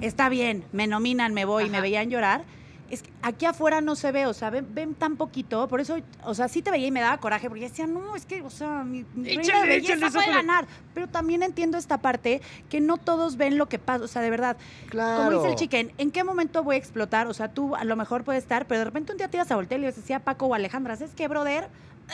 está 0.00 0.28
bien, 0.28 0.64
me 0.72 0.86
nominan, 0.86 1.34
me 1.34 1.44
voy, 1.44 1.64
y 1.64 1.70
me 1.70 1.78
Ajá. 1.78 1.82
veían 1.82 2.08
llorar. 2.10 2.44
Es 2.94 3.02
que 3.02 3.10
aquí 3.22 3.44
afuera 3.46 3.80
no 3.80 3.94
se 3.96 4.10
ve, 4.12 4.26
o 4.26 4.32
sea, 4.34 4.50
ven, 4.50 4.66
ven 4.72 4.94
tan 4.94 5.16
poquito, 5.16 5.68
por 5.68 5.80
eso, 5.80 5.96
o 6.24 6.34
sea, 6.34 6.48
sí 6.48 6.62
te 6.62 6.70
veía 6.70 6.86
y 6.86 6.90
me 6.90 7.00
daba 7.00 7.18
coraje, 7.18 7.48
porque 7.48 7.64
decía, 7.64 7.86
no, 7.86 8.16
es 8.16 8.24
que, 8.26 8.42
o 8.42 8.50
sea, 8.50 8.84
mi, 8.84 9.04
mi 9.14 9.26
reina 9.28 9.42
Échale, 9.42 9.60
de 9.60 9.66
belleza 9.66 9.92
échale, 9.94 10.12
puede 10.12 10.26
sácale. 10.26 10.46
ganar. 10.46 10.66
Pero 10.94 11.08
también 11.08 11.42
entiendo 11.42 11.76
esta 11.76 11.98
parte, 11.98 12.40
que 12.70 12.80
no 12.80 12.96
todos 12.96 13.36
ven 13.36 13.58
lo 13.58 13.68
que 13.68 13.78
pasa, 13.78 14.04
o 14.04 14.08
sea, 14.08 14.22
de 14.22 14.30
verdad, 14.30 14.56
Claro. 14.88 15.24
como 15.24 15.30
dice 15.38 15.50
el 15.52 15.56
chicken, 15.56 15.92
¿en 15.98 16.10
qué 16.10 16.24
momento 16.24 16.62
voy 16.62 16.76
a 16.76 16.78
explotar? 16.78 17.26
O 17.26 17.34
sea, 17.34 17.48
tú 17.48 17.74
a 17.76 17.84
lo 17.84 17.96
mejor 17.96 18.24
puedes 18.24 18.42
estar, 18.42 18.66
pero 18.66 18.78
de 18.78 18.84
repente 18.86 19.12
un 19.12 19.18
día 19.18 19.28
tiras 19.28 19.50
a 19.50 19.56
voltear 19.56 19.78
y 19.80 19.84
le 19.84 19.92
decía 19.92 20.16
a 20.16 20.20
Paco 20.20 20.46
o 20.46 20.54
Alejandra, 20.54 20.96
¿sabes 20.96 21.12
qué, 21.14 21.28
brother? 21.28 21.68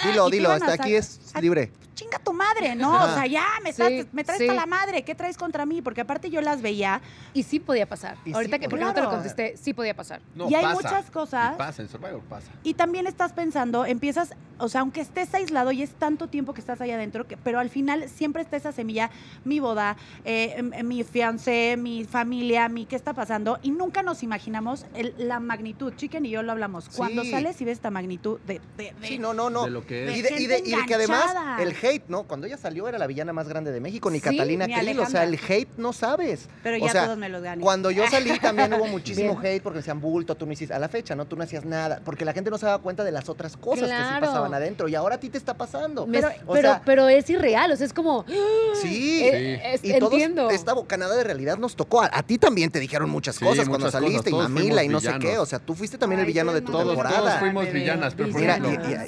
Dilo, 0.04 0.28
Y 0.28 0.30
te 0.30 0.36
dilo, 0.36 0.50
a 0.50 0.54
hasta 0.54 0.72
aquí 0.74 0.94
es 0.94 1.20
libre. 1.40 1.70
chinga 1.94 2.18
tu 2.18 2.32
madre, 2.32 2.74
¿no? 2.76 2.94
Ajá. 2.96 3.04
O 3.12 3.14
sea, 3.14 3.26
ya 3.26 3.44
me, 3.62 3.70
estás- 3.70 3.88
Sí, 3.88 4.06
me 4.12 4.24
traes 4.24 4.40
sí. 4.40 4.46
para 4.46 4.60
la 4.60 4.66
madre, 4.66 5.02
¿qué 5.02 5.14
traes 5.14 5.36
contra 5.36 5.66
mí? 5.66 5.82
Porque 5.82 6.00
aparte 6.00 6.30
yo 6.30 6.40
las 6.40 6.62
veía 6.62 7.02
Y 7.34 7.42
sí 7.42 7.60
podía 7.60 7.86
pasar. 7.86 8.16
Y 8.24 8.30
sí 8.30 8.34
Ahorita 8.34 8.58
que 8.58 8.64
porque 8.68 8.76
podía 8.76 8.86
no 8.86 8.94
te 8.94 9.02
lo 9.02 9.10
contesté, 9.10 9.56
sí 9.56 9.74
podía 9.74 9.94
pasar. 9.94 10.20
No, 10.34 10.48
y 10.48 10.54
hay 10.54 10.62
pasa. 10.62 10.74
muchas 10.74 11.10
cosas. 11.10 11.54
Y 11.54 11.58
pasa, 11.58 11.82
en 11.82 11.88
Survivor 11.88 12.20
pasa. 12.22 12.50
Y 12.62 12.74
también 12.74 13.06
estás 13.06 13.32
pensando, 13.34 13.84
empiezas, 13.84 14.32
o 14.58 14.68
sea, 14.68 14.80
aunque 14.80 15.00
estés 15.02 15.32
aislado 15.34 15.70
y 15.72 15.82
es 15.82 15.90
tanto 15.90 16.26
tiempo 16.28 16.54
que 16.54 16.60
estás 16.60 16.80
ahí 16.80 16.90
adentro, 16.90 17.26
que, 17.28 17.36
pero 17.36 17.58
al 17.60 17.68
final 17.70 18.08
siempre 18.08 18.42
está 18.42 18.56
esa 18.56 18.72
semilla, 18.72 19.10
mi 19.44 19.60
boda, 19.60 19.96
eh, 20.24 20.54
m- 20.56 20.82
mi 20.84 21.04
fiancé, 21.04 21.76
mi 21.78 22.04
familia, 22.04 22.68
mi 22.68 22.86
qué 22.86 22.96
está 22.96 23.12
pasando, 23.12 23.58
y 23.62 23.70
nunca 23.72 24.02
nos 24.02 24.22
imaginamos 24.22 24.86
el- 24.94 25.14
la 25.18 25.38
magnitud. 25.38 25.92
Chicken 25.94 26.24
y 26.26 26.30
yo 26.30 26.42
lo 26.42 26.52
hablamos. 26.52 26.88
Cuando 26.96 27.22
Sí. 27.24 27.30
sales 27.30 27.60
y 27.60 27.64
ves 27.66 27.74
esta 27.78 27.90
magnitud 27.90 28.40
de... 28.46 28.60
de- 28.76 28.92
de- 29.00 29.06
Sí, 29.06 29.18
no, 29.18 29.34
no, 29.34 29.50
no. 29.50 29.64
De 29.66 29.70
lo 29.80 29.86
que 29.86 30.08
es. 30.08 30.16
Y 30.16 30.22
de, 30.22 30.30
y 30.42 30.46
de- 30.46 30.62
y 30.64 30.74
de 30.76 30.86
que 30.86 30.94
además 30.94 31.34
el 31.60 31.74
hate, 31.82 32.04
¿no? 32.08 32.24
Cuando 32.24 32.46
ella 32.46 32.56
salió 32.56 32.88
era 32.88 32.98
la 32.98 33.06
villana 33.06 33.32
más 33.32 33.48
grande 33.48 33.72
de 33.72 33.80
México, 33.80 34.10
ni 34.10 34.18
Sí, 34.18 34.24
Catalina 34.24 34.66
ni 34.66 34.74
Krill. 34.74 35.00
O 35.00 35.06
sea, 35.06 35.24
el 35.24 35.34
hate 35.48 35.68
no 35.76 35.92
sabes. 35.92 36.48
Pero 36.62 36.76
o 36.76 36.86
ya 36.86 36.92
sea, 36.92 37.04
todos 37.06 37.18
me 37.18 37.28
los 37.28 37.42
ganan. 37.42 37.60
Cuando 37.60 37.90
yo 37.90 38.06
salí 38.08 38.30
también 38.40 38.72
hubo 38.74 38.86
muchísimo 38.86 39.36
Bien. 39.40 39.54
hate 39.54 39.62
porque 39.62 39.78
decían 39.78 40.00
bulto, 40.00 40.34
tú 40.34 40.46
no 40.46 40.52
hiciste. 40.52 40.74
A 40.74 40.78
la 40.78 40.88
fecha, 40.88 41.14
¿no? 41.14 41.24
Tú 41.26 41.36
no 41.36 41.44
hacías 41.44 41.64
nada. 41.64 42.00
Porque 42.04 42.24
la 42.24 42.32
gente 42.32 42.50
no 42.50 42.58
se 42.58 42.66
daba 42.66 42.78
cuenta 42.78 43.04
de 43.04 43.12
las 43.12 43.28
otras 43.28 43.56
cosas 43.56 43.88
que 43.88 43.96
sí 43.96 44.20
pasaban 44.20 44.54
adentro. 44.54 44.88
Y 44.88 44.94
ahora 44.94 45.16
a 45.16 45.20
ti 45.20 45.28
te 45.28 45.38
está 45.38 45.54
pasando. 45.54 46.04
O 46.04 46.06
pero, 46.06 46.28
sea, 46.68 46.82
pero 46.84 47.08
es 47.08 47.28
irreal, 47.30 47.72
o 47.72 47.76
sea, 47.76 47.86
es 47.86 47.92
como. 47.92 48.24
sí. 48.82 49.22
eh, 49.24 49.60
es- 49.74 49.84
Y 49.84 49.98
todos, 49.98 50.12
entiendo. 50.12 50.50
esta 50.50 50.72
bocanada 50.74 51.14
de 51.16 51.24
realidad 51.24 51.58
nos 51.58 51.76
tocó. 51.76 52.02
A, 52.02 52.10
a 52.12 52.22
ti 52.22 52.38
también 52.38 52.70
te 52.70 52.80
dijeron 52.80 53.08
muchas 53.10 53.36
Sí, 53.36 53.44
cosas 53.44 53.68
cuando 53.68 53.90
saliste 53.90 54.30
cosas. 54.30 54.50
y 54.50 54.52
mamila 54.52 54.84
y 54.84 54.88
no 54.88 55.00
sé 55.00 55.12
qué. 55.20 55.38
O 55.38 55.46
sea, 55.46 55.58
tú 55.58 55.74
fuiste 55.74 55.98
también 55.98 56.20
el 56.20 56.26
villano 56.26 56.52
de 56.52 56.60
sí, 56.60 56.66
tu 56.66 56.72
Todos, 56.72 56.86
temporada. 56.88 57.18
todos 57.18 57.34
fuimos 57.38 57.70
villanas, 57.72 58.14
pero 58.14 58.30
por 58.30 58.40
Mira, 58.40 58.58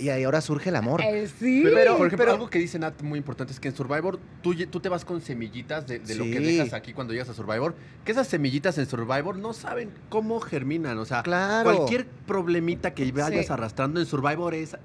y- 0.00 0.04
y 0.04 0.24
ahora 0.24 0.40
surge 0.40 0.61
surge 0.62 0.70
el 0.70 0.76
amor. 0.76 1.00
Eh, 1.02 1.26
sí. 1.38 1.62
Pero, 1.64 1.96
por 1.96 2.06
ejemplo, 2.06 2.18
pero- 2.18 2.32
algo 2.32 2.50
que 2.50 2.58
dice 2.58 2.78
Nat 2.78 3.02
muy 3.02 3.18
importante 3.18 3.52
es 3.52 3.60
que 3.60 3.68
en 3.68 3.74
Survivor 3.76 4.18
tú, 4.42 4.54
te 4.80 4.88
vas 4.88 5.04
con 5.04 5.20
semillitas 5.20 5.86
de, 5.86 5.98
de 5.98 6.14
lo 6.14 6.24
que 6.24 6.40
dejas 6.40 6.72
aquí 6.72 6.92
cuando 6.92 7.12
llegas 7.12 7.28
a 7.28 7.34
Survivor. 7.34 7.74
Que 8.04 8.12
esas 8.12 8.28
semillitas 8.28 8.78
en 8.78 8.86
Survivor 8.86 9.36
no 9.36 9.52
saben 9.52 9.90
cómo 10.08 10.40
germinan. 10.40 10.98
O 10.98 11.04
sea, 11.04 11.22
Claro. 11.22 11.74
cualquier 11.74 12.06
problemita 12.26 12.94
que 12.94 13.10
vayas 13.12 13.46
Sí. 13.46 13.52
arrastrando 13.52 14.00
en 14.00 14.06
Survivor 14.06 14.54
es. 14.54 14.76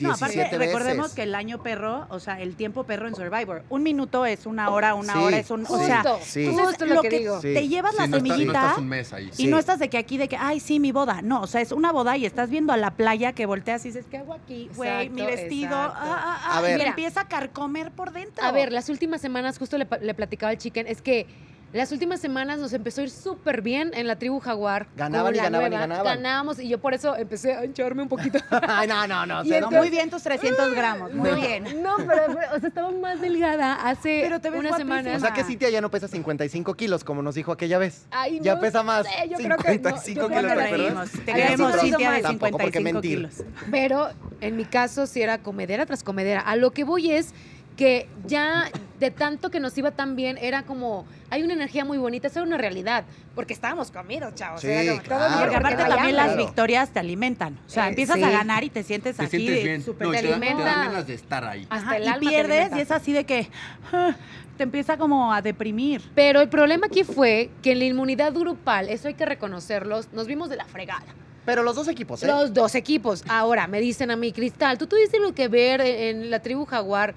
No, 0.00 0.12
aparte, 0.12 0.34
17 0.36 0.58
recordemos 0.58 1.12
que 1.14 1.22
el 1.24 1.34
año 1.34 1.62
perro, 1.62 2.06
o 2.08 2.18
sea, 2.20 2.40
el 2.40 2.56
tiempo 2.56 2.84
perro 2.84 3.08
en 3.08 3.14
Survivor, 3.14 3.62
un 3.68 3.82
minuto 3.82 4.26
es 4.26 4.46
una 4.46 4.70
hora, 4.70 4.94
una 4.94 5.12
Sí, 5.14 5.18
hora 5.18 5.38
es 5.38 5.50
un... 5.50 5.64
O 5.68 5.78
sí, 5.78 5.84
sea, 5.86 6.02
sí. 6.22 6.44
entonces, 6.46 6.66
Justo 6.66 6.86
lo 6.86 7.02
que 7.02 7.10
digo. 7.18 7.38
Te 7.40 7.68
llevas 7.68 7.92
Sí, 7.92 7.98
la 8.00 8.06
no, 8.08 8.16
estás, 8.16 8.22
no 8.22 8.34
semillita 8.34 8.60
estás 8.62 8.78
un 8.78 8.88
mes 8.88 9.12
ahí. 9.12 9.28
y 9.32 9.32
Sí. 9.36 9.46
no 9.48 9.58
estás 9.58 9.78
de 9.78 9.88
que 9.90 9.98
aquí, 9.98 10.16
de 10.18 10.28
que, 10.28 10.36
ay, 10.36 10.60
sí, 10.60 10.80
mi 10.80 10.92
boda. 10.92 11.22
No, 11.22 11.42
o 11.42 11.46
sea, 11.46 11.60
es 11.60 11.72
una 11.72 11.92
boda 11.92 12.16
y 12.16 12.26
estás 12.26 12.50
viendo 12.50 12.72
a 12.72 12.76
la 12.76 12.92
playa 12.92 13.32
que 13.32 13.46
volteas 13.46 13.84
y 13.84 13.88
dices, 13.88 14.06
¿qué 14.10 14.18
hago 14.18 14.34
aquí? 14.34 14.70
Güey, 14.76 15.08
mi 15.10 15.22
vestido. 15.22 15.76
ah, 15.76 15.94
ah, 15.96 16.40
ah, 16.46 16.56
A 16.56 16.60
y 16.60 16.62
ver. 16.62 16.72
me 16.72 16.78
Mira. 16.78 16.90
empieza 16.90 17.20
a 17.22 17.28
carcomer 17.28 17.90
por 17.90 18.12
dentro. 18.12 18.44
A 18.44 18.52
ver, 18.52 18.72
las 18.72 18.88
últimas 18.88 19.20
semanas, 19.20 19.58
justo 19.58 19.78
le, 19.78 19.86
le 20.00 20.14
platicaba 20.14 20.50
al 20.50 20.58
chicken, 20.58 20.86
es 20.86 21.02
que 21.02 21.26
las 21.72 21.90
últimas 21.92 22.20
semanas 22.20 22.58
nos 22.58 22.72
empezó 22.72 23.00
a 23.00 23.04
ir 23.04 23.10
súper 23.10 23.62
bien 23.62 23.92
en 23.94 24.06
la 24.06 24.16
tribu 24.16 24.40
Jaguar. 24.40 24.86
Ganaban 24.96 25.34
y 25.34 25.38
ganaban 25.38 25.66
y 25.72 25.76
nueva. 25.76 25.86
ganaban. 25.86 26.16
Ganábamos 26.22 26.58
y 26.60 26.68
yo 26.68 26.78
por 26.78 26.92
eso 26.94 27.16
empecé 27.16 27.54
a 27.54 27.64
hincharme 27.64 28.02
un 28.02 28.08
poquito. 28.08 28.38
Ay, 28.68 28.86
no, 28.88 29.06
no, 29.06 29.24
no. 29.26 29.42
Y 29.44 29.48
No, 29.50 29.70
no, 29.70 29.70
muy 29.78 29.88
bien 29.90 30.10
tus 30.10 30.22
300 30.22 30.74
gramos, 30.74 31.12
muy 31.14 31.30
No, 31.30 31.36
bien. 31.36 31.82
No, 31.82 31.96
pero, 31.96 32.26
o 32.54 32.58
sea, 32.60 32.68
estaba 32.68 32.90
más 32.90 33.20
delgada 33.20 33.74
hace 33.88 34.20
Pero 34.22 34.40
te 34.40 34.50
ves 34.50 34.60
una 34.60 34.68
guapísima. 34.70 34.98
semana. 34.98 35.16
O 35.16 35.20
sea 35.20 35.32
que 35.32 35.44
Cintia 35.44 35.70
ya 35.70 35.80
no 35.80 35.90
pesa 35.90 36.08
55 36.08 36.74
kilos, 36.74 37.04
como 37.04 37.22
nos 37.22 37.34
dijo 37.34 37.52
aquella 37.52 37.78
vez. 37.78 38.06
Ay, 38.10 38.38
ya 38.42 38.54
no 38.56 38.60
pesa 38.60 38.82
más. 38.82 39.06
sé, 39.06 39.28
yo 39.30 39.36
creo 39.38 39.56
que 39.56 39.78
no, 39.78 39.96
55 39.98 40.20
yo 40.20 40.28
creo 40.28 40.40
kilos, 40.40 41.10
que 41.10 41.18
¿te 41.18 41.32
queremos, 41.32 41.80
Cintia, 41.80 42.10
de 42.10 42.14
más. 42.16 42.22
Tampoco, 42.22 42.58
porque 42.58 42.78
55 42.78 42.82
mentir. 42.82 43.16
kilos. 43.18 43.44
Pero 43.70 44.10
en 44.40 44.56
mi 44.56 44.64
caso 44.66 45.06
sí 45.06 45.22
era 45.22 45.38
comedera 45.38 45.86
tras 45.86 46.02
comedera. 46.02 46.40
A 46.40 46.56
lo 46.56 46.70
que 46.72 46.84
voy 46.84 47.12
es 47.12 47.32
que 47.76 48.08
ya 48.26 48.70
de 49.02 49.10
tanto 49.10 49.50
que 49.50 49.60
nos 49.60 49.76
iba 49.76 49.90
tan 49.90 50.16
bien, 50.16 50.38
era 50.40 50.62
como, 50.62 51.04
hay 51.28 51.42
una 51.42 51.52
energía 51.54 51.84
muy 51.84 51.98
bonita, 51.98 52.28
eso 52.28 52.38
era 52.38 52.46
una 52.46 52.56
realidad, 52.56 53.04
porque 53.34 53.52
estábamos 53.52 53.90
comidos, 53.90 54.34
chavos. 54.34 54.60
Sí, 54.60 54.68
era 54.68 54.92
como, 54.92 55.02
claro. 55.02 55.40
Porque 55.40 55.56
aparte 55.56 55.84
también 55.84 56.16
las 56.16 56.36
victorias 56.36 56.90
te 56.90 57.00
alimentan. 57.00 57.58
O 57.66 57.70
sea, 57.70 57.86
Eh, 57.86 57.90
empiezas 57.90 58.16
sí. 58.16 58.22
a 58.22 58.30
ganar 58.30 58.64
y 58.64 58.70
te 58.70 58.82
sientes 58.84 59.16
Te 59.16 59.24
aquí 59.24 59.36
sientes 59.38 59.56
de 59.56 59.62
bien. 59.64 59.84
No, 59.86 59.92
te, 59.92 60.10
te 60.10 60.18
alimenta. 60.18 60.64
dan 60.64 60.86
ganas 60.86 61.06
de 61.06 61.14
estar 61.14 61.44
ahí. 61.44 61.66
Hasta 61.68 61.86
Ajá, 61.86 61.96
el 61.96 62.04
y 62.04 62.06
alma 62.08 62.20
te 62.20 62.28
pierdes 62.28 62.76
y 62.76 62.80
es 62.80 62.90
así 62.92 63.12
de 63.12 63.24
que 63.24 63.48
ah, 63.92 64.14
te 64.56 64.62
empieza 64.62 64.96
como 64.96 65.32
a 65.32 65.42
deprimir. 65.42 66.00
Pero 66.14 66.40
el 66.40 66.48
problema 66.48 66.86
aquí 66.86 67.02
fue 67.02 67.50
que 67.60 67.72
en 67.72 67.80
la 67.80 67.84
inmunidad 67.86 68.32
grupal, 68.32 68.88
eso 68.88 69.08
hay 69.08 69.14
que 69.14 69.26
reconocerlos, 69.26 70.12
nos 70.12 70.26
vimos 70.28 70.48
de 70.48 70.56
la 70.56 70.64
fregada. 70.64 71.04
Pero 71.44 71.64
los 71.64 71.74
dos 71.74 71.88
equipos, 71.88 72.22
¿eh? 72.22 72.28
Los 72.28 72.54
dos 72.54 72.76
equipos. 72.76 73.24
Ahora, 73.28 73.66
me 73.66 73.80
dicen 73.80 74.12
a 74.12 74.16
mí, 74.16 74.30
Cristal, 74.30 74.78
tú 74.78 74.86
tuviste 74.86 75.18
lo 75.18 75.34
que 75.34 75.48
ver 75.48 75.80
en 75.80 76.30
la 76.30 76.38
tribu 76.38 76.64
Jaguar. 76.66 77.16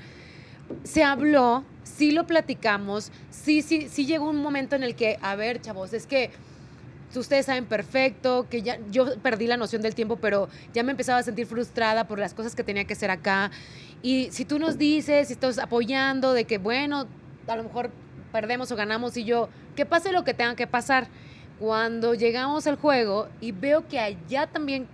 Se 0.84 1.04
habló, 1.04 1.64
sí 1.86 2.12
lo 2.12 2.28
platicamos, 2.28 3.12
sí, 3.30 3.62
sí, 3.62 3.88
sí 3.90 4.06
llegó 4.06 4.30
un 4.30 4.42
momento 4.42 4.76
en 4.76 4.84
el 4.84 4.96
que, 4.96 5.18
a 5.22 5.36
ver, 5.36 5.62
chavos, 5.62 5.94
es 5.94 6.06
que 6.06 6.32
ustedes 7.16 7.46
saben 7.46 7.66
perfecto 7.66 8.48
que 8.50 8.62
ya 8.62 8.78
yo 8.92 9.18
perdí 9.20 9.48
la 9.48 9.56
noción 9.56 9.82
del 9.82 9.96
tiempo, 9.96 10.18
pero 10.18 10.50
ya 10.74 10.84
me 10.84 10.92
empezaba 10.92 11.20
a 11.20 11.24
sentir 11.24 11.46
frustrada 11.46 12.08
por 12.08 12.20
las 12.20 12.34
cosas 12.34 12.56
que 12.56 12.64
tenía 12.64 12.84
que 12.86 12.94
hacer 12.94 13.10
acá. 13.10 13.52
Y 14.02 14.30
si 14.32 14.44
tú 14.44 14.60
nos 14.60 14.78
dices, 14.78 15.28
si 15.28 15.34
estás 15.34 15.58
apoyando 15.58 16.34
de 16.34 16.44
que, 16.46 16.58
bueno, 16.58 17.08
a 17.48 17.56
lo 17.56 17.64
mejor 17.64 17.92
perdemos 18.32 18.72
o 18.72 18.76
ganamos 18.76 19.16
y 19.16 19.24
yo, 19.24 19.48
que 19.76 19.86
pase 19.86 20.12
lo 20.12 20.24
que 20.24 20.34
tenga 20.34 20.56
que 20.56 20.68
pasar. 20.68 21.08
Cuando 21.60 22.16
llegamos 22.16 22.68
al 22.68 22.76
juego 22.76 23.30
y 23.40 23.54
veo 23.54 23.88
que 23.88 23.98
allá 23.98 24.48
también 24.48 24.88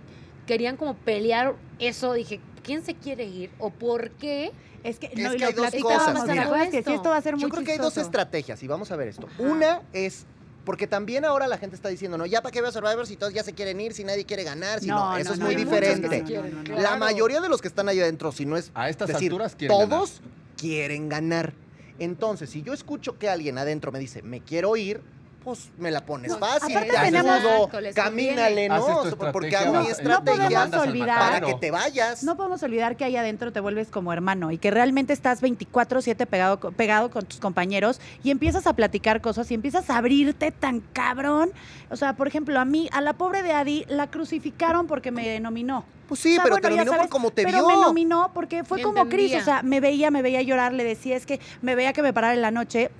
querían 0.46 0.76
como 0.76 0.94
pelear 0.94 1.56
eso, 1.80 2.12
dije, 2.12 2.40
¿quién 2.62 2.84
se 2.84 2.94
quiere 2.94 3.24
ir 3.24 3.50
o 3.58 3.70
por 3.70 4.10
qué? 4.12 4.52
Es 4.84 4.98
que, 4.98 5.06
Es 5.06 5.18
no, 5.18 5.28
y 5.34 5.36
que 5.36 5.38
lo 5.38 5.46
hay 5.46 5.52
dos 5.54 5.74
cosas, 5.82 6.24
¿te 6.24 6.30
mira. 6.32 6.44
acuerdas 6.44 6.68
que 6.68 6.82
sí, 6.82 6.92
Esto. 6.92 7.10
va 7.10 7.16
a 7.16 7.22
ser 7.22 7.34
muy 7.34 7.42
Yo 7.42 7.48
creo 7.48 7.64
que 7.64 7.72
hay 7.72 7.78
dos 7.78 7.96
estrategias 7.96 8.62
y 8.62 8.66
vamos 8.66 8.90
a 8.90 8.96
ver 8.96 9.08
esto. 9.08 9.28
Una 9.38 9.82
es 9.92 10.26
porque 10.64 10.86
también 10.86 11.24
ahora 11.24 11.48
la 11.48 11.58
gente 11.58 11.74
está 11.74 11.88
diciendo, 11.88 12.16
no, 12.18 12.24
ya 12.26 12.40
para 12.40 12.52
qué 12.52 12.62
veo 12.62 12.70
Survivor 12.70 13.06
si 13.06 13.16
todos 13.16 13.32
ya 13.34 13.42
se 13.42 13.52
quieren 13.52 13.80
ir, 13.80 13.94
si 13.94 14.04
nadie 14.04 14.24
quiere 14.24 14.44
ganar, 14.44 14.80
si 14.80 14.86
no, 14.86 15.16
eso 15.16 15.32
es 15.32 15.38
no, 15.40 15.46
muy 15.46 15.56
diferente. 15.56 16.22
quieren. 16.22 16.56
La 16.68 16.74
Claro. 16.76 16.98
mayoría 16.98 17.40
de 17.40 17.48
los 17.48 17.60
que 17.60 17.66
están 17.68 17.88
ahí 17.88 17.98
adentro, 18.00 18.30
si 18.32 18.46
no 18.46 18.56
es 18.56 18.70
A 18.74 18.88
estas 18.88 19.08
decir, 19.08 19.30
alturas 19.30 19.56
quieren 19.56 19.76
todos 19.88 20.20
quieren 20.56 21.08
ganar. 21.08 21.52
Entonces, 21.98 22.50
si 22.50 22.62
yo 22.62 22.72
escucho 22.72 23.18
que 23.18 23.28
alguien 23.28 23.58
adentro 23.58 23.90
me 23.92 23.98
dice, 23.98 24.22
me 24.22 24.40
quiero 24.40 24.76
ir, 24.76 25.00
pues 25.44 25.70
me 25.78 25.90
la 25.90 26.04
pones 26.04 26.36
fácil, 26.38 26.76
aparte 26.76 26.92
te 26.92 27.92
camínale. 27.94 28.68
¿no? 28.68 29.02
Porque 29.32 29.56
hago 29.56 29.72
mi 29.72 29.78
no- 29.78 29.82
no 29.84 29.88
estrategia 29.90 30.48
podemos 30.48 30.86
olvidar- 30.88 31.18
para 31.18 31.40
que 31.40 31.54
te 31.54 31.70
vayas. 31.70 32.22
No 32.24 32.36
podemos 32.36 32.62
olvidar 32.62 32.96
que 32.96 33.04
ahí 33.04 33.16
adentro 33.16 33.52
te 33.52 33.60
vuelves 33.60 33.88
como 33.88 34.12
hermano 34.12 34.50
y 34.52 34.58
que 34.58 34.70
realmente 34.70 35.12
estás 35.12 35.40
24/7 35.40 36.26
pegado, 36.26 36.58
pegado 36.72 37.10
con 37.10 37.24
tus 37.26 37.40
compañeros 37.40 38.00
y 38.22 38.30
empiezas 38.30 38.66
a 38.66 38.74
platicar 38.74 39.20
cosas 39.20 39.50
y 39.50 39.54
empiezas 39.54 39.90
a 39.90 39.98
abrirte 39.98 40.50
tan 40.52 40.80
cabrón. 40.92 41.52
O 41.90 41.96
sea, 41.96 42.14
por 42.14 42.26
ejemplo, 42.28 42.58
a 42.60 42.64
mí, 42.64 42.88
a 42.92 43.00
la 43.00 43.12
pobre 43.14 43.42
de 43.42 43.52
Adi, 43.52 43.84
la 43.88 44.10
crucificaron 44.10 44.86
porque 44.86 45.10
me 45.10 45.28
denominó. 45.28 45.84
Pues 46.08 46.20
sí, 46.20 46.32
O 46.32 46.34
sea, 46.34 46.42
pero 46.44 46.54
bueno, 46.56 46.62
te 46.68 46.74
nominó 46.74 46.90
por 46.90 46.96
sabes, 46.96 47.10
cómo 47.10 47.30
te 47.30 47.42
pero 47.44 47.58
vio. 47.58 47.68
me 47.68 47.76
nominó 47.76 48.30
porque 48.34 48.64
fue 48.64 48.82
como 48.82 49.08
Cris, 49.08 49.34
o 49.34 49.40
sea, 49.40 49.62
me 49.62 49.80
veía, 49.80 50.10
me 50.10 50.20
veía 50.20 50.42
llorar, 50.42 50.72
le 50.74 50.84
decía, 50.84 51.16
es 51.16 51.24
que 51.26 51.40
me 51.62 51.74
veía 51.74 51.92
que 51.94 52.02
me 52.02 52.12
parara 52.12 52.34
en 52.34 52.42
la 52.42 52.50
noche 52.50 52.90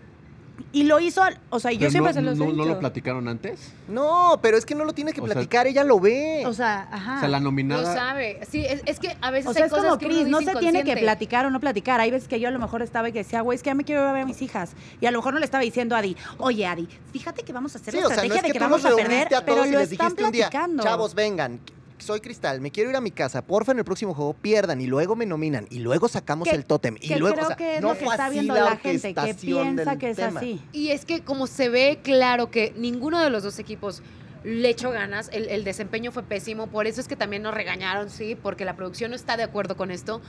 y 0.73 0.85
lo 0.85 1.01
hizo, 1.01 1.23
al- 1.23 1.39
o 1.51 1.59
sea, 1.61 1.73
yo 1.73 1.79
Pero 1.81 1.91
siempre 1.91 2.13
no, 2.13 2.15
se 2.15 2.23
los 2.23 2.35
he 2.39 2.39
no, 2.39 2.53
¿No 2.53 2.65
lo 2.65 2.79
platicaron 2.79 3.27
antes? 3.29 3.73
No, 3.89 4.39
pero 4.43 4.57
es 4.57 4.65
que 4.67 4.75
no 4.75 4.85
lo 4.85 4.93
tienes 4.93 5.15
que 5.15 5.21
O 5.21 5.25
sea- 5.27 5.35
platicar, 5.35 5.67
ella 5.67 5.85
lo 5.85 5.99
ve. 6.01 6.45
O 6.47 6.53
sea, 6.53 6.89
ajá. 6.91 7.17
O 7.17 7.21
sea, 7.21 7.29
la 7.29 7.39
Lo 7.39 7.45
nominada. 7.45 7.95
sabe. 7.95 8.41
Sí, 8.51 8.65
es, 8.65 8.83
es 8.87 8.99
que 8.99 9.17
a 9.21 9.31
veces 9.31 9.51
O 9.51 9.53
sea, 9.53 9.63
hay 9.63 9.67
es 9.67 9.73
cosas 9.73 9.87
como 9.87 9.99
que 9.99 10.07
Cris, 10.07 10.27
no 10.27 10.41
se 10.41 10.55
tiene 10.57 10.85
que 10.85 10.97
platicar 10.97 11.47
o 11.47 11.51
no 11.51 11.61
platicar. 11.61 12.01
Hay 12.01 12.11
veces 12.11 12.29
que 12.29 12.39
yo 12.41 12.49
a 12.49 12.51
lo 12.51 12.59
mejor 12.59 12.83
estaba 12.83 13.09
y 13.09 13.13
que 13.13 13.19
decía, 13.21 13.41
güey, 13.41 13.57
es 13.57 13.63
que 13.63 13.71
ya 13.71 13.75
me 13.75 13.85
quiero 13.85 14.03
ir 14.03 14.07
a 14.09 14.13
ver 14.13 14.23
a 14.23 14.27
mis 14.27 14.41
hijas. 14.43 14.73
Y 15.01 15.07
a 15.07 15.11
lo 15.11 15.19
mejor 15.19 15.35
no 15.35 15.41
le 15.41 15.45
estaba 15.47 15.63
diciendo 15.65 15.95
a 15.97 15.99
Adi, 15.99 16.17
oye, 16.39 16.67
Adi, 16.67 16.89
fíjate 17.13 17.43
que 17.43 17.53
vamos 17.53 17.75
a 17.75 17.79
hacer 17.79 17.95
Sí, 17.95 18.01
la 18.01 18.07
o 18.07 18.09
sea, 18.09 18.17
no 18.19 18.23
estrategia 18.25 18.41
es 18.49 18.53
de 18.53 18.53
que 18.53 18.59
vamos 18.59 18.85
a 18.85 18.95
perder, 18.95 19.35
a 19.35 19.41
pero 19.45 19.57
todos 19.57 19.67
y 19.69 19.71
lo 19.73 19.79
les 19.81 19.93
están 19.93 20.07
dijiste 20.09 20.25
un 20.25 20.33
día, 20.33 20.49
platicando. 20.51 20.83
chavos, 20.83 21.15
vengan, 21.15 21.61
soy 22.03 22.21
Cristal, 22.21 22.61
me 22.61 22.71
quiero 22.71 22.91
ir 22.91 22.97
a 22.97 23.01
mi 23.01 23.11
casa, 23.11 23.43
porfa 23.43 23.73
en 23.73 23.79
el 23.79 23.85
próximo 23.85 24.13
juego 24.15 24.35
pierdan 24.35 24.81
y 24.81 24.87
luego 24.87 25.17
me 25.17 25.25
nominan 25.27 25.67
y 25.71 25.79
luego 25.79 26.09
sacamos 26.09 26.49
Que- 26.49 26.55
el 26.57 26.65
tótem 26.67 26.97
y 27.01 27.09
que 27.09 27.17
luego, 27.19 27.35
creo 27.37 27.47
o 27.47 27.49
sea, 27.49 27.57
que 27.57 27.77
es 27.77 27.81
no 27.83 27.89
lo 27.89 27.95
que 27.99 28.05
fue 28.05 28.15
está 28.15 28.27
así 28.27 28.35
viendo 28.35 28.55
la 28.55 28.61
la 28.65 28.77
gente, 28.77 29.15
que 29.15 29.35
piensa 29.35 29.97
que 29.99 30.11
es 30.11 30.17
tema. 30.17 30.41
así. 30.41 30.61
Y 30.73 30.89
es 30.91 31.05
que 31.05 31.23
como 31.23 31.47
se 31.47 31.69
ve 31.69 32.01
claro 32.03 32.51
que 32.51 32.75
ninguno 32.77 33.21
de 33.23 33.31
los 33.31 33.43
dos 33.43 33.59
equipos 33.59 34.03
le 34.45 34.69
echó 34.71 34.91
ganas, 34.91 35.31
el, 35.33 35.49
el 35.49 35.63
desempeño 35.65 36.11
fue 36.13 36.25
pésimo, 36.25 36.67
por 36.67 36.87
eso 36.89 37.01
es 37.01 37.07
que 37.09 37.15
también 37.17 37.43
nos 37.43 37.55
regañaron, 37.55 38.11
sí, 38.11 38.35
porque 38.35 38.65
la 38.65 38.75
producción 38.75 39.11
no 39.13 39.17
está 39.17 39.37
de 39.37 39.45
acuerdo 39.45 39.77
con 39.77 39.91
esto, 39.93 40.21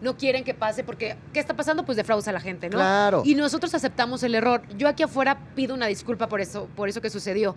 no 0.00 0.16
quieren 0.16 0.42
que 0.42 0.54
pase, 0.54 0.82
porque 0.82 1.16
¿qué 1.32 1.38
está 1.38 1.54
pasando? 1.54 1.84
Pues 1.84 1.96
defraudas 1.96 2.26
a 2.26 2.32
la 2.32 2.40
gente, 2.40 2.68
¿no? 2.68 2.78
Claro. 2.78 3.22
Y 3.24 3.34
nosotros 3.36 3.72
aceptamos 3.74 4.22
el 4.24 4.34
error. 4.34 4.62
Yo 4.76 4.88
aquí 4.88 5.02
afuera 5.04 5.38
pido 5.54 5.74
una 5.74 5.86
disculpa 5.86 6.26
por 6.26 6.40
eso, 6.40 6.68
por 6.74 6.88
eso 6.88 7.00
que 7.00 7.10
sucedió, 7.10 7.54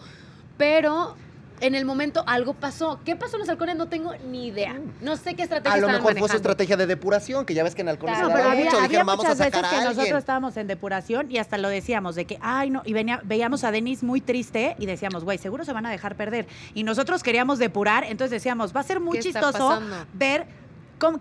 pero 0.58 1.16
en 1.64 1.76
el 1.76 1.86
momento 1.86 2.24
algo 2.28 2.54
pasó. 2.54 3.00
¿Qué 3.06 3.16
pasó 3.16 3.38
en 3.38 3.42
los 3.42 3.50
halcones? 3.50 3.78
No 3.78 3.88
tengo 3.88 4.14
ni 4.30 4.48
idea. 4.48 4.80
No 5.02 5.16
sé 5.16 5.34
qué 5.34 5.44
estrategia 5.44 5.74
a 5.74 5.82
lo 5.82 5.88
mejor 5.88 6.18
fue 6.18 6.28
su 6.28 6.36
estrategia 6.36 6.76
de 6.76 6.86
depuración, 6.86 7.46
que 7.46 7.54
ya 7.54 7.64
ves 7.64 7.74
que 7.74 7.82
en 7.82 7.90
Halcones 7.90 8.18
Claro, 8.18 8.28
se 8.28 8.34
No, 8.34 8.38
daba 8.38 8.42
pero 8.42 8.52
había, 8.52 8.66
mucho, 8.66 8.78
había 8.78 8.90
dijeron, 8.90 9.08
vamos 9.08 9.26
a 9.26 9.30
muchas 9.30 9.40
veces 9.40 9.54
sacar 9.54 9.70
que 9.70 9.76
a 9.78 9.90
nosotros 9.90 10.20
estábamos 10.20 10.58
en 10.58 10.68
depuración 10.68 11.32
y 11.32 11.38
hasta 11.38 11.58
lo 11.58 11.70
decíamos 11.70 12.16
de 12.16 12.26
que, 12.26 12.38
ay, 12.42 12.70
no, 12.70 12.82
y 12.86 12.92
venía, 12.92 13.22
veíamos 13.24 13.64
a 13.64 13.72
Denis 13.72 14.04
muy 14.04 14.20
triste 14.20 14.76
y 14.78 14.86
decíamos, 14.86 15.24
güey, 15.24 15.38
seguro 15.38 15.64
se 15.64 15.72
van 15.72 15.86
a 15.86 15.90
dejar 15.90 16.16
perder. 16.16 16.48
Y 16.74 16.84
nosotros 16.84 17.24
queríamos 17.24 17.60
depurar, 17.60 18.04
entonces 18.04 18.32
decíamos, 18.32 18.76
va 18.76 18.82
a 18.82 18.84
ser 18.84 19.00
muy 19.00 19.20
¿Qué 19.20 19.30
está 19.30 19.40
chistoso 19.40 19.82
ver 20.14 20.46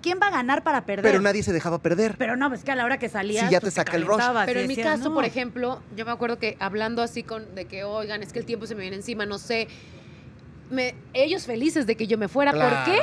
quién 0.01 0.19
va 0.23 0.29
a 0.29 0.31
ganar 0.31 0.63
para 0.63 0.85
perder. 0.85 1.05
Pero 1.05 1.21
nadie 1.21 1.43
se 1.43 1.53
dejaba 1.53 1.79
perder. 1.79 2.15
Pero 2.19 2.37
no, 2.37 2.53
es 2.55 2.63
que 2.65 2.71
a 2.71 2.77
la 2.77 2.85
hora 2.85 2.99
que 2.99 3.09
salías, 3.09 3.47
Sí, 3.47 3.53
ya 3.53 3.61
pues, 3.61 3.75
te 3.75 3.81
saca 3.81 3.97
el 3.97 4.07
rush. 4.07 4.21
Pero 4.47 4.61
en 4.61 4.69
mi 4.69 4.77
caso, 4.77 5.09
no. 5.09 5.15
por 5.15 5.25
ejemplo, 5.25 5.81
yo 5.97 6.05
me 6.05 6.13
acuerdo 6.13 6.39
que 6.39 6.57
hablando 6.61 7.03
así 7.03 7.23
con 7.23 7.55
de 7.55 7.65
que, 7.65 7.85
oigan, 7.85 8.23
es 8.23 8.33
que 8.33 8.39
el 8.39 8.45
tiempo 8.45 8.67
se 8.67 8.75
me 8.75 8.83
viene 8.83 8.97
encima, 8.97 9.27
no 9.27 9.39
sé. 9.39 9.69
Me, 10.73 10.95
ellos 11.13 11.45
felices 11.45 11.87
de 11.87 11.97
que 11.97 12.07
yo 12.07 12.19
me 12.19 12.29
fuera. 12.29 12.53
¿Por 12.53 12.85
qué? 12.85 13.01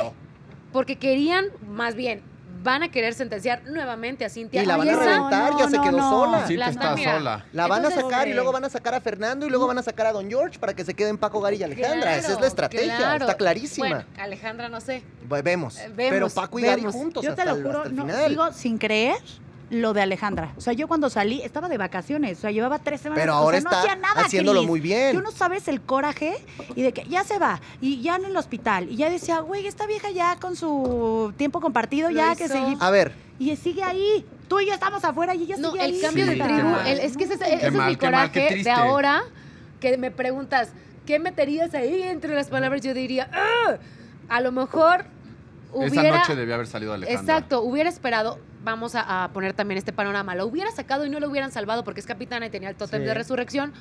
Porque 0.72 0.96
querían, 0.96 1.46
más 1.68 1.94
bien, 1.94 2.22
van 2.62 2.82
a 2.82 2.90
querer 2.90 3.14
sentenciar 3.14 3.62
nuevamente 3.64 4.24
a 4.24 4.28
Cintia. 4.28 4.62
Y 4.62 4.66
la 4.66 4.76
van 4.76 4.88
a 4.88 4.96
reventar, 4.96 5.52
ya 5.56 5.64
no, 5.64 5.70
se 5.70 5.76
no, 5.78 5.82
quedó 5.82 5.96
no. 5.98 6.10
sola. 6.10 6.46
Sí, 6.46 6.56
La 6.56 6.66
te 6.66 6.72
está, 6.72 6.96
sola. 6.96 7.44
La 7.52 7.66
van 7.66 7.86
a 7.86 7.90
sacar 7.90 8.28
y 8.28 8.32
eh, 8.32 8.34
luego 8.34 8.52
van 8.52 8.64
a 8.64 8.68
sacar 8.68 8.94
a 8.94 9.00
Fernando 9.00 9.46
y 9.46 9.50
luego 9.50 9.66
van 9.66 9.78
a 9.78 9.82
sacar 9.82 10.06
a 10.06 10.12
Don 10.12 10.28
George 10.28 10.58
para 10.58 10.74
que 10.74 10.84
se 10.84 10.94
queden 10.94 11.16
Paco 11.16 11.40
Gary 11.40 11.56
y 11.56 11.62
Alejandra. 11.62 12.16
Esa 12.16 12.32
es 12.34 12.40
la 12.40 12.46
estrategia, 12.46 12.96
claro. 12.96 13.24
está 13.24 13.36
clarísima. 13.36 13.88
Bueno, 13.88 14.04
Alejandra, 14.18 14.68
no 14.68 14.80
sé. 14.80 15.02
Ve- 15.28 15.42
Vemos. 15.42 15.78
Eh, 15.78 15.90
vemos, 15.94 16.10
Pero 16.12 16.28
Paco 16.28 16.58
y 16.58 16.62
Gary 16.62 16.82
juntos 16.82 17.24
Yo 17.24 17.34
te 17.34 17.40
hasta, 17.42 17.52
lo 17.52 17.58
el- 17.58 17.64
juro, 17.64 17.78
hasta 17.78 17.88
el 17.90 17.96
no, 17.96 18.02
final. 18.04 18.28
digo 18.28 18.52
sin 18.52 18.78
creer 18.78 19.16
lo 19.70 19.92
de 19.92 20.02
Alejandra. 20.02 20.52
O 20.56 20.60
sea, 20.60 20.72
yo 20.72 20.88
cuando 20.88 21.08
salí 21.10 21.42
estaba 21.42 21.68
de 21.68 21.78
vacaciones, 21.78 22.38
o 22.38 22.40
sea, 22.42 22.50
llevaba 22.50 22.78
tres 22.80 23.00
semanas. 23.00 23.22
Pero 23.22 23.34
o 23.34 23.36
ahora 23.38 23.60
sea, 23.60 23.70
no 23.70 23.76
está 23.76 23.80
hacía 23.80 23.96
nada, 23.96 24.22
haciéndolo 24.26 24.60
Cris. 24.60 24.68
muy 24.68 24.80
bien. 24.80 25.14
Tú 25.16 25.22
no 25.22 25.30
sabes 25.30 25.68
el 25.68 25.80
coraje 25.80 26.34
y 26.74 26.82
de 26.82 26.92
que 26.92 27.04
ya 27.04 27.22
se 27.24 27.38
va 27.38 27.60
y 27.80 28.00
ya 28.02 28.16
en 28.16 28.24
el 28.24 28.36
hospital 28.36 28.88
y 28.90 28.96
ya 28.96 29.08
decía, 29.10 29.38
güey, 29.40 29.66
esta 29.66 29.86
vieja 29.86 30.10
ya 30.10 30.36
con 30.36 30.56
su 30.56 31.32
tiempo 31.36 31.60
compartido, 31.60 32.10
Lo 32.10 32.16
ya 32.16 32.34
que 32.34 32.44
hizo. 32.46 32.54
se 32.54 32.76
A 32.80 32.90
ver, 32.90 33.12
y 33.38 33.54
sigue 33.56 33.82
ahí. 33.84 34.26
Tú 34.48 34.58
y 34.58 34.66
yo 34.66 34.74
estamos 34.74 35.04
afuera 35.04 35.34
y 35.36 35.44
ella 35.44 35.56
No, 35.58 35.70
sigue 35.70 35.82
ahí. 35.84 35.94
el 35.94 36.00
cambio 36.02 36.24
Sí, 36.26 36.30
de 36.30 36.44
tribu, 36.44 36.68
el- 36.86 36.98
es 36.98 37.16
que 37.16 37.24
ese, 37.24 37.34
es- 37.34 37.40
ese 37.40 37.54
es 37.68 37.72
mal, 37.72 37.72
mi 37.72 37.92
mal, 37.92 37.98
coraje 37.98 38.62
de 38.64 38.70
ahora, 38.70 39.22
que 39.78 39.96
me 39.96 40.10
preguntas, 40.10 40.70
¿qué 41.06 41.20
meterías 41.20 41.72
ahí 41.74 42.02
entre 42.02 42.34
las 42.34 42.48
palabras? 42.48 42.80
Yo 42.82 42.92
diría, 42.92 43.30
"Ah". 43.32 43.76
a 44.28 44.40
lo 44.40 44.50
mejor 44.50 45.04
Esa 45.80 46.02
noche 46.02 46.34
debía 46.34 46.56
haber 46.56 46.66
salido 46.66 46.92
Alejandra. 46.92 47.20
Exacto, 47.36 47.62
hubiera 47.62 47.88
esperado, 47.88 48.40
vamos 48.62 48.94
a, 48.94 49.24
a 49.24 49.32
poner 49.32 49.52
también 49.54 49.78
este 49.78 49.92
panorama, 49.92 50.34
la 50.34 50.44
hubiera 50.44 50.70
sacado 50.70 51.06
y 51.06 51.10
no 51.10 51.20
lo 51.20 51.28
hubieran 51.28 51.50
salvado 51.52 51.84
porque 51.84 52.00
es 52.00 52.06
capitana 52.06 52.46
y 52.46 52.50
tenía 52.50 52.68
el 52.68 52.76
tótem 52.76 53.00
Sí. 53.00 53.06
de 53.06 53.14
resurrección, 53.14 53.72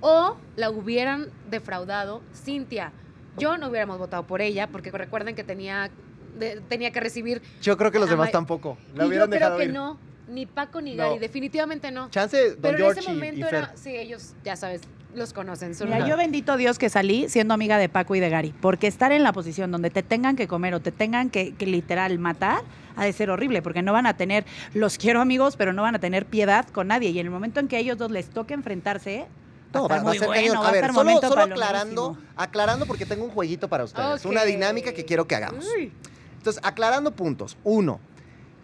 o 0.00 0.36
la 0.56 0.70
hubieran 0.70 1.26
defraudado 1.50 2.22
Cintia. 2.34 2.92
Yo 3.38 3.58
no 3.58 3.68
hubiéramos 3.68 3.98
votado 3.98 4.22
por 4.24 4.40
ella 4.40 4.66
porque 4.68 4.90
recuerden 4.90 5.34
que 5.34 5.44
tenía, 5.44 5.90
de- 6.38 6.60
tenía 6.68 6.90
que 6.90 7.00
recibir... 7.00 7.42
Yo 7.62 7.76
creo 7.76 7.90
que 7.90 7.98
los 7.98 8.08
demás 8.10 8.30
tampoco. 8.30 8.76
La 8.94 9.04
y 9.04 9.06
yo 9.06 9.08
hubieran 9.08 9.28
creo 9.28 9.38
dejado 9.40 9.58
que 9.58 9.64
ir. 9.64 9.72
no, 9.72 9.98
ni 10.28 10.46
Paco 10.46 10.80
ni 10.80 10.94
No. 10.94 11.08
Gary, 11.08 11.18
definitivamente 11.18 11.90
no. 11.90 12.08
Chance, 12.10 12.50
Don 12.52 12.60
Pero 12.62 12.72
en 12.74 12.78
George 12.84 13.00
ese 13.00 13.10
y- 13.10 13.14
momento 13.14 13.40
y 13.40 13.48
era, 13.48 13.72
sí, 13.76 13.94
ellos, 13.96 14.34
ya 14.44 14.56
sabes, 14.56 14.82
los 15.14 15.32
conocen. 15.32 15.74
son 15.74 15.88
Mira, 15.88 15.98
una- 15.98 16.08
yo 16.08 16.16
bendito 16.16 16.56
Dios 16.56 16.78
que 16.78 16.88
salí 16.88 17.28
siendo 17.28 17.54
amiga 17.54 17.78
de 17.78 17.88
Paco 17.88 18.14
y 18.14 18.20
de 18.20 18.30
Gary, 18.30 18.54
porque 18.60 18.86
estar 18.86 19.12
en 19.12 19.22
la 19.22 19.32
posición 19.32 19.70
donde 19.70 19.90
te 19.90 20.02
tengan 20.02 20.36
que 20.36 20.46
comer 20.48 20.74
o 20.74 20.80
te 20.80 20.92
tengan 20.92 21.30
que, 21.30 21.54
que 21.54 21.66
literal 21.66 22.18
matar 22.18 22.62
ha 22.96 23.04
de 23.04 23.12
ser 23.12 23.30
horrible, 23.30 23.62
porque 23.62 23.82
no 23.82 23.92
van 23.92 24.06
a 24.06 24.16
tener, 24.16 24.44
los 24.74 24.98
quiero 24.98 25.20
amigos, 25.20 25.56
pero 25.56 25.72
no 25.72 25.82
van 25.82 25.94
a 25.94 25.98
tener 25.98 26.26
piedad 26.26 26.66
con 26.68 26.88
nadie. 26.88 27.10
Y 27.10 27.18
en 27.18 27.26
el 27.26 27.30
momento 27.32 27.60
en 27.60 27.68
que 27.68 27.76
a 27.76 27.78
ellos 27.78 27.96
dos 27.98 28.10
les 28.10 28.28
toque 28.30 28.52
enfrentarse, 28.54 29.26
No, 29.72 29.88
va 29.88 30.02
va, 30.02 30.10
a 30.10 30.12
a 30.12 30.14
ser 30.14 30.26
bueno, 30.26 30.60
va 30.60 30.66
A 30.66 30.68
a 30.68 30.72
ver, 30.72 30.80
estar 30.84 30.90
solo, 30.92 31.04
momento 31.04 31.28
solo 31.28 31.34
palomerísimo. 31.36 31.64
aclarando, 31.66 32.18
aclarando 32.36 32.86
porque 32.86 33.06
tengo 33.06 33.24
un 33.24 33.30
jueguito 33.30 33.68
para 33.68 33.84
ustedes. 33.84 34.24
Una 34.24 34.44
dinámica 34.44 34.92
que 34.92 35.04
quiero 35.04 35.26
que 35.26 35.34
hagamos. 35.36 35.64
Uy. 35.76 35.92
Entonces, 36.38 36.60
aclarando 36.64 37.12
puntos. 37.12 37.56
Uno, 37.64 38.00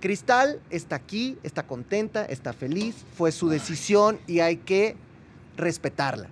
Cristal 0.00 0.60
está 0.70 0.96
aquí, 0.96 1.38
está 1.42 1.62
contenta, 1.62 2.24
está 2.26 2.52
feliz, 2.52 3.04
fue 3.16 3.32
su 3.32 3.48
decisión 3.48 4.18
y 4.26 4.40
hay 4.40 4.56
que 4.58 4.96
respetarla. 5.56 6.28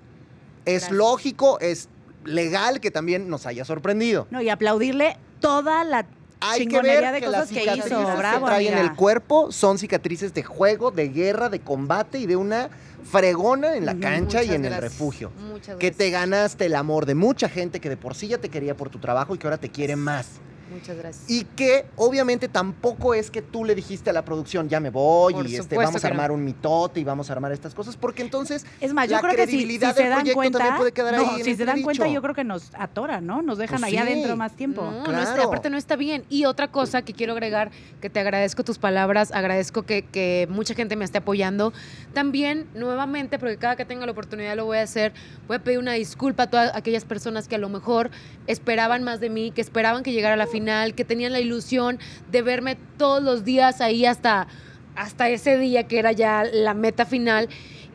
Es 0.64 0.82
Gracias. 0.82 0.92
lógico, 0.92 1.58
es 1.60 1.88
legal 2.24 2.80
que 2.80 2.90
también 2.90 3.28
nos 3.28 3.46
haya 3.46 3.64
sorprendido. 3.64 4.26
no, 4.30 4.40
y 4.40 4.48
aplaudirle 4.48 5.16
toda 5.40 5.84
la 5.84 6.06
Hay 6.40 6.60
que 6.60 6.64
chingonería 6.66 7.10
ver 7.10 7.12
de 7.14 7.20
que 7.20 7.26
las 7.28 7.42
cosas 7.42 7.54
que 7.54 7.60
cicatrices 7.60 7.92
hizo. 7.92 8.06
que 8.10 8.16
Bravo, 8.16 8.46
trae 8.46 8.68
en 8.68 8.78
el 8.78 8.94
cuerpo 8.94 9.52
son 9.52 9.78
cicatrices 9.78 10.32
de 10.34 10.42
juego, 10.42 10.90
de 10.90 11.08
guerra, 11.08 11.48
de 11.50 11.60
combate 11.60 12.18
y 12.18 12.26
de 12.26 12.36
una 12.36 12.70
fregona 13.10 13.76
en 13.76 13.84
la 13.84 13.94
cancha 13.96 14.42
y 14.42 14.48
en 14.48 14.64
el 14.64 14.70
gracias. 14.72 14.80
refugio. 14.80 15.30
Muchas 15.38 15.76
Que 15.76 15.90
te 15.90 16.08
gracias. 16.10 16.20
ganaste 16.30 16.66
el 16.66 16.74
amor 16.76 17.04
de 17.06 17.14
mucha 17.14 17.48
gente 17.50 17.78
que 17.80 17.88
de 17.90 17.96
por 17.98 18.14
sí 18.14 18.28
ya 18.28 18.38
te 18.38 18.48
quería 18.48 18.74
por 18.76 18.88
tu 18.88 18.98
trabajo 18.98 19.34
y 19.34 19.38
que 19.38 19.46
ahora 19.46 19.58
te 19.58 19.68
quiere 19.70 19.96
más. 19.96 20.26
Muchas 20.72 20.96
gracias. 20.96 21.30
Y 21.30 21.44
que 21.44 21.86
obviamente 21.96 22.48
tampoco 22.48 23.14
es 23.14 23.30
que 23.30 23.42
tú 23.42 23.64
le 23.64 23.74
dijiste 23.74 24.10
a 24.10 24.12
la 24.12 24.24
producción, 24.24 24.68
ya 24.68 24.80
me 24.80 24.90
voy 24.90 25.34
Por 25.34 25.46
y 25.46 25.56
este, 25.56 25.76
vamos 25.76 25.96
a 25.96 26.08
que 26.08 26.14
no. 26.14 26.20
armar 26.20 26.32
un 26.32 26.44
mitote 26.44 27.00
y 27.00 27.04
vamos 27.04 27.28
a 27.30 27.32
armar 27.34 27.52
estas 27.52 27.74
cosas, 27.74 27.96
porque 27.96 28.22
entonces 28.22 28.64
Es 28.80 28.92
más, 28.94 29.08
la 29.10 29.16
yo 29.18 29.22
creo 29.22 29.36
que 29.36 29.42
si, 29.46 29.50
si 29.52 29.56
credibilidad 29.58 29.94
se 29.94 30.02
del 30.02 30.10
dan 30.10 30.18
proyecto 30.20 30.36
cuenta, 30.36 30.58
también 30.58 30.76
puede 30.78 30.92
quedar 30.92 31.14
no, 31.16 31.30
ahí 31.30 31.38
en 31.40 31.44
si 31.44 31.54
se 31.54 31.64
dan 31.64 31.82
cuenta, 31.82 32.08
yo 32.08 32.22
creo 32.22 32.34
que 32.34 32.44
nos 32.44 32.70
atoran, 32.74 33.26
¿no? 33.26 33.42
Nos 33.42 33.58
dejan 33.58 33.80
Pues 33.80 33.92
allá 33.92 34.04
sí. 34.06 34.12
adentro 34.12 34.36
más 34.36 34.52
tiempo. 34.56 34.82
No, 34.82 35.04
no 35.06 35.18
está- 35.20 35.34
Claro. 35.34 35.48
aparte 35.48 35.70
no 35.70 35.76
está 35.76 35.96
bien. 35.96 36.24
Y 36.28 36.44
otra 36.46 36.68
cosa 36.68 37.02
que 37.02 37.12
quiero 37.12 37.32
agregar, 37.34 37.70
que 38.00 38.08
te 38.10 38.20
agradezco 38.20 38.64
tus 38.64 38.78
palabras, 38.78 39.32
agradezco 39.32 39.82
que, 39.82 40.02
que 40.02 40.46
mucha 40.50 40.74
gente 40.74 40.96
me 40.96 41.04
esté 41.04 41.18
apoyando. 41.18 41.72
También, 42.12 42.66
nuevamente, 42.74 43.38
porque 43.38 43.56
cada 43.56 43.76
que 43.76 43.84
tenga 43.84 44.06
la 44.06 44.12
oportunidad 44.12 44.56
lo 44.56 44.64
voy 44.64 44.78
a 44.78 44.82
hacer, 44.82 45.12
voy 45.46 45.56
a 45.56 45.58
pedir 45.62 45.78
una 45.78 45.92
disculpa 45.92 46.44
a 46.44 46.46
todas 46.50 46.74
aquellas 46.74 47.04
personas 47.04 47.48
que 47.48 47.54
a 47.56 47.58
lo 47.58 47.68
mejor 47.68 48.10
esperaban 48.46 49.02
más 49.02 49.20
de 49.20 49.30
mí, 49.30 49.50
que 49.50 49.60
esperaban 49.60 50.02
que 50.02 50.12
llegara 50.12 50.34
a 50.34 50.36
la 50.36 50.46
que 50.94 51.04
tenían 51.04 51.32
la 51.32 51.40
ilusión 51.40 51.98
de 52.30 52.42
verme 52.42 52.76
todos 52.96 53.22
los 53.22 53.44
días 53.44 53.80
ahí 53.80 54.06
hasta, 54.06 54.46
hasta 54.94 55.28
ese 55.28 55.58
día 55.58 55.88
que 55.88 55.98
era 55.98 56.12
ya 56.12 56.44
la 56.44 56.74
meta 56.74 57.06
final 57.06 57.48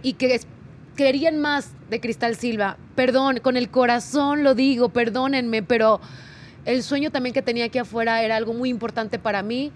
y 0.03 0.13
que 0.13 0.39
querían 0.95 1.39
más 1.39 1.71
de 1.89 1.99
Cristal 1.99 2.35
Silva. 2.35 2.77
Perdón, 2.95 3.39
con 3.41 3.55
el 3.55 3.69
corazón 3.69 4.43
lo 4.43 4.55
digo, 4.55 4.89
perdónenme, 4.89 5.63
pero 5.63 6.01
el 6.65 6.83
sueño 6.83 7.11
también 7.11 7.33
que 7.33 7.41
tenía 7.41 7.65
aquí 7.65 7.77
afuera 7.77 8.21
era 8.23 8.35
algo 8.35 8.53
muy 8.53 8.69
importante 8.69 9.17
para 9.17 9.41
mí 9.41 9.71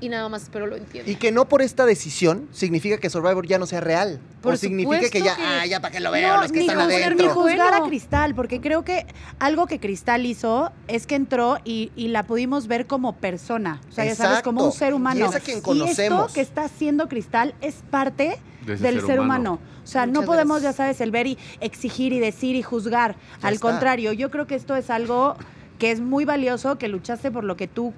y 0.00 0.08
nada 0.08 0.28
más 0.28 0.42
espero 0.44 0.66
lo 0.66 0.76
entiendan. 0.76 1.12
y 1.12 1.16
que 1.16 1.30
no 1.32 1.48
por 1.48 1.62
esta 1.62 1.84
decisión 1.86 2.48
significa 2.52 2.98
que 2.98 3.10
Survivor 3.10 3.46
ya 3.46 3.58
no 3.58 3.66
sea 3.66 3.80
real. 3.80 4.20
Por 4.40 4.54
o 4.54 4.56
significa 4.56 5.10
que 5.10 5.20
ya, 5.20 5.36
que- 5.36 5.42
ah, 5.42 5.66
ya 5.66 5.80
para 5.80 5.92
que 5.92 6.00
lo 6.00 6.10
vean 6.10 6.34
No, 6.36 6.42
los 6.42 6.52
que 6.52 6.60
ni 6.60 6.66
están 6.66 6.84
juzgar, 6.84 7.02
adentro. 7.02 7.26
ni 7.26 7.32
juzgar 7.32 7.74
a. 7.74 7.82
Cristal, 7.86 8.34
porque 8.34 8.60
creo 8.60 8.84
que 8.84 9.06
algo 9.38 9.66
que 9.66 9.78
Cristal 9.80 10.24
hizo 10.26 10.72
es 10.88 11.06
que 11.06 11.14
entró 11.16 11.58
y, 11.64 11.92
y 11.96 12.08
la 12.08 12.22
pudimos 12.24 12.66
ver 12.66 12.86
como 12.86 13.16
persona. 13.16 13.80
O 13.88 13.92
sea, 13.92 14.04
ya 14.04 14.14
sabes, 14.14 14.42
como 14.42 14.64
un 14.64 14.72
ser 14.72 14.94
humano. 14.94 15.20
Y 15.20 15.22
es 15.28 15.34
a 15.34 15.40
quien 15.40 15.58
Y 15.58 15.62
conocemos. 15.62 16.22
esto 16.26 16.34
que 16.34 16.40
está 16.40 16.64
haciendo 16.64 17.08
Cristal 17.08 17.54
es 17.60 17.76
parte 17.90 18.38
del 18.66 18.78
ser 18.78 19.00
ser, 19.06 19.20
humano. 19.20 19.52
humano. 19.54 19.58
O 19.82 19.86
sea, 19.86 20.06
no 20.06 20.22
podemos, 20.22 20.62
gracias. 20.62 20.76
ya 20.78 20.84
sabes, 20.84 21.00
el 21.00 21.10
ver 21.10 21.26
y 21.26 21.38
exigir 21.60 22.12
y 22.12 22.20
decir 22.20 22.54
y 22.56 22.62
juzgar. 22.62 23.16
Ya 23.42 23.48
Al 23.48 23.54
está. 23.54 23.68
contrario, 23.70 24.12
yo 24.12 24.30
creo 24.30 24.46
que 24.46 24.54
esto 24.54 24.76
es 24.76 24.88
algo 24.90 25.36
que 25.78 25.90
es 25.90 26.00
muy 26.00 26.24
valioso, 26.24 26.76
que 26.78 26.88
luchaste 26.88 27.30
por 27.30 27.42
lo 27.44 27.56
que 27.56 27.66
tú 27.66 27.92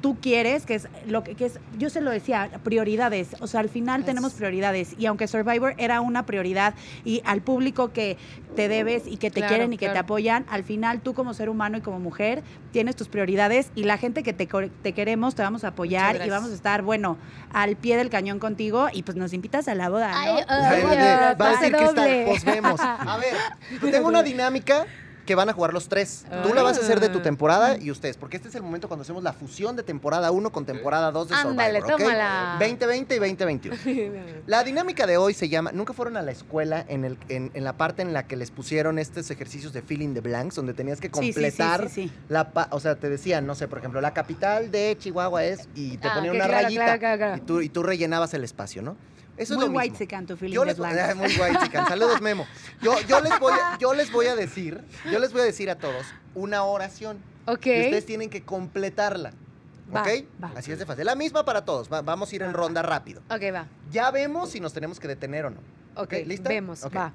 tú 0.00 0.18
quieres, 0.20 0.66
que 0.66 0.74
es 0.74 0.88
lo 1.06 1.22
que, 1.24 1.34
que 1.34 1.46
es, 1.46 1.58
yo 1.78 1.90
se 1.90 2.00
lo 2.00 2.10
decía, 2.10 2.50
prioridades. 2.62 3.28
O 3.40 3.46
sea, 3.46 3.60
al 3.60 3.68
final 3.68 4.04
tenemos 4.04 4.32
es. 4.32 4.38
prioridades. 4.38 4.94
Y 4.98 5.06
aunque 5.06 5.26
Survivor 5.28 5.74
era 5.78 6.00
una 6.00 6.26
prioridad 6.26 6.74
y 7.04 7.22
al 7.24 7.42
público 7.42 7.92
que 7.92 8.16
te 8.54 8.68
debes 8.68 9.06
y 9.06 9.16
que 9.16 9.30
te 9.30 9.40
Claro, 9.40 9.48
quieren 9.54 9.72
y 9.72 9.78
que 9.78 9.88
te 9.88 9.98
apoyan, 9.98 10.46
al 10.48 10.64
final 10.64 11.00
tú 11.00 11.14
como 11.14 11.34
ser 11.34 11.48
humano 11.48 11.78
y 11.78 11.80
como 11.80 11.98
mujer 11.98 12.42
tienes 12.72 12.96
tus 12.96 13.08
prioridades 13.08 13.70
y 13.74 13.84
la 13.84 13.98
gente 13.98 14.22
que 14.22 14.32
te, 14.32 14.46
te 14.82 14.92
queremos 14.92 15.34
te 15.34 15.42
vamos 15.42 15.64
a 15.64 15.68
apoyar 15.68 16.24
y 16.24 16.30
vamos 16.30 16.50
a 16.50 16.54
estar, 16.54 16.82
bueno, 16.82 17.18
al 17.52 17.76
pie 17.76 17.96
del 17.96 18.10
cañón 18.10 18.38
contigo 18.38 18.88
y 18.92 19.02
pues 19.02 19.16
nos 19.16 19.32
invitas 19.32 19.68
a 19.68 19.74
la 19.74 19.88
boda, 19.88 20.10
¿no? 20.10 20.16
Ay, 20.16 20.44
Ay, 20.48 20.82
ay, 20.88 21.34
va 21.40 21.48
a 21.48 21.50
decir 21.52 21.74
que 21.74 21.84
está, 21.84 22.06
pues 22.26 22.44
vemos. 22.44 22.80
A 22.80 23.18
ver, 23.18 23.34
tengo 23.90 24.08
una 24.08 24.22
dinámica 24.22 24.86
que 25.26 25.34
van 25.34 25.48
a 25.50 25.52
jugar 25.52 25.74
los 25.74 25.88
tres. 25.88 26.24
Tú 26.44 26.54
la 26.54 26.62
vas 26.62 26.78
a 26.78 26.80
hacer 26.80 27.00
de 27.00 27.08
tu 27.08 27.18
Ah. 27.18 27.22
temporada 27.22 27.76
y 27.78 27.90
ustedes, 27.90 28.16
porque 28.16 28.36
este 28.36 28.48
es 28.48 28.54
el 28.54 28.62
momento 28.62 28.88
cuando 28.88 29.02
hacemos 29.02 29.22
la 29.22 29.32
fusión 29.32 29.74
de 29.76 29.82
temporada 29.82 30.30
1 30.30 30.50
con 30.50 30.64
temporada 30.64 31.10
2 31.10 31.28
de 31.28 31.34
Ándale, 31.34 31.80
Survivor, 31.80 31.92
¿ok? 31.94 32.00
tómala. 32.00 32.56
2020 32.60 33.14
y 33.16 33.18
2021. 33.18 33.76
La 34.46 34.62
dinámica 34.64 35.06
de 35.06 35.16
hoy 35.16 35.34
se 35.34 35.48
llama, 35.48 35.72
nunca 35.72 35.92
fueron 35.92 36.16
a 36.16 36.22
la 36.22 36.30
escuela 36.30 36.84
en, 36.88 37.04
el, 37.04 37.18
en, 37.28 37.50
en 37.54 37.64
la 37.64 37.74
parte 37.76 38.02
en 38.02 38.12
la 38.12 38.26
que 38.26 38.36
les 38.36 38.50
pusieron 38.50 38.98
estos 38.98 39.30
ejercicios 39.30 39.72
de 39.72 39.82
filling 39.82 40.14
the 40.14 40.20
blanks, 40.20 40.54
donde 40.54 40.72
tenías 40.72 41.00
que 41.00 41.08
Sí, 41.08 41.12
sí, 41.14 41.26
sí, 41.26 41.32
completar 41.34 41.90
sí, 41.90 42.12
la, 42.28 42.50
o 42.70 42.78
sea, 42.80 42.94
te 42.94 43.08
decían, 43.10 43.46
no 43.46 43.54
sé, 43.56 43.66
por 43.68 43.78
ejemplo, 43.78 44.00
la 44.00 44.14
capital 44.14 44.70
de 44.70 44.96
Chihuahua 44.98 45.44
es, 45.44 45.68
y 45.74 45.96
te 45.98 46.06
Ah, 46.08 46.14
ponían 46.14 46.36
una 46.36 46.44
claro, 46.46 46.62
rayita, 46.62 46.84
claro, 46.84 46.98
claro, 47.00 47.16
claro. 47.18 47.36
Y, 47.36 47.40
tú, 47.40 47.60
y 47.60 47.68
tú 47.68 47.82
rellenabas 47.82 48.32
el 48.34 48.44
espacio, 48.44 48.82
¿no? 48.82 48.96
Eso 49.36 49.54
Muy 49.56 49.64
es 49.64 49.70
lo 49.70 49.76
white 49.76 49.90
mismo. 49.92 50.06
canto, 50.08 50.36
feeling 50.36 50.54
Yo 50.54 50.64
les, 50.64 50.78
muy 51.16 51.26
white. 51.28 51.70
Saludos, 51.88 52.20
Memo. 52.22 52.46
Yo, 52.80 52.98
yo, 53.02 53.20
les 53.20 53.38
voy 53.38 53.52
a, 53.52 53.76
yo 53.78 53.92
les 53.94 54.10
voy 54.10 54.26
a 54.26 54.34
decir, 54.36 54.82
yo 55.10 55.18
les 55.18 55.32
voy 55.32 55.42
a 55.42 55.44
decir 55.44 55.68
a 55.70 55.76
todos 55.76 56.06
una 56.34 56.62
oración. 56.64 57.18
Ok. 57.46 57.66
Y 57.66 57.80
ustedes 57.82 58.06
tienen 58.06 58.30
que 58.30 58.42
completarla. 58.42 59.32
Va, 59.94 60.02
¿Ok? 60.02 60.08
va. 60.42 60.52
Así 60.56 60.72
es 60.72 60.78
de 60.78 60.86
fácil. 60.86 61.04
La 61.04 61.14
misma 61.14 61.44
para 61.44 61.64
todos. 61.64 61.92
Va- 61.92 62.02
vamos 62.02 62.32
a 62.32 62.34
ir 62.34 62.42
en 62.42 62.52
ronda 62.54 62.82
rápido. 62.82 63.20
Ok, 63.30 63.42
va. 63.54 63.66
Ya 63.92 64.10
vemos 64.10 64.50
si 64.50 64.58
nos 64.60 64.72
tenemos 64.72 64.98
que 64.98 65.06
detener 65.06 65.44
o 65.46 65.50
no. 65.50 65.58
Ok, 65.96 66.12
¿lista? 66.26 66.48
vemos, 66.48 66.82
Ok. 66.84 66.96
va. 66.96 67.12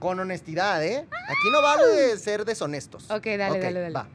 Con 0.00 0.18
honestidad, 0.18 0.82
¿eh? 0.84 1.06
Aquí 1.10 1.50
no 1.52 1.62
vale 1.62 2.16
ser 2.18 2.44
deshonestos. 2.44 3.08
Ok, 3.10 3.24
dale, 3.38 3.60
dale, 3.60 3.80
dale. 3.80 3.94
Va. 3.94 4.08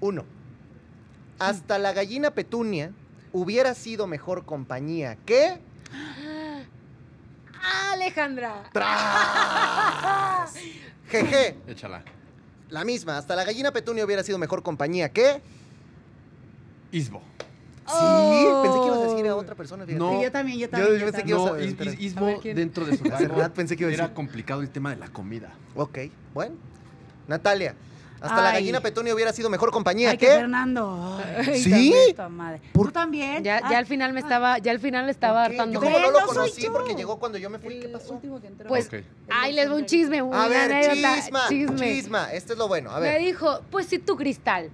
Uno. 0.00 0.24
Hasta 1.38 1.78
la 1.78 1.92
gallina 1.92 2.30
petunia 2.30 2.92
hubiera 3.32 3.74
sido 3.74 4.06
mejor 4.06 4.44
compañía 4.46 5.16
que. 5.26 5.60
Alejandra. 7.92 8.64
¡Tras! 8.72 10.54
Jeje. 11.10 11.56
Échala. 11.66 12.02
La 12.70 12.84
misma. 12.84 13.18
Hasta 13.18 13.34
la 13.34 13.44
gallina 13.44 13.72
petunia 13.72 14.04
hubiera 14.04 14.22
sido 14.22 14.38
mejor 14.38 14.62
compañía 14.62 15.10
que. 15.10 15.40
Isbo. 16.92 17.20
Sí, 17.86 17.94
Oh. 17.94 18.62
pensé 18.62 18.78
que 18.80 18.86
ibas 18.86 18.98
a 18.98 19.06
decir 19.12 19.28
a 19.28 19.36
otra 19.36 19.54
persona. 19.54 19.86
fíjate. 19.86 19.98
No. 19.98 20.18
Sí, 20.18 20.22
yo 20.24 20.30
también, 20.32 20.58
yo 20.58 20.68
también. 20.68 20.92
yo 20.92 20.98
yo 20.98 21.06
pensé 21.06 21.22
que 21.24 21.30
ibas 21.30 21.44
No, 21.46 21.54
a 21.54 21.62
Is-. 21.62 21.72
Is- 21.72 21.80
A 22.16 22.20
ver, 22.20 22.36
Isbo 22.36 22.54
dentro 22.54 22.84
de 22.84 22.96
su 22.98 23.04
rato 23.04 23.54
pensé 23.54 23.76
que 23.76 23.82
iba 23.84 23.90
a 23.90 23.94
Era 23.94 24.02
decir. 24.04 24.14
complicado 24.14 24.60
el 24.60 24.68
tema 24.70 24.90
de 24.90 24.96
la 24.96 25.08
comida. 25.08 25.52
Ok, 25.74 25.98
bueno. 26.34 26.54
Natalia. 27.26 27.74
Hasta 28.20 28.42
la 28.42 28.48
Ay. 28.50 28.54
gallina 28.54 28.80
petunia 28.80 29.14
hubiera 29.14 29.32
sido 29.32 29.48
mejor 29.48 29.70
compañía 29.70 30.10
Ay, 30.10 30.18
que 30.18 30.26
que. 30.26 30.32
Fernando. 30.32 31.20
Ay, 31.46 31.62
¿Sí? 31.62 31.94
puta 32.10 32.28
madre. 32.28 32.60
¿Por- 32.72 32.86
¿Tú 32.88 32.92
también? 32.92 33.44
Ya, 33.44 33.60
Ah, 33.62 33.68
ya 33.70 33.78
al 33.78 33.86
final 33.86 34.12
me 34.12 34.20
estaba, 34.20 34.58
ya 34.58 34.72
al 34.72 34.80
final 34.80 35.06
le 35.06 35.12
estaba 35.12 35.44
hartando. 35.44 35.74
Yo 35.74 35.80
como 35.80 35.96
Ve, 35.96 36.02
no 36.02 36.10
lo 36.10 36.20
no 36.20 36.26
soy 36.26 36.36
conocí 36.36 36.62
yo. 36.62 36.72
porque 36.72 36.94
llegó 36.94 37.18
cuando 37.18 37.38
yo 37.38 37.48
me 37.50 37.58
fui. 37.58 37.78
¿Qué 37.78 37.86
el 37.86 37.92
pasó? 37.92 38.14
último 38.14 38.40
que 38.40 38.48
entró. 38.48 38.68
Pues, 38.68 38.86
Ok. 38.88 38.94
Ay, 39.30 39.52
les 39.52 39.68
doy 39.68 39.80
un 39.82 39.86
chisme, 39.86 40.20
una 40.22 40.44
A 40.44 40.48
ver, 40.48 40.72
anécdota. 40.72 41.14
chisma, 41.14 41.40
chisme. 41.48 41.94
chisma. 41.94 42.32
Este 42.32 42.52
es 42.54 42.58
lo 42.58 42.66
bueno. 42.68 42.90
A 42.90 43.00
Me 43.00 43.08
ver. 43.10 43.20
dijo, 43.22 43.60
pues 43.70 43.86
si 43.86 43.98
tú, 43.98 44.16
Cristal, 44.16 44.70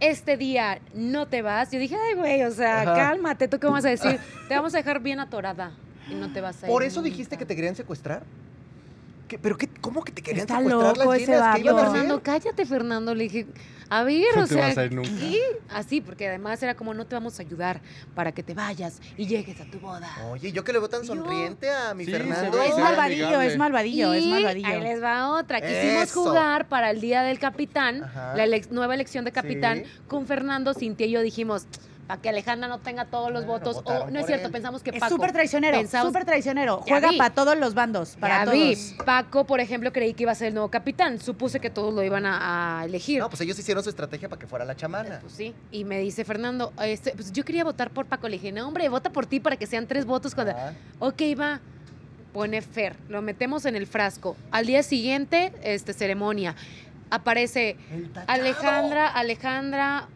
este 0.00 0.36
día 0.36 0.80
no 0.94 1.26
te 1.28 1.42
vas. 1.42 1.70
Yo 1.70 1.78
dije, 1.78 1.94
ay, 1.96 2.14
güey, 2.14 2.42
o 2.44 2.50
sea, 2.50 2.82
Ajá. 2.82 2.94
cálmate, 2.94 3.48
¿tú 3.48 3.58
qué 3.58 3.66
vas 3.68 3.84
a 3.84 3.90
decir? 3.90 4.18
Te 4.48 4.54
vamos 4.56 4.74
a 4.74 4.78
dejar 4.78 5.00
bien 5.00 5.20
atorada 5.20 5.72
y 6.10 6.14
no 6.14 6.32
te 6.32 6.40
vas 6.40 6.62
a 6.62 6.66
ir. 6.66 6.72
¿Por 6.72 6.82
eso 6.82 7.00
dijiste 7.02 7.36
nunca". 7.36 7.38
que 7.38 7.46
te 7.46 7.54
querían 7.56 7.76
secuestrar? 7.76 8.22
¿Qué- 9.28 9.38
¿Pero 9.38 9.56
qué, 9.58 9.68
cómo 9.80 10.02
que 10.02 10.10
te 10.12 10.22
querían 10.22 10.42
Está 10.46 10.56
secuestrar 10.56 10.96
loco 10.96 11.10
las 11.12 11.20
ese 11.22 11.32
llenas? 11.32 11.56
¿Qué 11.56 11.62
Yo, 11.62 11.70
iban 11.70 11.76
a 11.76 11.80
vato. 11.82 11.90
hacer? 11.90 12.00
Fernando, 12.00 12.22
cállate, 12.22 12.66
Fernando. 12.66 13.14
Le 13.14 13.24
dije, 13.24 13.46
a 13.90 14.02
ver, 14.02 14.24
No 14.34 14.42
o 14.42 14.46
te 14.46 14.54
sea, 14.54 14.66
vas 14.68 14.78
a 14.78 14.84
ir 14.86 14.92
nunca. 14.94 15.10
¿qué? 15.10 15.40
Así, 15.70 16.00
porque 16.00 16.28
además 16.28 16.62
era 16.62 16.74
como, 16.74 16.94
no 16.94 17.06
te 17.06 17.14
vamos 17.14 17.38
a 17.38 17.42
ayudar 17.42 17.80
para 18.14 18.32
que 18.32 18.42
te 18.42 18.54
vayas 18.54 19.00
y 19.16 19.26
llegues 19.26 19.60
a 19.60 19.64
tu 19.66 19.78
boda. 19.80 20.08
Oye, 20.30 20.50
yo 20.52 20.64
que 20.64 20.72
le 20.72 20.78
veo 20.78 20.88
tan 20.88 21.02
Yo- 21.02 21.14
sonriente 21.14 21.70
a 21.70 21.92
mi 21.94 22.04
Sí, 22.06 22.10
Fernando. 22.10 22.58
ve- 22.58 22.64
Es 22.64 22.70
se 22.70 22.76
ve 22.76 22.82
malvadillo, 22.82 23.24
amigable. 23.26 23.46
es 23.52 23.58
malvadillo, 23.58 24.12
es 24.14 24.24
Y 24.24 24.30
malvadillo. 24.30 24.66
Ahí 24.68 24.80
les 24.82 25.02
va 25.02 25.28
otra. 25.38 25.60
Quisimos 25.60 26.02
Eso. 26.04 26.22
jugar 26.24 26.68
para 26.68 26.90
el 26.90 27.00
día 27.00 27.22
del 27.22 27.38
capitán, 27.38 28.04
Ajá. 28.04 28.34
la 28.34 28.46
elec- 28.46 28.70
nueva 28.70 28.94
elección 28.94 29.24
de 29.26 29.32
capitán, 29.32 29.84
Sí. 29.84 29.90
con 30.08 30.26
Fernando, 30.26 30.72
Cintia 30.74 31.06
y 31.06 31.10
yo 31.10 31.20
dijimos, 31.20 31.66
para 32.08 32.20
que 32.20 32.28
Alejandra 32.30 32.66
no 32.66 32.78
tenga 32.80 33.04
todos 33.04 33.30
los 33.30 33.46
votos. 33.46 33.82
O 33.84 34.10
no 34.10 34.18
es 34.18 34.26
cierto, 34.26 34.46
él. 34.46 34.52
pensamos 34.52 34.82
que 34.82 34.90
Es 34.90 34.98
Paco. 34.98 35.14
súper 35.14 35.30
traicionero, 35.32 35.78
pensamos- 35.78 36.08
súper 36.08 36.24
traicionero. 36.24 36.78
Juega 36.88 37.10
para 37.16 37.34
todos 37.34 37.56
los 37.56 37.74
bandos, 37.74 38.16
para 38.18 38.38
Ya 38.38 38.44
todos. 38.46 38.54
vi. 38.56 38.76
Paco, 39.04 39.44
por 39.44 39.60
ejemplo, 39.60 39.92
creí 39.92 40.14
que 40.14 40.22
iba 40.24 40.32
a 40.32 40.34
ser 40.34 40.48
el 40.48 40.54
nuevo 40.54 40.70
capitán. 40.70 41.20
Supuse 41.20 41.60
que 41.60 41.70
todos 41.70 41.94
lo 41.94 42.02
iban 42.02 42.24
a, 42.26 42.80
a 42.80 42.84
elegir. 42.86 43.20
No, 43.20 43.28
pues 43.28 43.40
ellos 43.42 43.58
hicieron 43.58 43.84
su 43.84 43.90
estrategia 43.90 44.28
para 44.28 44.40
que 44.40 44.46
fuera 44.46 44.64
la 44.64 44.74
chamana. 44.74 45.18
Pues 45.20 45.34
sí. 45.34 45.54
Y 45.70 45.84
me 45.84 45.98
dice 46.00 46.24
Fernando, 46.24 46.72
este, 46.82 47.12
pues 47.12 47.30
yo 47.32 47.44
quería 47.44 47.62
votar 47.62 47.90
por 47.90 48.06
Paco. 48.06 48.26
Le 48.26 48.36
dije, 48.38 48.50
no, 48.52 48.66
hombre, 48.66 48.88
vota 48.88 49.10
por 49.10 49.26
ti 49.26 49.38
para 49.38 49.56
que 49.56 49.66
sean 49.66 49.86
tres 49.86 50.04
votos. 50.06 50.34
Cuando... 50.34 50.54
Ah, 50.56 50.72
Ok, 50.98 51.22
va. 51.38 51.60
Pone 52.32 52.60
Fer, 52.62 52.96
lo 53.08 53.20
metemos 53.22 53.64
en 53.66 53.76
el 53.76 53.86
frasco. 53.86 54.34
Al 54.50 54.64
día 54.66 54.82
siguiente, 54.82 55.52
este, 55.62 55.92
ceremonia. 55.92 56.54
Aparece. 57.10 57.76
Alejandra, 58.26 59.08
Alejandra, 59.08 60.08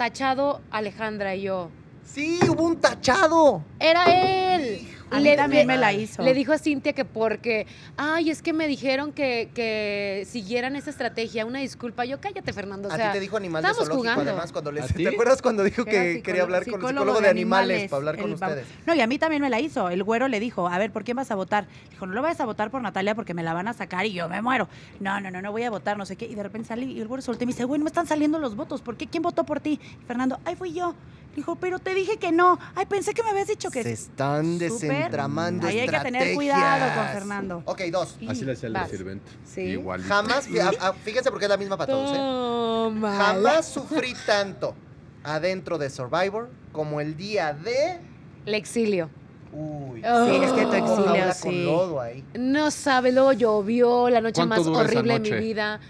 tachado, 0.00 0.62
Alejandra 0.70 1.34
y 1.34 1.42
yo. 1.42 1.68
Sí, 2.06 2.40
hubo 2.48 2.62
un 2.62 2.80
tachado. 2.80 3.62
¡Era 3.78 4.06
él! 4.06 4.88
A 5.10 5.20
mí 5.20 5.36
también 5.36 5.66
me 5.66 5.76
la 5.76 5.92
hizo. 5.92 6.22
Le 6.22 6.34
dijo 6.34 6.52
a 6.52 6.58
Cintia 6.58 6.92
que 6.92 7.04
porque, 7.04 7.66
ay, 7.96 8.30
es 8.30 8.42
que 8.42 8.52
me 8.52 8.66
dijeron 8.66 9.12
que, 9.12 9.50
que 9.54 10.26
siguieran 10.28 10.76
esa 10.76 10.90
estrategia. 10.90 11.44
Una 11.46 11.60
disculpa. 11.60 12.04
Yo, 12.04 12.20
cállate, 12.20 12.52
Fernando. 12.52 12.88
O 12.88 12.92
a 12.92 12.96
ti 12.96 13.04
te 13.12 13.20
dijo 13.20 13.36
animal 13.36 13.62
de 13.62 13.68
estamos 13.68 13.88
zoológico, 13.88 14.12
jugando. 14.12 14.30
además, 14.30 14.52
cuando 14.52 14.72
les... 14.72 14.86
¿Te 14.94 15.08
acuerdas 15.08 15.42
cuando 15.42 15.64
dijo 15.64 15.82
Era 15.82 15.90
que 15.90 16.22
quería 16.22 16.42
hablar 16.42 16.64
con 16.64 16.74
el 16.74 16.80
psicólogo 16.80 17.20
de 17.20 17.28
animales, 17.28 17.64
animales, 17.64 17.90
para 17.90 17.98
hablar 17.98 18.18
con 18.18 18.32
ustedes? 18.32 18.66
No, 18.86 18.94
y 18.94 19.00
a 19.00 19.06
mí 19.06 19.18
también 19.18 19.42
me 19.42 19.50
la 19.50 19.60
hizo. 19.60 19.88
El 19.88 20.04
güero 20.04 20.28
le 20.28 20.40
dijo, 20.40 20.68
a 20.68 20.78
ver, 20.78 20.90
¿por 20.90 21.04
quién 21.04 21.16
vas 21.16 21.30
a 21.30 21.34
votar? 21.34 21.66
Dijo, 21.90 22.06
no 22.06 22.14
lo 22.14 22.22
vayas 22.22 22.40
a 22.40 22.46
votar 22.46 22.70
por 22.70 22.82
Natalia 22.82 23.14
porque 23.14 23.34
me 23.34 23.42
la 23.42 23.52
van 23.52 23.68
a 23.68 23.72
sacar 23.72 24.06
y 24.06 24.12
yo 24.12 24.28
me 24.28 24.40
muero. 24.42 24.68
No, 25.00 25.20
no, 25.20 25.30
no, 25.30 25.42
no 25.42 25.52
voy 25.52 25.64
a 25.64 25.70
votar, 25.70 25.96
no 25.96 26.06
sé 26.06 26.16
qué. 26.16 26.26
Y 26.26 26.34
de 26.34 26.42
repente 26.42 26.68
salí 26.68 26.92
y 26.92 27.00
el 27.00 27.08
güero 27.08 27.22
solté 27.22 27.44
y 27.44 27.46
me 27.46 27.52
dice, 27.52 27.64
güey, 27.64 27.78
no 27.78 27.84
me 27.84 27.90
están 27.90 28.06
saliendo 28.06 28.38
los 28.38 28.54
votos. 28.56 28.80
¿Por 28.80 28.96
qué? 28.96 29.06
¿Quién 29.06 29.22
votó 29.22 29.44
por 29.44 29.60
ti? 29.60 29.80
Y 29.82 30.06
Fernando, 30.06 30.38
ay, 30.44 30.56
fui 30.56 30.72
yo. 30.72 30.94
Dijo, 31.36 31.54
pero 31.56 31.78
te 31.78 31.94
dije 31.94 32.16
que 32.18 32.32
no. 32.32 32.58
Ay, 32.74 32.86
pensé 32.86 33.14
que 33.14 33.22
me 33.22 33.30
habías 33.30 33.46
dicho 33.46 33.70
que 33.70 33.82
Se 33.82 33.92
están 33.92 34.54
Súper. 34.58 34.70
desentramando 34.70 35.66
Ahí 35.66 35.78
hay 35.78 35.86
que 35.88 35.98
tener 36.00 36.22
estrategias. 36.22 36.34
cuidado 36.36 36.94
con 36.96 37.12
Fernando. 37.12 37.62
Ok, 37.66 37.80
dos. 37.92 38.16
Así 38.28 38.44
le 38.44 38.52
hacía 38.52 38.66
el 38.66 38.72
Vas. 38.74 38.90
sirvente. 38.90 39.30
Sí. 39.44 39.60
Igual. 39.62 40.02
Jamás, 40.02 40.48
a- 40.80 40.88
a- 40.88 40.92
fíjense 41.04 41.30
porque 41.30 41.44
es 41.46 41.48
la 41.50 41.56
misma 41.56 41.76
para 41.76 41.92
todos, 41.92 42.10
¿eh? 42.10 42.16
Toma. 42.16 43.16
Jamás 43.16 43.66
sufrí 43.66 44.14
tanto 44.26 44.74
adentro 45.22 45.78
de 45.78 45.88
Survivor 45.90 46.50
como 46.72 47.00
el 47.00 47.16
día 47.16 47.52
de... 47.52 47.98
El 48.46 48.54
exilio. 48.54 49.08
Uy. 49.52 50.02
Oh. 50.04 50.26
Sí, 50.26 50.36
es 50.36 50.52
que 50.52 50.62
tu 50.66 50.72
exilio, 50.72 51.24
con 51.42 51.52
sí. 51.52 51.64
lodo 51.64 52.00
ahí. 52.00 52.24
No 52.34 52.70
sabe, 52.70 53.12
luego 53.12 53.32
llovió, 53.32 54.08
la 54.10 54.20
noche 54.20 54.34
¿Cuánto 54.40 54.56
más 54.56 54.64
dura 54.64 54.80
esa 54.80 54.84
horrible 54.98 55.12
de 55.14 55.20
mi 55.20 55.30
noche? 55.30 55.40
vida. 55.40 55.80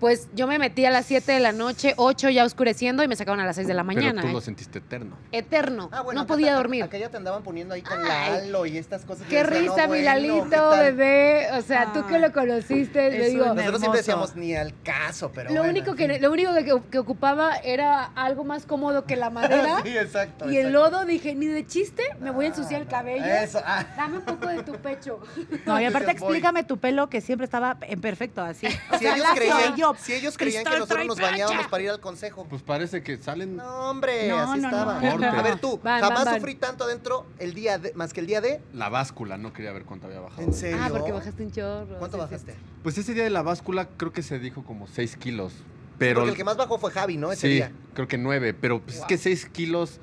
Pues 0.00 0.28
yo 0.34 0.46
me 0.46 0.58
metí 0.58 0.84
a 0.84 0.90
las 0.90 1.06
7 1.06 1.32
de 1.32 1.40
la 1.40 1.52
noche, 1.52 1.94
8 1.96 2.28
ya 2.30 2.44
oscureciendo 2.44 3.02
y 3.02 3.08
me 3.08 3.16
sacaron 3.16 3.40
a 3.40 3.46
las 3.46 3.56
6 3.56 3.66
de 3.66 3.74
la 3.74 3.82
mañana. 3.82 4.12
Pero 4.20 4.22
tú 4.22 4.28
¿eh? 4.28 4.32
lo 4.32 4.40
sentiste 4.40 4.78
eterno. 4.78 5.16
Eterno. 5.32 5.88
Ah, 5.92 6.02
bueno, 6.02 6.20
no 6.20 6.26
podía 6.26 6.48
te- 6.48 6.52
dormir. 6.54 6.82
Acá 6.84 6.98
ya 6.98 7.08
te 7.08 7.16
andaban 7.16 7.42
poniendo 7.42 7.74
ahí 7.74 7.82
con 7.82 8.02
la 8.02 8.26
halo 8.26 8.66
y 8.66 8.76
estas 8.76 9.04
cosas. 9.04 9.26
que 9.26 9.36
Qué 9.36 9.42
risa, 9.42 9.86
no, 9.86 9.92
mi 9.92 10.02
bueno, 10.02 10.04
¿qué 10.04 10.04
Lalito, 10.04 10.70
bebé. 10.70 11.48
O 11.52 11.62
sea, 11.62 11.92
tú 11.92 12.06
que 12.06 12.18
lo 12.18 12.32
conociste, 12.32 13.10
le 13.10 13.28
digo. 13.30 13.46
Nosotros 13.54 13.80
siempre 13.80 14.00
decíamos 14.00 14.36
ni 14.36 14.54
al 14.54 14.74
caso, 14.82 15.30
pero 15.34 15.48
Lo 15.50 15.62
bueno, 15.62 15.70
único, 15.70 15.94
que, 15.94 16.18
lo 16.18 16.30
único 16.30 16.52
que, 16.54 16.82
que 16.90 16.98
ocupaba 16.98 17.56
era 17.56 18.04
algo 18.14 18.44
más 18.44 18.66
cómodo 18.66 19.04
que 19.04 19.16
la 19.16 19.30
madera. 19.30 19.80
sí, 19.84 19.96
exacto. 19.96 20.50
y 20.50 20.58
el 20.58 20.72
lodo, 20.72 21.04
dije, 21.04 21.34
ni 21.34 21.46
de 21.46 21.66
chiste, 21.66 22.02
me 22.20 22.30
voy 22.30 22.44
a 22.46 22.48
ensuciar 22.48 22.82
el 22.82 22.88
cabello. 22.88 23.24
Eso, 23.24 23.60
ah. 23.64 23.86
Dame 23.96 24.18
un 24.18 24.24
poco 24.24 24.46
de 24.48 24.62
tu 24.62 24.72
pecho. 24.74 25.20
No, 25.64 25.80
y 25.80 25.84
aparte 25.84 26.10
explícame 26.12 26.64
tu 26.64 26.78
pelo 26.78 27.08
que 27.08 27.20
siempre 27.20 27.44
estaba 27.44 27.76
en 27.80 28.00
perfecto, 28.00 28.42
así. 28.42 28.66
O 28.92 28.98
sea, 28.98 29.14
ellos, 29.16 29.26
creían, 29.34 29.74
si 29.94 30.12
ellos 30.14 30.36
creían 30.36 30.64
que 30.64 30.78
nosotros 30.78 31.06
nos 31.06 31.20
bañábamos 31.20 31.66
para 31.68 31.82
ir 31.82 31.90
al 31.90 32.00
consejo. 32.00 32.46
Pues 32.48 32.62
parece 32.62 33.02
que 33.02 33.16
salen. 33.18 33.56
No, 33.56 33.90
hombre, 33.90 34.28
No, 34.28 34.38
así 34.38 34.60
no, 34.60 34.68
estaba. 34.68 35.00
Corte. 35.10 35.26
A 35.26 35.42
ver, 35.42 35.58
tú, 35.60 35.80
Van, 35.82 36.00
jamás 36.00 36.18
van, 36.18 36.24
van. 36.26 36.34
sufrí 36.36 36.54
tanto 36.56 36.84
adentro 36.84 37.26
el 37.38 37.54
día 37.54 37.78
de, 37.78 37.92
más 37.94 38.12
que 38.12 38.20
el 38.20 38.26
día 38.26 38.40
de. 38.40 38.60
La 38.72 38.88
báscula, 38.88 39.36
no 39.38 39.52
quería 39.52 39.72
ver 39.72 39.84
cuánto 39.84 40.06
había 40.06 40.20
bajado. 40.20 40.42
¿En 40.42 40.52
serio? 40.52 40.78
Ah, 40.80 40.88
porque 40.90 41.12
bajaste 41.12 41.42
un 41.42 41.52
chorro. 41.52 41.98
¿Cuánto 41.98 42.16
sí, 42.16 42.20
bajaste? 42.20 42.52
sí. 42.52 42.58
Pues 42.82 42.98
ese 42.98 43.14
día 43.14 43.24
de 43.24 43.30
la 43.30 43.42
báscula 43.42 43.88
creo 43.96 44.12
que 44.12 44.22
se 44.22 44.38
dijo 44.38 44.64
como 44.64 44.86
6 44.86 45.16
kilos. 45.16 45.52
Pero. 45.98 46.20
Porque 46.20 46.30
el 46.30 46.36
que 46.36 46.44
más 46.44 46.56
bajó 46.56 46.78
fue 46.78 46.90
Javi, 46.90 47.16
¿no? 47.16 47.32
Ese 47.32 47.48
sí, 47.48 47.54
día. 47.54 47.72
creo 47.94 48.06
que 48.08 48.18
9. 48.18 48.54
Pero 48.54 48.80
pues, 48.80 48.98
es 48.98 49.04
que 49.04 49.18
6 49.18 49.46
kilos. 49.46 50.00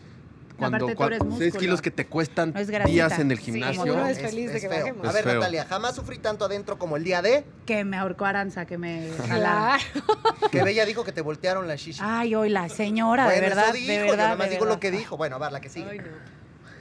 Cuando, 0.57 0.77
Aparte 0.85 0.95
tú 0.95 1.01
cua- 1.01 1.07
eres 1.07 1.19
seis 1.19 1.31
músculo. 1.45 1.59
kilos 1.59 1.81
que 1.81 1.91
te 1.91 2.05
cuestan 2.05 2.53
No 2.53 2.85
días 2.85 3.17
en 3.19 3.31
el 3.31 3.37
Sí, 3.39 3.45
gimnasio. 3.45 3.81
como 3.81 3.93
uno 3.93 4.05
es 4.07 4.19
feliz 4.19 4.53
de 4.53 4.61
que 4.61 4.67
bajemos. 4.67 5.07
A 5.07 5.11
ver, 5.11 5.23
feo. 5.23 5.33
Natalia, 5.35 5.65
jamás 5.65 5.95
sufrí 5.95 6.19
tanto 6.19 6.45
adentro 6.45 6.77
como 6.77 6.95
el 6.95 7.03
día 7.03 7.21
de 7.21 7.43
Que 7.65 7.83
me 7.83 7.97
ahorcó 7.97 8.25
Aranza, 8.25 8.65
que 8.65 8.77
me 8.77 9.09
jalaron. 9.27 9.79
Claro. 9.79 10.49
que 10.51 10.63
Bella 10.63 10.85
dijo 10.85 11.03
que 11.03 11.11
te 11.11 11.21
voltearon 11.21 11.67
la 11.67 11.75
shishi. 11.75 11.99
Ay, 12.03 12.35
hoy 12.35 12.49
la 12.49 12.69
señora, 12.69 13.25
bueno, 13.25 13.41
de 13.41 13.47
verdad, 13.47 13.63
eso 13.69 13.73
dijo, 13.73 13.87
de 13.87 13.95
yo 13.97 14.01
verdad. 14.03 14.17
nada 14.25 14.35
más 14.35 14.49
digo 14.49 14.61
verdad. 14.61 14.75
lo 14.75 14.79
que 14.79 14.91
dijo. 14.91 15.17
Bueno, 15.17 15.35
a 15.37 15.39
ver, 15.39 15.51
la 15.51 15.59
que 15.61 15.69
sigue. 15.69 15.89
Ay, 15.89 15.97
no. 15.99 16.05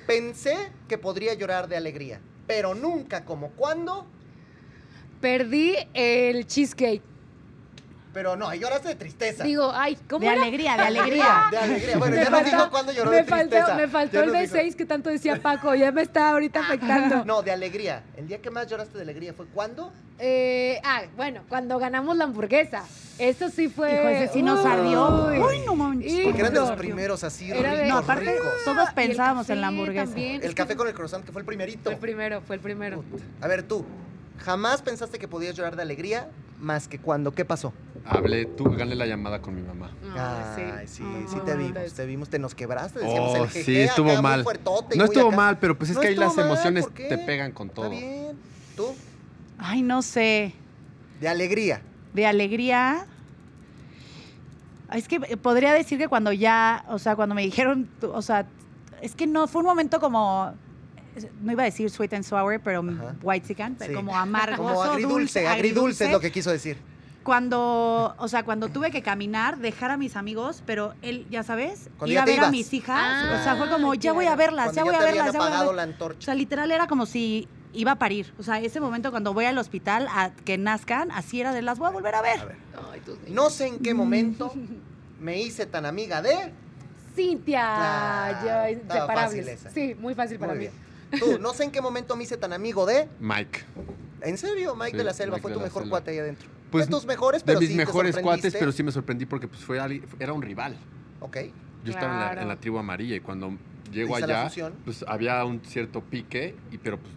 Pensé 0.07 0.57
que 0.89 0.99
podría 0.99 1.33
llorar 1.35 1.67
de 1.69 1.77
alegría, 1.77 2.21
pero 2.47 2.75
nunca 2.75 3.25
como 3.25 3.49
cuando. 3.53 4.07
Perdí 5.21 5.77
el 5.95 6.47
cheesecake. 6.47 7.03
Pero 8.13 8.37
no, 8.37 8.47
ahí 8.47 8.59
lloraste 8.61 8.89
de 8.89 8.95
tristeza. 8.95 9.43
Digo, 9.45 9.73
ay, 9.75 9.97
¿cómo 10.09 10.21
De 10.21 10.27
era? 10.33 10.43
alegría, 10.43 10.77
de 10.77 10.83
alegría. 10.83 11.45
De 11.51 11.57
alegría. 11.57 11.97
Bueno, 11.99 12.17
Me 12.17 12.23
ya 12.25 12.31
nos 12.31 12.41
faltó- 12.43 12.57
dijo 12.57 12.71
cuando 12.71 12.93
lloró 12.93 13.11
me 13.11 13.17
de 13.17 13.25
faltó, 13.25 13.49
tristeza. 13.49 13.75
Me 13.75 13.89
faltó 13.89 14.13
Ya 14.13 14.21
el 14.25 14.33
nos 14.33 14.43
dijo. 14.43 14.55
B6 14.55 14.75
que 14.77 14.85
tanto 14.85 15.09
decía 15.11 15.41
Paco, 15.41 15.75
ya 15.75 15.93
me 15.93 16.03
está 16.03 16.31
ahorita 16.31 16.61
afectando. 16.61 17.25
No, 17.25 17.43
de 17.43 17.53
alegría. 17.53 18.03
El 18.17 18.29
día 18.29 18.43
que 18.43 18.51
más 18.51 18.67
lloraste 18.67 18.97
de 18.99 19.03
alegría 19.05 19.33
fue 19.33 19.47
cuando. 19.47 19.93
Eh, 20.19 20.79
ah, 20.85 21.03
bueno, 21.17 21.43
cuando 21.49 21.79
ganamos 21.79 22.17
la 22.19 22.25
hamburguesa. 22.25 22.85
Eso 23.19 23.49
sí 23.49 23.69
fue. 23.69 23.93
Hijo, 23.95 24.09
ese 24.09 24.33
sí 24.35 24.43
nos 24.43 24.65
ardió. 24.67 25.27
Uy. 25.29 25.39
Uy, 25.39 25.59
no 25.65 25.75
manches. 25.75 26.21
Porque 26.25 26.41
eran 26.41 26.53
de 26.53 26.61
los 26.61 26.71
primeros 26.73 27.25
así 27.25 27.51
Era 27.51 27.71
de- 27.75 27.85
ricos, 27.85 27.89
No, 27.89 27.99
aparte, 27.99 28.31
ricos. 28.33 28.53
todos 28.67 28.91
pensábamos 28.91 29.49
en 29.49 29.61
la 29.63 29.69
hamburguesa. 29.69 30.05
también. 30.05 30.43
El 30.43 30.51
Es 30.51 30.55
café 30.55 30.71
que 30.73 30.77
con 30.77 30.87
el 30.89 30.93
croissant, 30.95 31.25
que 31.25 31.33
fue 31.33 31.41
el 31.41 31.47
primerito. 31.47 31.85
Fue 31.85 31.95
el 31.95 31.99
primero, 31.99 32.43
fue 32.43 32.57
el 32.57 32.61
primero. 32.63 33.01
Puta. 33.03 33.25
A 33.41 33.49
ver, 33.49 33.63
tú, 33.63 33.85
jamás 34.39 34.83
pensaste 34.83 35.19
que 35.19 35.29
podías 35.29 35.55
llorar 35.57 35.77
de 35.77 35.83
alegría 35.83 36.29
más 36.63 36.89
que 36.89 36.99
cuando. 36.99 37.33
¿Qué 37.35 37.45
pasó? 37.45 37.73
Hablé, 38.05 38.47
tú, 38.47 38.65
gané 38.71 38.95
la 38.95 39.07
llamada 39.07 39.41
con 39.43 39.55
mi 39.55 39.63
mamá. 39.63 39.91
Ay, 40.17 40.87
sí, 40.89 41.03
Ay, 41.05 41.25
sí 41.29 41.37
te 41.45 41.57
vimos, 41.57 41.93
te 41.93 42.07
vimos, 42.07 42.29
te 42.29 42.39
nos 42.39 42.55
quebraste, 42.55 43.01
decíamos 43.01 43.33
Oh, 43.39 43.45
el 43.45 43.51
jeje 43.51 43.65
sí, 43.65 43.77
estuvo 43.81 44.11
acá, 44.11 44.23
mal. 44.23 44.43
fuertote 44.45 44.97
No 44.97 45.05
estuvo 45.05 45.29
acá. 45.29 45.37
mal, 45.37 45.59
pero 45.59 45.77
pues 45.77 45.91
es 45.91 45.97
No 45.97 46.03
que 46.03 46.09
ahí 46.09 46.15
las 46.17 46.37
mal, 46.37 46.47
emociones 46.47 46.87
te 46.95 47.19
pegan 47.19 47.53
con 47.53 47.69
todo. 47.69 47.93
Está 47.93 47.97
bien. 47.97 48.37
¿Tú? 48.77 48.87
Ay, 49.59 49.83
no 49.83 50.03
sé. 50.03 50.55
De 51.21 51.29
alegría. 51.29 51.83
De 52.15 52.27
alegría. 52.27 53.07
Es 54.93 55.09
que 55.09 55.21
eh, 55.29 55.37
podría 55.37 55.73
decir 55.73 55.99
que 55.99 56.09
cuando 56.09 56.33
ya, 56.33 56.85
o 56.89 56.99
sea, 56.99 57.17
cuando 57.17 57.35
me 57.35 57.43
dijeron, 57.43 57.89
o 58.03 58.23
sea, 58.23 58.47
es 59.01 59.15
que 59.15 59.27
no, 59.27 59.47
fue 59.49 59.61
un 59.63 59.67
momento 59.67 60.01
como, 60.01 60.53
no 61.43 61.53
iba 61.53 61.63
a 61.63 61.67
decir 61.67 61.91
sweet 61.91 62.13
and 62.15 62.25
sour, 62.25 62.61
pero 62.61 62.81
Ajá. 62.81 63.15
white 63.23 63.47
chicken, 63.47 63.75
pero 63.77 63.91
Sí. 63.91 63.95
como 63.97 64.17
amargo. 64.17 64.57
Como 64.69 64.83
agridulce, 64.83 65.47
agridulce 65.47 66.07
es 66.07 66.13
lo 66.13 66.21
que 66.21 66.31
quiso 66.33 66.51
decir. 66.51 66.77
Cuando, 67.23 68.17
o 68.19 68.27
sea, 68.29 68.43
cuando 68.43 68.69
tuve 68.69 68.91
que 68.91 69.01
caminar, 69.01 69.59
dejar 69.59 69.93
a 69.93 69.97
mis 69.97 70.17
amigos, 70.17 70.63
pero 70.67 70.95
él, 71.03 71.25
ya 71.31 71.45
sabes, 71.45 71.89
Cuando 71.97 72.13
ya 72.13 72.23
a 72.23 72.27
ver 72.27 72.41
a 72.41 72.51
mis 72.51 72.73
hijas, 72.73 72.99
Ah, 73.01 73.39
o 73.41 73.45
sea, 73.45 73.55
fue 73.57 73.69
como, 73.71 73.95
ya 73.95 74.13
voy 74.13 74.27
a 74.27 74.35
verlas, 74.35 74.73
Cuando 74.73 74.81
ya 74.81 74.85
voy 74.85 74.93
ya 74.93 74.99
a 74.99 75.03
verlas, 75.05 75.33
ya 75.33 75.39
voy 75.39 75.49
a 75.53 75.65
ver- 75.65 75.75
la 75.75 75.83
O 75.83 75.85
antorcha. 75.87 76.25
sea, 76.25 76.35
literal 76.35 76.73
era 76.73 76.89
como 76.89 77.07
si 77.07 77.47
iba 77.75 77.93
a 77.93 77.95
parir. 77.97 78.35
O 78.39 78.43
sea, 78.43 78.59
ese 78.61 78.81
momento 78.81 79.13
cuando 79.13 79.33
voy 79.35 79.45
al 79.45 79.57
hospital 79.57 80.09
a 80.11 80.33
que 80.45 80.59
nazcan, 80.59 81.13
así 81.13 81.41
era 81.41 81.55
de 81.55 81.63
las 81.63 81.79
voy 81.79 81.89
a 81.89 81.91
volver 81.93 82.15
a 82.17 82.23
ver. 82.23 82.41
A 82.41 82.45
ver. 82.45 82.57
Ay. 82.93 83.01
No 83.29 83.51
sé 83.51 83.69
en 83.69 83.79
qué 83.79 83.95
momento 83.95 84.53
me 85.21 85.41
hice 85.41 85.67
tan 85.67 85.87
amiga 85.87 86.23
de... 86.23 86.53
Cintia. 87.15 87.61
Claro, 87.77 88.69
yo, 88.73 89.43
esa. 89.49 89.71
Sí, 89.71 89.95
muy 90.01 90.15
fácil 90.15 90.39
para 90.39 90.55
Muy 90.55 90.65
mí. 90.65 90.71
Tú, 91.19 91.39
no 91.39 91.53
sé 91.55 91.65
en 91.65 91.71
qué 91.71 91.81
momento 91.81 92.17
me 92.17 92.25
hice 92.25 92.37
tan 92.37 92.53
amigo 92.53 92.87
de... 92.87 93.09
Mike. 93.21 93.61
¿En 94.23 94.39
serio? 94.39 94.75
Mike 94.77 94.93
Sí, 94.93 94.97
de 94.99 95.05
la 95.05 95.13
Selva 95.15 95.37
Mike 95.37 95.43
fue 95.43 95.51
de 95.51 95.57
tu 95.57 95.63
mejor 95.63 95.83
Selva. 95.83 95.91
cuate 95.99 96.11
ahí 96.13 96.19
adentro. 96.19 96.49
Pues, 96.71 96.87
de 96.87 96.91
tus 96.93 97.05
mejores, 97.07 97.43
De 97.43 97.47
pero 97.47 97.61
mis 97.61 97.69
sí 97.69 97.75
te 97.77 97.85
mejores 97.85 98.17
cuates, 98.19 98.55
pero 98.59 98.73
sí 98.73 98.83
me 98.83 98.93
sorprendí 98.93 99.27
porque 99.27 99.47
pues 99.49 99.63
fue 99.63 99.79
alguien- 99.79 100.07
era 100.19 100.33
un 100.33 100.41
rival. 100.43 100.77
Ok. 101.21 101.37
Yo 101.85 101.93
estaba 101.93 102.13
en 102.31 102.37
la, 102.37 102.43
en 102.43 102.49
la 102.49 102.57
tribu 102.57 102.79
amarilla 102.79 103.17
y 103.17 103.21
cuando 103.21 103.53
llego 103.93 104.17
allá, 104.17 104.51
pues 104.85 105.05
había 105.07 105.45
un 105.45 105.61
cierto 105.65 106.01
pique, 106.03 106.55
y 106.71 106.79
pero 106.79 106.99
pues 106.99 107.13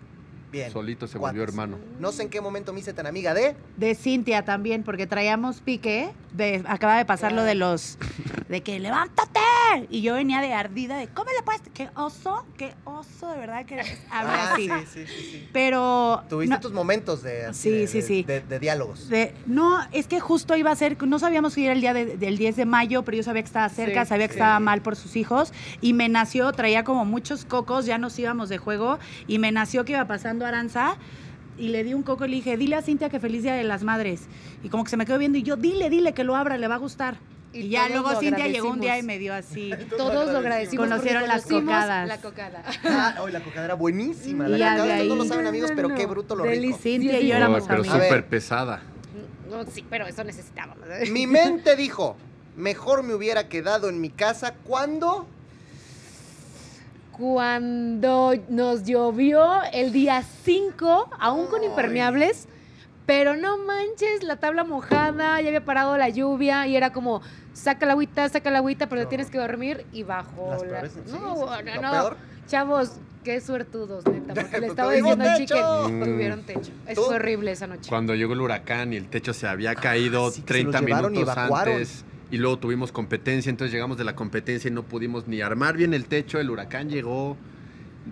Bien. 0.55 0.71
solito 0.71 1.05
se 1.07 1.17
volvió 1.17 1.41
Cuates. 1.43 1.53
hermano. 1.53 1.77
No 1.99 2.11
sé 2.11 2.23
en 2.23 2.29
qué 2.29 2.39
momento 2.41 2.71
me 2.73 2.79
hice 2.79 2.93
tan 2.93 3.05
amiga 3.07 3.33
de... 3.33 3.55
De 3.77 3.93
Cintia 3.95 4.45
también, 4.45 4.83
porque 4.83 5.05
traíamos 5.07 5.59
pique. 5.61 6.11
De, 6.31 6.63
acaba 6.67 6.97
de 6.97 7.05
pasar 7.05 7.31
lo 7.31 7.43
de 7.43 7.55
los 7.55 7.97
de 8.49 8.61
que 8.61 8.79
levántate. 8.79 9.39
Y 9.89 10.01
yo 10.01 10.13
venía 10.13 10.41
de 10.41 10.53
ardida 10.53 10.97
de, 10.97 11.07
¿cómo 11.07 11.29
le 11.37 11.43
puedes? 11.43 11.61
Qué 11.73 11.89
oso, 11.95 12.45
qué 12.57 12.73
oso, 12.85 13.29
de 13.29 13.37
verdad 13.37 13.65
que 13.65 13.79
habla 14.11 14.33
Ah, 14.35 14.53
así. 14.53 14.67
sí, 14.69 14.85
sí, 14.93 15.05
sí, 15.07 15.29
sí. 15.31 15.49
Pero. 15.53 16.23
Tuviste 16.29 16.55
no- 16.55 16.61
tus 16.61 16.71
momentos 16.71 17.23
de, 17.23 17.45
así 17.47 17.61
Sí, 17.61 17.69
de- 17.71 17.87
sí, 17.87 17.97
de- 18.01 18.07
sí. 18.07 18.23
de- 18.23 18.41
de 18.41 18.59
diálogos. 18.59 19.09
de- 19.09 19.33
no, 19.45 19.79
es 19.91 20.07
que 20.07 20.19
justo 20.19 20.55
iba 20.55 20.71
a 20.71 20.75
ser, 20.75 21.01
no 21.05 21.19
sabíamos 21.19 21.55
que 21.55 21.63
era 21.65 21.73
el 21.73 21.81
día 21.81 21.93
de- 21.93 22.17
del 22.17 22.37
10 22.37 22.55
de 22.55 22.65
mayo, 22.65 23.03
pero 23.03 23.17
yo 23.17 23.23
sabía 23.23 23.41
que 23.41 23.47
estaba 23.47 23.67
cerca, 23.69 24.03
Sí, 24.05 24.09
sabía 24.09 24.27
que 24.27 24.33
estaba 24.33 24.59
mal 24.59 24.81
por 24.81 24.95
sus 24.95 25.15
hijos 25.15 25.51
y 25.81 25.93
me 25.93 26.07
nació, 26.09 26.51
traía 26.53 26.83
como 26.83 27.03
muchos 27.05 27.43
cocos, 27.45 27.85
ya 27.85 27.97
nos 27.97 28.17
íbamos 28.19 28.47
de 28.49 28.57
juego 28.57 28.99
y 29.27 29.39
me 29.39 29.51
nació 29.51 29.83
que 29.85 29.93
iba 29.93 30.05
pasando 30.07 30.44
Aranza 30.47 30.97
y 31.57 31.69
le 31.69 31.83
di 31.83 31.93
un 31.93 32.03
coco 32.03 32.25
y 32.25 32.29
le 32.29 32.35
dije, 32.37 32.57
dile 32.57 32.75
a 32.75 32.81
Cintia 32.81 33.09
que 33.09 33.19
feliz 33.19 33.43
día 33.43 33.53
de 33.53 33.63
las 33.63 33.83
madres. 33.83 34.23
Y 34.63 34.69
como 34.69 34.83
que 34.83 34.89
se 34.89 34.97
me 34.97 35.05
quedó 35.05 35.17
viendo 35.17 35.37
y 35.37 35.43
yo, 35.43 35.55
dile, 35.55 35.89
dile 35.89 36.13
que 36.13 36.23
lo 36.23 36.35
abra, 36.35 36.57
le 36.57 36.67
va 36.67 36.75
a 36.75 36.79
gustar. 36.79 37.17
Y 37.53 37.59
Y, 37.59 37.69
ya 37.69 37.87
luego 37.87 38.19
Cintia 38.19 38.47
llegó 38.47 38.69
un 38.69 38.81
día 38.81 38.97
y 38.99 39.03
me 39.03 39.17
dio 39.17 39.33
así. 39.33 39.71
Todos 39.97 40.31
lo 40.31 40.39
agradecimos. 40.39 40.87
Conocieron 40.87 41.27
las 41.27 41.45
cocadas. 41.45 42.07
La 42.07 42.17
cocada. 42.17 42.63
Ah, 42.83 43.15
la 43.31 43.39
cocada 43.41 43.65
era 43.65 43.75
buenísima. 43.75 44.47
La 44.47 44.57
cocada, 44.57 44.83
ustedes 44.83 45.07
no 45.07 45.15
lo 45.15 45.25
saben, 45.25 45.47
amigos, 45.47 45.71
pero 45.75 45.95
qué 45.95 46.05
bruto 46.05 46.35
lo 46.35 46.43
rico. 46.43 46.77
Cintia 46.77 47.17
y 47.19 47.23
sí, 47.23 47.27
yo 47.29 47.35
éramos 47.37 47.61
No, 47.61 47.67
pero 47.67 47.83
súper 47.83 48.25
pesada. 48.27 48.81
No, 49.49 49.63
sí, 49.65 49.85
pero 49.89 50.05
eso 50.05 50.23
necesitábamos. 50.23 50.85
Mi 51.11 51.27
mente 51.27 51.75
dijo, 51.77 52.17
mejor 52.57 53.03
me 53.03 53.13
hubiera 53.13 53.47
quedado 53.47 53.89
en 53.89 54.01
mi 54.01 54.09
casa 54.09 54.55
cuando... 54.63 55.27
Cuando 57.17 58.33
nos 58.49 58.83
llovió 58.83 59.61
el 59.71 59.91
día 59.93 60.21
5, 60.43 61.09
aún 61.19 61.47
con 61.47 61.63
impermeables, 61.63 62.47
pero 63.05 63.35
no 63.35 63.57
manches, 63.57 64.21
la 64.23 64.35
tabla 64.37 64.63
mojada, 64.63 65.39
ya 65.39 65.47
había 65.47 65.63
parado 65.63 65.97
la 65.97 66.09
lluvia 66.09 66.67
y 66.67 66.75
era 66.75 66.91
como, 66.91 67.21
saca 67.53 67.85
la 67.85 67.93
agüita, 67.93 68.27
saca 68.29 68.51
la 68.51 68.57
agüita, 68.59 68.89
pero 68.89 69.01
te 69.01 69.07
tienes 69.07 69.29
que 69.29 69.37
dormir 69.37 69.85
y 69.93 70.03
bajo 70.03 70.49
Las 70.51 70.61
la... 70.63 70.67
peores, 70.69 70.95
no, 70.97 71.03
sí, 71.05 71.63
no, 71.65 71.81
no. 71.81 71.91
peor. 71.91 72.17
Chavos, 72.47 72.91
qué 73.23 73.39
suertudos, 73.41 74.05
neta, 74.07 74.33
porque 74.41 74.59
le 74.59 74.67
estaba 74.67 74.91
diciendo 74.91 75.23
al 75.23 75.37
techo. 75.37 75.55
chicken, 75.85 76.03
tuvieron 76.03 76.43
techo. 76.43 76.71
Fue 76.95 77.15
horrible 77.15 77.51
esa 77.51 77.67
noche. 77.67 77.89
Cuando 77.89 78.13
llegó 78.13 78.33
el 78.33 78.41
huracán 78.41 78.91
y 78.93 78.97
el 78.97 79.07
techo 79.09 79.33
se 79.33 79.47
había 79.47 79.73
caído 79.75 80.27
Ah, 80.27 80.31
sí, 80.31 80.41
que 80.41 80.47
se 80.53 80.63
30 80.63 80.71
los 80.81 80.87
llevaron 80.87 81.13
y 81.13 81.17
minutos 81.19 81.37
evacuaron. 81.37 81.73
antes. 81.75 82.05
Y 82.31 82.37
luego 82.37 82.57
tuvimos 82.57 82.91
competencia, 82.91 83.49
entonces 83.49 83.71
llegamos 83.71 83.97
de 83.97 84.03
la 84.03 84.15
competencia 84.15 84.67
y 84.69 84.71
no 84.71 84.83
pudimos 84.83 85.27
ni 85.27 85.41
armar 85.41 85.77
bien 85.77 85.93
el 85.93 86.05
techo. 86.05 86.39
El 86.39 86.49
huracán 86.49 86.89
llegó, 86.89 87.37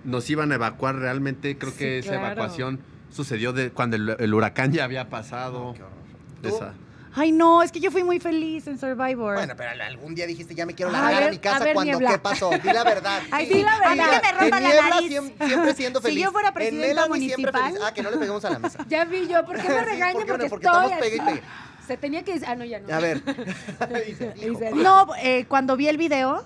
nos 0.04 0.28
iban 0.30 0.52
a 0.52 0.54
evacuar 0.54 0.96
realmente. 0.96 1.58
Creo 1.58 1.72
Sí, 1.72 1.78
que 1.78 1.98
esa 1.98 2.10
claro. 2.10 2.26
evacuación 2.26 2.80
sucedió 3.10 3.52
de 3.52 3.70
cuando 3.70 3.96
el, 3.96 4.16
el 4.18 4.32
huracán 4.34 4.72
ya 4.72 4.84
había 4.84 5.08
pasado. 5.10 5.74
Qué 5.74 5.82
horror. 5.82 5.94
¿Tú? 6.42 6.48
Esa. 6.48 6.74
Ay, 7.16 7.30
no, 7.30 7.62
es 7.62 7.70
que 7.70 7.78
yo 7.78 7.92
fui 7.92 8.02
muy 8.02 8.18
feliz 8.18 8.66
en 8.66 8.76
Survivor. 8.76 9.34
Bueno, 9.34 9.54
pero 9.56 9.70
algún 9.84 10.16
día 10.16 10.26
dijiste, 10.26 10.52
ya 10.54 10.66
me 10.66 10.74
quiero 10.74 10.90
A 10.90 10.94
largar 10.94 11.14
a, 11.14 11.20
ver, 11.20 11.30
mi 11.30 11.36
a 11.36 11.40
casa 11.40 11.64
ver, 11.64 11.74
cuando, 11.74 11.92
Niebla. 11.92 12.10
¿qué 12.10 12.18
pasó? 12.18 12.50
Di 12.50 12.72
la 12.72 12.82
verdad. 12.82 13.22
Ay, 13.30 13.46
di 13.46 13.62
la 13.62 13.78
verdad, 13.78 13.92
Diga, 13.92 14.20
que 14.20 14.26
me 14.34 14.40
rompa 14.40 14.58
en 14.58 14.76
la 14.76 14.90
nariz. 14.90 15.10
siem- 15.12 15.46
siempre 15.46 15.74
siendo 15.74 16.00
Si 16.00 16.06
feliz. 16.08 16.24
yo 16.24 16.32
fuera 16.32 16.48
En 16.48 16.54
presidenta 16.54 16.86
siempre 17.04 17.08
municipal. 17.08 17.62
feliz. 17.66 17.80
Ah, 17.86 17.94
que 17.94 18.02
no 18.02 18.10
le 18.10 18.16
peguemos 18.16 18.44
a 18.44 18.50
la 18.50 18.58
mesa. 18.58 18.84
Ya 18.88 19.04
vi 19.04 19.28
yo, 19.28 19.44
¿por 19.44 19.56
qué 19.60 19.68
me 19.68 19.78
Sí, 19.78 19.84
regaña? 19.84 20.12
¿por 20.12 20.24
qué 20.24 20.32
no? 20.32 20.38
porque, 20.38 20.48
Porque 20.50 20.66
estamos 20.66 20.92
pegue 21.00 21.16
y 21.16 21.20
pegue. 21.20 21.42
Se 21.86 21.96
tenía 21.96 22.22
que 22.24 22.32
decir, 22.34 22.48
ah, 22.48 22.54
no, 22.56 22.64
ya 22.64 22.80
no. 22.80 22.94
A 22.94 22.98
ver. 23.00 23.22
No, 24.74 25.06
eh, 25.22 25.44
cuando 25.48 25.76
vi 25.76 25.88
el 25.88 25.96
video, 25.98 26.44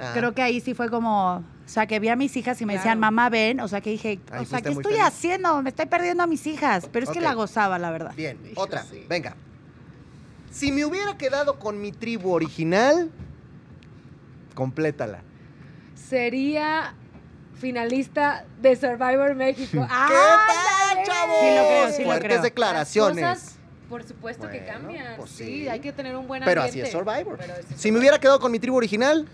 Ah. 0.00 0.10
creo 0.12 0.34
que 0.34 0.42
ahí 0.42 0.60
sí 0.60 0.74
fue 0.74 0.90
como, 0.90 1.36
o 1.36 1.42
sea, 1.66 1.86
que 1.86 2.00
vi 2.00 2.08
a 2.08 2.16
mis 2.16 2.36
hijas 2.36 2.60
y 2.60 2.66
me 2.66 2.72
Claro. 2.72 2.82
decían, 2.82 2.98
mamá, 2.98 3.28
ven, 3.30 3.60
o 3.60 3.68
sea, 3.68 3.80
que 3.80 3.90
dije, 3.90 4.18
Ahí 4.32 4.42
o 4.42 4.44
sea, 4.44 4.60
¿qué 4.60 4.70
estoy 4.70 4.84
feliz. 4.94 5.00
haciendo? 5.02 5.62
Me 5.62 5.70
estoy 5.70 5.86
perdiendo 5.86 6.24
a 6.24 6.26
mis 6.26 6.44
hijas, 6.48 6.88
pero 6.92 7.04
es 7.04 7.10
que 7.12 7.20
la 7.20 7.32
gozaba, 7.34 7.78
la 7.78 7.92
verdad. 7.92 8.12
Bien, 8.16 8.36
otra. 8.56 8.82
sí. 8.82 9.04
Venga. 9.08 9.36
Si 10.50 10.72
me 10.72 10.84
hubiera 10.84 11.16
quedado 11.16 11.60
con 11.60 11.80
mi 11.80 11.92
tribu 11.92 12.32
original, 12.32 13.10
complétala. 14.54 15.20
Sería 15.94 16.94
finalista 17.54 18.44
de 18.60 18.76
Survivor 18.76 19.34
México. 19.36 19.86
¡Ah, 19.88 20.08
¿Qué 20.08 20.96
tal, 20.96 21.06
chavos? 21.06 21.36
Sí 21.40 21.46
lo 21.54 21.66
creo, 21.66 21.88
sí 21.92 22.02
lo 22.02 22.08
Fuertes 22.08 22.28
creo. 22.28 22.42
declaraciones. 22.42 23.53
Por 23.88 24.02
supuesto 24.02 24.48
que 24.50 24.64
cambian. 24.64 25.16
pues 25.16 25.30
sí. 25.30 25.44
sí. 25.44 25.68
hay 25.68 25.80
que 25.80 25.92
tener 25.92 26.16
un 26.16 26.26
buen 26.26 26.42
Pero 26.44 26.62
ambiente. 26.62 26.82
así 26.88 26.88
es 26.88 26.92
Survivor. 26.92 27.36
Pero 27.38 27.54
es 27.54 27.66
Si 27.80 27.92
me 27.92 27.98
hubiera 27.98 28.18
quedado 28.18 28.40
con 28.40 28.50
mi 28.50 28.58
tribu 28.58 28.76
original, 28.76 29.26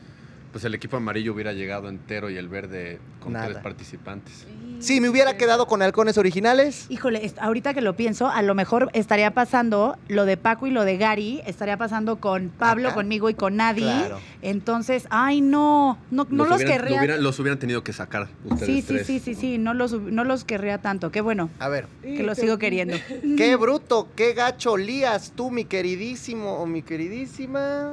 Pues 0.53 0.64
el 0.64 0.74
equipo 0.74 0.96
amarillo 0.96 1.32
hubiera 1.32 1.53
llegado 1.53 1.88
entero 1.88 2.28
y 2.30 2.36
el 2.36 2.48
verde 2.48 2.98
con 3.20 3.32
Nada. 3.34 3.46
tres 3.46 3.59
participantes. 3.59 4.46
Sí, 4.81 4.95
si 4.95 5.01
me 5.01 5.09
hubiera 5.09 5.37
quedado 5.37 5.66
con 5.66 5.83
halcones 5.83 6.18
originales, 6.18 6.87
Híjole, 6.89 7.33
ahorita 7.41 7.74
que 7.74 7.81
lo 7.81 7.95
pienso, 7.97 8.28
a 8.28 8.43
lo 8.43 8.55
mejor 8.55 8.91
estaría 8.93 9.31
pasando 9.33 9.97
lo 10.09 10.24
de 10.24 10.37
Paco 10.37 10.66
y 10.66 10.70
lo 10.70 10.85
de 10.85 10.97
Gary, 10.97 11.43
estaría 11.47 11.76
pasando 11.76 12.16
con 12.16 12.49
Pablo, 12.49 12.89
Acá. 12.89 12.95
conmigo 12.97 13.31
y 13.31 13.35
con 13.35 13.57
Nadie. 13.57 13.85
Claro. 13.85 14.18
Entonces, 14.43 15.07
ay, 15.11 15.41
no, 15.43 15.99
no, 16.11 16.26
no 16.31 16.45
los, 16.47 16.57
hubieran, 16.57 16.72
querría. 16.78 16.91
lo 16.97 16.97
hubieran- 17.03 17.22
los 17.22 17.39
hubieran 17.39 17.59
tenido 17.59 17.85
que 17.85 17.93
sacar 17.93 18.28
ustedes 18.45 18.66
sí, 18.66 18.81
sí, 18.83 18.87
tres. 18.89 19.07
sí, 19.07 19.20
sí, 19.20 19.35
sí, 19.35 19.59
no 19.59 19.74
los, 19.74 19.93
no 19.93 20.24
los 20.24 20.45
querría 20.45 20.78
tanto. 20.78 21.11
Qué 21.11 21.20
bueno, 21.20 21.51
a 21.59 21.68
ver, 21.68 21.87
que 22.03 22.22
los 22.22 22.39
sigo 22.39 22.59
queriendo. 22.59 22.97
qué 23.37 23.57
bruto, 23.57 24.09
qué 24.16 24.33
gacho 24.33 24.76
lías 24.76 25.33
tú, 25.37 25.51
mi 25.51 25.64
queridísimo 25.66 26.55
o 26.57 26.66
mi 26.66 26.83
queridísima. 26.83 27.93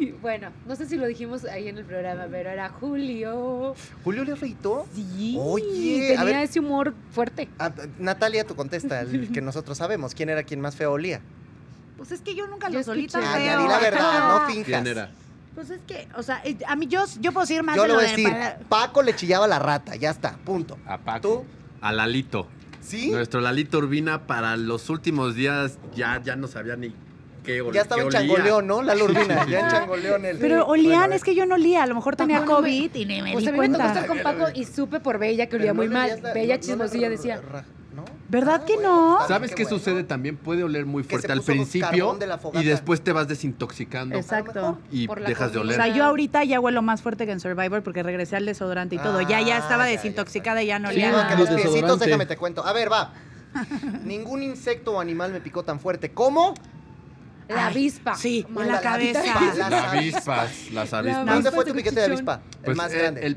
Ay, 0.00 0.14
Bueno, 0.22 0.50
no 0.66 0.74
sé 0.76 0.86
si 0.86 0.96
lo 0.96 1.06
dijimos 1.06 1.44
ahí 1.44 1.68
en 1.68 1.78
el 1.78 1.84
programa, 1.84 2.26
pero 2.30 2.50
era 2.50 2.68
Julio. 2.68 3.74
¿Julio 4.04 4.24
le 4.24 4.32
afeitó? 4.32 4.86
Sí. 4.94 5.36
Oye, 5.38 6.14
a 6.16 6.20
tenía 6.20 6.24
ver. 6.38 6.44
ese 6.48 6.60
humor 6.60 6.94
fuerte. 7.12 7.48
Ah, 7.58 7.70
Natalia, 7.98 8.44
tú 8.46 8.54
contesta, 8.56 9.00
el 9.00 9.28
que 9.32 9.40
nosotros 9.40 9.78
sabemos. 9.78 10.14
¿Quién 10.14 10.28
era 10.30 10.42
quien 10.42 10.60
más 10.60 10.74
feo 10.76 10.92
olía? 10.92 11.20
Pues 11.96 12.12
es 12.12 12.20
que 12.22 12.34
yo 12.34 12.46
nunca 12.46 12.70
Yo. 12.70 12.80
Ah, 12.80 12.82
ya 12.82 12.92
feo. 12.94 13.62
di 13.62 13.68
la 13.68 13.78
verdad, 13.78 14.28
no 14.40 14.46
finjas. 14.48 14.82
¿Quién 14.82 14.86
era? 14.86 15.10
Pues 15.54 15.68
es 15.68 15.80
que, 15.86 16.08
o 16.16 16.22
sea, 16.22 16.40
eh, 16.44 16.56
a 16.66 16.76
mí 16.76 16.86
yo, 16.86 17.04
yo 17.20 17.32
puedo 17.32 17.44
decir 17.46 17.62
más 17.62 17.76
Yo 17.76 17.82
de 17.82 17.88
lo 17.88 17.94
voy 17.96 18.04
a 18.04 18.06
de 18.06 18.12
decir, 18.16 18.30
para- 18.30 18.58
Paco 18.68 19.02
le 19.02 19.14
chillaba 19.16 19.46
la 19.48 19.58
rata, 19.58 19.96
ya 19.96 20.10
está, 20.10 20.36
punto. 20.38 20.78
A 20.86 20.96
Paco. 20.98 21.20
¿Tú? 21.20 21.44
A 21.82 21.92
Lalito. 21.92 22.46
¿Sí? 22.80 23.10
Nuestro 23.10 23.40
Lalito 23.40 23.78
Urbina 23.78 24.26
para 24.26 24.56
los 24.56 24.88
últimos 24.88 25.34
días 25.34 25.78
ya, 25.94 26.22
ya 26.22 26.36
no 26.36 26.46
sabía 26.46 26.76
ni 26.76 26.94
qué 27.42 27.62
ol- 27.62 27.72
Ya 27.74 27.82
estaba 27.82 28.00
qué 28.00 28.06
en 28.06 28.12
changoleón, 28.12 28.66
¿no? 28.66 28.82
La 28.82 28.94
Urbina, 28.94 29.44
ya 29.48 29.60
en 29.60 29.68
changoleón. 29.68 30.24
El... 30.24 30.38
Pero 30.38 30.56
Sí. 30.56 30.64
olían, 30.68 30.98
Bueno, 31.00 31.14
es 31.14 31.24
que 31.24 31.34
yo 31.34 31.46
no 31.46 31.54
olía, 31.56 31.82
a 31.82 31.86
lo 31.86 31.94
mejor 31.94 32.16
tenía 32.16 32.40
no 32.40 32.46
me- 32.46 32.52
COVID 32.52 32.94
y 32.94 33.04
ni 33.04 33.22
me 33.22 33.32
Pues 33.32 33.44
di 33.44 33.50
me 33.52 33.56
tocó 33.56 33.56
cuenta. 33.56 33.86
estar 33.88 34.06
con 34.06 34.18
Paco 34.20 34.46
y 34.54 34.64
supe 34.64 35.00
por 35.00 35.18
Bella 35.18 35.46
que 35.48 35.56
olía 35.56 35.74
muy 35.74 35.88
mal. 35.88 36.20
la- 36.22 36.32
Bella 36.32 36.58
chismosilla 36.60 37.08
decía. 37.08 37.40
¿Verdad 38.28 38.60
Ah, 38.62 38.64
que 38.64 38.74
bueno, 38.74 39.18
no? 39.18 39.26
¿Sabes 39.26 39.52
qué 39.56 39.64
bueno. 39.64 39.78
sucede 39.78 40.04
también? 40.04 40.36
Puede 40.36 40.62
oler 40.62 40.86
muy 40.86 41.02
fuerte 41.02 41.32
al 41.32 41.42
principio 41.42 42.14
de 42.14 42.60
y 42.60 42.64
después 42.64 43.00
te 43.02 43.12
vas 43.12 43.26
desintoxicando 43.26 44.16
Exacto. 44.16 44.78
y 44.92 45.08
Por 45.08 45.20
la 45.20 45.28
dejas 45.28 45.52
de 45.52 45.58
comida. 45.58 45.74
O 45.74 45.76
oler. 45.80 45.86
sea, 45.88 45.96
yo 45.96 46.04
ahorita 46.04 46.44
ya 46.44 46.60
huelo 46.60 46.80
más 46.80 47.02
fuerte 47.02 47.26
que 47.26 47.32
en 47.32 47.40
Survivor 47.40 47.82
porque 47.82 48.04
regresé 48.04 48.36
al 48.36 48.46
desodorante 48.46 48.94
y 48.94 48.98
todo. 48.98 49.20
ya, 49.22 49.40
ya 49.40 49.56
Ah, 49.56 49.58
estaba 49.58 49.84
ya, 49.84 49.90
ya 49.90 49.96
desintoxicada 49.96 50.62
y 50.62 50.66
ya 50.66 50.78
no 50.78 50.90
Sí, 50.90 50.94
olía 50.94 51.10
nada. 51.10 51.28
que 51.28 51.36
los 51.42 51.48
piecitos, 51.50 51.98
déjame 51.98 52.26
te 52.26 52.36
cuento. 52.36 52.64
A 52.64 52.72
ver, 52.72 52.90
va. 52.92 53.12
Ningún 54.04 54.44
insecto 54.44 54.92
o 54.92 55.00
animal 55.00 55.32
me 55.32 55.40
picó 55.40 55.64
tan 55.64 55.80
fuerte 55.80 56.12
como 56.12 56.54
La 57.50 57.66
Ay, 57.66 57.72
avispa. 57.74 58.14
sí, 58.14 58.44
en 58.48 58.54
Mala 58.54 58.72
la 58.74 58.80
cabeza. 58.80 59.20
avispa, 59.20 59.40
Las 59.44 59.56
las 59.70 59.84
avispas, 59.84 60.70
las 60.72 60.92
avispas. 60.94 61.26
La 61.26 61.32
¿Dónde 61.34 61.50
fue 61.50 61.64
tu 61.64 61.72
piquete 61.74 61.96
de 62.00 62.06
avispa? 62.06 62.40
el 62.58 62.64
Pues, 62.64 62.76
más 62.76 62.92
eh, 62.92 62.98
grande. 62.98 63.26
el- 63.26 63.36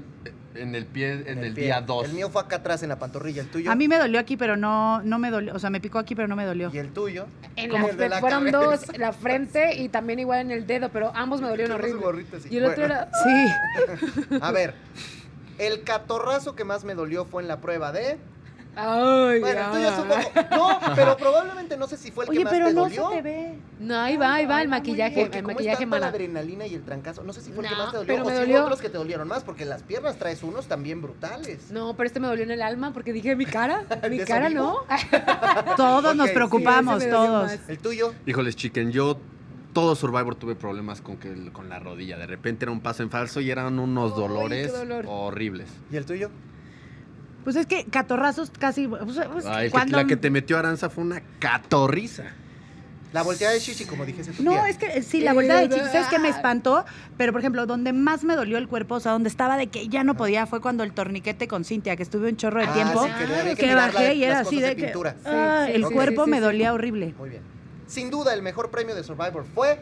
en 0.55 0.75
el 0.75 0.85
pie, 0.85 1.13
en 1.25 1.39
el, 1.43 1.51
pie. 1.55 1.63
día 1.63 1.81
2. 1.81 2.09
El 2.09 2.13
mío 2.13 2.29
fue 2.29 2.39
acá 2.43 2.57
atrás 2.57 2.83
en 2.83 2.89
la 2.89 2.99
pantorrilla, 2.99 3.41
el 3.41 3.47
tuyo. 3.49 3.71
A 3.71 3.75
mí 3.75 3.87
me 3.87 3.97
dolió 3.97 4.19
aquí, 4.19 4.37
pero 4.37 4.55
no, 4.55 5.01
no 5.01 5.17
me 5.17 5.31
dolió. 5.31 5.55
O 5.55 5.57
sea, 5.57 5.71
me 5.71 5.81
picó 5.81 5.97
aquí, 5.97 6.13
pero 6.13 6.27
no 6.27 6.35
me 6.35 6.45
dolió. 6.45 6.69
Y 6.71 6.77
el 6.77 6.89
tuyo. 6.93 7.25
En 7.55 7.71
Como 7.71 7.87
la, 7.87 7.91
el 7.93 7.97
de 7.97 8.09
la 8.09 8.19
fueron 8.19 8.51
cabeza. 8.51 8.85
dos, 8.91 8.97
la 8.99 9.13
frente 9.13 9.75
y 9.81 9.89
también 9.89 10.19
igual 10.19 10.41
en 10.41 10.51
el 10.51 10.67
dedo, 10.67 10.89
pero 10.89 11.11
ambos 11.15 11.41
me 11.41 11.47
dolieron 11.47 11.75
horrible. 11.77 12.01
gorrito 12.03 12.37
así. 12.37 12.49
Y 12.51 12.57
el 12.57 12.65
otro 12.65 12.85
era. 12.85 13.09
Sí. 13.23 14.35
A 14.41 14.51
ver. 14.51 14.75
El 15.57 15.81
catorrazo 15.83 16.55
que 16.55 16.63
más 16.65 16.83
me 16.83 16.93
dolió 16.93 17.25
fue 17.25 17.41
en 17.41 17.47
la 17.47 17.59
prueba 17.59 17.91
de. 17.91 18.19
Ay, 18.75 19.39
Bueno, 19.39 19.71
tuyo 19.71 19.83
ya. 19.83 19.95
supongo. 19.95 20.47
No, 20.51 20.79
pero 20.95 21.15
probablemente 21.17 21.77
no 21.77 21.87
sé 21.87 21.95
si 21.97 22.09
fue 22.11 22.25
el 22.25 22.31
que 22.31 22.37
Oye, 22.37 22.43
más 22.43 22.53
pero 22.53 22.67
te 22.67 22.73
no 22.73 22.81
dolió. 22.81 23.09
se 23.09 23.15
te 23.17 23.21
ve. 23.21 23.59
No, 23.79 23.99
ahí 23.99 24.17
va, 24.17 24.33
ahí 24.35 24.45
va 24.47 24.61
el 24.61 24.67
maquillaje, 24.67 25.21
Porque 25.21 25.37
el 25.39 25.43
como 25.43 25.51
es 25.51 25.55
maquillaje 25.57 25.83
tanta 25.83 25.99
la 25.99 26.07
adrenalina 26.07 26.65
y 26.65 26.73
el 26.75 26.83
trancazo, 26.83 27.23
no 27.23 27.33
sé 27.33 27.41
si 27.41 27.51
fue 27.51 27.63
el 27.63 27.69
que 27.69 27.75
No, 27.75 27.81
más 27.83 27.91
te 27.91 27.97
dolió 27.97 28.13
pero 28.13 28.23
o 28.23 28.25
me 28.25 28.31
si 28.31 28.37
hubo 28.37 28.45
dolió- 28.45 28.61
otros 28.63 28.81
que 28.81 28.89
te 28.89 28.97
dolieron 28.97 29.27
más, 29.27 29.43
porque 29.43 29.65
las 29.65 29.83
piernas 29.83 30.17
traes 30.17 30.41
unos 30.43 30.67
también 30.67 31.01
brutales. 31.01 31.69
No, 31.71 31.95
pero 31.95 32.07
este 32.07 32.19
me 32.19 32.27
dolió 32.27 32.43
en 32.43 32.51
el 32.51 32.61
alma 32.63 32.93
porque 32.93 33.13
dije, 33.13 33.35
mi 33.35 33.45
cara, 33.45 33.81
mi 34.09 34.17
¿De 34.17 34.25
cara 34.25 34.47
eso 34.47 34.55
no. 34.55 34.75
Todos 35.77 36.11
Ok, 36.11 36.15
nos 36.17 36.27
sí, 36.29 36.33
preocupamos, 36.33 36.97
ese 36.97 37.05
me 37.07 37.11
dolió 37.11 37.31
todos. 37.31 37.43
más. 37.51 37.69
El 37.69 37.77
tuyo. 37.79 38.13
Híjoles, 38.25 38.55
chicken, 38.55 38.91
yo 38.91 39.17
todo 39.73 39.95
Survivor 39.95 40.35
tuve 40.35 40.55
problemas 40.55 41.01
con, 41.01 41.17
que, 41.17 41.51
con 41.51 41.69
la 41.69 41.79
rodilla. 41.79 42.17
De 42.17 42.27
repente 42.27 42.65
era 42.65 42.71
un 42.71 42.79
paso 42.81 43.03
en 43.03 43.09
falso 43.09 43.39
y 43.41 43.49
eran 43.51 43.79
unos 43.79 44.13
Ay, 44.13 44.17
dolores 44.19 44.71
dolor. 44.71 45.05
horribles. 45.07 45.67
¿Y 45.91 45.95
el 45.97 46.05
tuyo? 46.05 46.29
Pues 47.43 47.55
es 47.55 47.65
que 47.65 47.85
catorrazos 47.85 48.51
casi. 48.57 48.87
pues, 48.87 49.01
pues, 49.31 49.45
Ay, 49.45 49.65
que- 49.65 49.71
cuando- 49.71 49.97
la 49.97 50.05
que 50.05 50.15
te 50.17 50.29
metió 50.29 50.57
Aranza 50.57 50.89
fue 50.89 51.03
una 51.03 51.21
catorriza. 51.39 52.23
La 53.11 53.21
volteada 53.21 53.53
de 53.53 53.59
chichi, 53.59 53.85
como 53.85 54.05
dijese 54.05 54.31
tu 54.31 54.41
No, 54.41 54.51
tía. 54.53 54.69
es 54.69 54.77
que 54.79 54.87
eh, 54.87 55.03
sí, 55.03 55.21
la 55.21 55.33
vuelta 55.33 55.59
de 55.59 55.69
chichis 55.69 55.93
es 55.93 56.07
que 56.07 56.17
me 56.17 56.29
espantó, 56.29 56.83
pero 57.15 57.31
por 57.31 57.41
ejemplo, 57.41 57.67
donde 57.67 57.93
más 57.93 58.23
me 58.23 58.35
dolió 58.35 58.57
el 58.57 58.67
cuerpo, 58.67 58.95
o 58.95 58.99
sea, 58.99 59.11
donde 59.11 59.29
estaba 59.29 59.55
de 59.55 59.67
que 59.67 59.87
ya 59.87 60.03
no 60.03 60.15
podía, 60.17 60.47
fue 60.47 60.61
cuando 60.61 60.83
el 60.83 60.93
torniquete 60.93 61.47
con 61.47 61.63
Cintia, 61.63 61.95
que 61.95 62.01
estuve 62.01 62.29
un 62.29 62.37
chorro 62.37 62.59
de 62.61 62.65
Ah, 62.65 62.73
tiempo, 62.73 63.05
sí, 63.05 63.55
que 63.55 63.67
la- 63.67 63.75
bajé 63.75 64.15
y 64.15 64.23
era 64.23 64.39
así 64.39 64.59
de 64.59 64.69
de 64.69 64.75
que 64.75 64.83
pintura. 64.85 65.15
ah, 65.25 65.65
Sí, 65.67 65.73
sí, 65.73 65.75
el 65.75 65.85
cuerpo 65.91 66.25
sí, 66.25 66.31
me 66.31 66.37
sí. 66.37 66.43
dolía 66.43 66.73
horrible. 66.73 67.13
Muy 67.19 67.29
bien. 67.29 67.43
Sin 67.85 68.09
duda, 68.09 68.33
el 68.33 68.41
mejor 68.41 68.71
premio 68.71 68.95
de 68.95 69.03
Survivor 69.03 69.45
fue. 69.53 69.79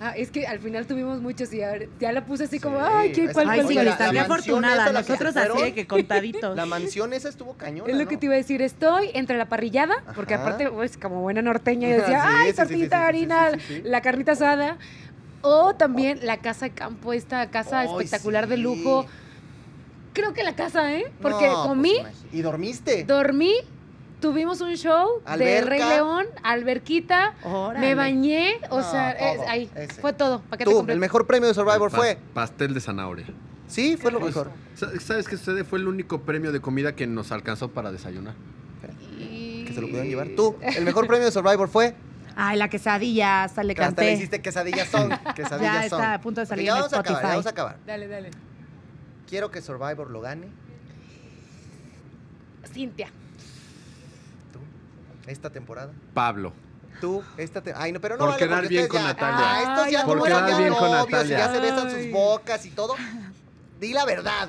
Ah, 0.00 0.14
es 0.16 0.30
que 0.30 0.46
al 0.46 0.58
final 0.58 0.86
tuvimos 0.86 1.20
muchos 1.20 1.52
y 1.52 1.58
ya 2.00 2.12
la 2.12 2.24
puse 2.26 2.44
así 2.44 2.58
como, 2.60 2.78
Sí, 2.78 2.84
ay, 2.92 3.12
¿qué, 3.12 3.32
¿cuál 3.32 3.48
Ay, 3.50 3.62
sí, 3.66 3.74
la- 3.74 3.92
afortunada. 4.22 4.92
Nosotros 4.92 5.36
así 5.36 5.62
de 5.62 5.74
que 5.74 5.86
contaditos. 5.86 6.56
La 6.56 6.66
mansión 6.66 7.12
esa 7.12 7.28
estuvo 7.28 7.54
cañona, 7.54 7.90
Es 7.90 7.96
lo 7.98 8.04
¿no? 8.04 8.08
que 8.08 8.16
te 8.16 8.26
iba 8.26 8.34
a 8.34 8.38
decir, 8.38 8.62
estoy 8.62 9.10
entre 9.14 9.36
la 9.38 9.48
parrillada, 9.48 9.94
porque 10.14 10.34
Ajá. 10.34 10.42
aparte, 10.42 10.70
pues, 10.70 10.96
como 10.96 11.20
buena 11.22 11.42
norteña, 11.42 11.88
yo 11.88 11.96
decía, 11.96 12.20
Sí, 12.22 12.28
ay, 12.28 12.52
tortita 12.52 12.66
sí, 12.66 12.82
sí, 12.82 12.88
de 12.88 12.94
harina, 12.96 13.50
sí, 13.52 13.60
sí, 13.66 13.74
sí. 13.76 13.82
la 13.84 14.00
carnita 14.02 14.32
asada, 14.32 14.78
o 15.42 15.74
también 15.74 16.20
la 16.22 16.38
casa 16.38 16.66
de 16.66 16.72
campo, 16.72 17.12
esta 17.12 17.50
casa 17.50 17.84
espectacular 17.84 18.46
de 18.48 18.56
lujo. 18.56 19.06
Creo 20.12 20.32
que 20.32 20.44
la 20.44 20.54
casa, 20.54 20.92
¿eh? 20.94 21.04
Porque 21.20 21.46
No, 21.46 21.52
pues, 21.54 21.66
comí, 21.68 21.94
¿Y 22.32 22.40
dormiste? 22.42 23.04
dormí, 23.04 23.52
tuvimos 24.24 24.58
un 24.62 24.74
show 24.76 25.20
del 25.36 25.38
Rey 25.38 25.58
Alberca. 25.58 25.88
León, 25.90 26.26
alberquita, 26.42 27.34
Órale. 27.44 27.86
me 27.86 27.94
bañé, 27.94 28.54
o 28.70 28.78
No, 28.80 28.90
sea, 28.90 29.10
es- 29.12 29.36
todo, 29.36 29.48
ahí, 29.50 29.70
ese. 29.76 30.00
fue 30.00 30.14
todo, 30.14 30.40
paquete 30.48 30.70
Tú, 30.70 30.76
completo. 30.78 30.94
el 30.94 31.00
mejor 31.00 31.26
premio 31.26 31.46
de 31.48 31.52
Survivor 31.54 31.90
fue. 31.90 32.18
Pastel 32.32 32.72
de 32.72 32.80
zanahoria. 32.80 33.26
Sí, 33.68 33.98
fue 33.98 34.10
lo 34.10 34.20
Pues, 34.20 34.34
mejor. 34.34 34.50
sa- 34.74 34.98
¿Sabes 34.98 35.28
qué 35.28 35.36
sucede? 35.36 35.62
Fue 35.64 35.78
el 35.78 35.88
único 35.88 36.22
premio 36.22 36.52
de 36.52 36.60
comida 36.60 36.94
que 36.94 37.06
nos 37.06 37.32
alcanzó 37.32 37.68
para 37.70 37.92
desayunar. 37.92 38.34
Y- 39.18 39.64
Que 39.66 39.74
se 39.74 39.80
lo 39.82 39.88
pudieron 39.88 40.08
llevar. 40.08 40.28
Tú, 40.36 40.56
el 40.62 40.84
mejor 40.84 41.06
premio 41.06 41.26
de 41.26 41.32
Survivor 41.32 41.68
fue. 41.68 41.94
Ay, 42.34 42.56
la 42.56 42.68
quesadilla, 42.70 43.44
hasta 43.44 43.62
le 43.62 43.72
Hasta 43.74 43.82
le 43.82 43.86
canté. 43.94 44.12
hiciste 44.14 44.40
quesadillas 44.40 44.88
son. 44.88 45.10
Quesadillas 45.36 45.82
Ya 45.84 45.88
son. 45.90 46.00
está 46.00 46.14
a 46.14 46.20
punto 46.22 46.40
de 46.40 46.46
salir 46.46 46.64
Ya 46.64 46.72
en 46.72 46.76
vamos 46.78 46.92
a 46.94 47.00
acabar, 47.00 47.22
ya 47.22 47.28
vamos 47.28 47.46
a 47.46 47.50
acabar. 47.50 47.76
Dale, 47.86 48.08
dale. 48.08 48.30
Quiero 49.28 49.50
que 49.50 49.60
Survivor 49.60 50.10
lo 50.10 50.20
gane. 50.22 50.48
Cintia. 52.72 53.08
Esta 55.26 55.50
temporada. 55.50 55.90
Pablo. 56.12 56.52
Tú, 57.00 57.22
esta 57.36 57.60
temporada. 57.60 57.84
Ay, 57.84 57.92
no, 57.92 58.00
pero 58.00 58.14
no 58.14 58.20
Por 58.20 58.28
vale, 58.30 58.38
quedar 58.46 58.68
bien 58.68 58.88
con 58.88 59.00
ya- 59.00 59.06
Natalia. 59.08 59.38
Ah, 59.44 59.60
estos 59.62 59.90
ya 59.90 60.04
por 60.04 60.26
eran 60.28 60.44
quedar 60.46 60.60
bien 60.60 60.74
con 60.74 60.90
novios 60.90 61.06
y 61.08 61.12
Natalia. 61.12 61.38
ya 61.38 61.52
se 61.52 61.60
besan 61.60 61.90
sus 61.90 62.10
bocas 62.12 62.64
y 62.66 62.70
todo. 62.70 62.94
Di 63.80 63.92
la 63.92 64.04
verdad. 64.04 64.48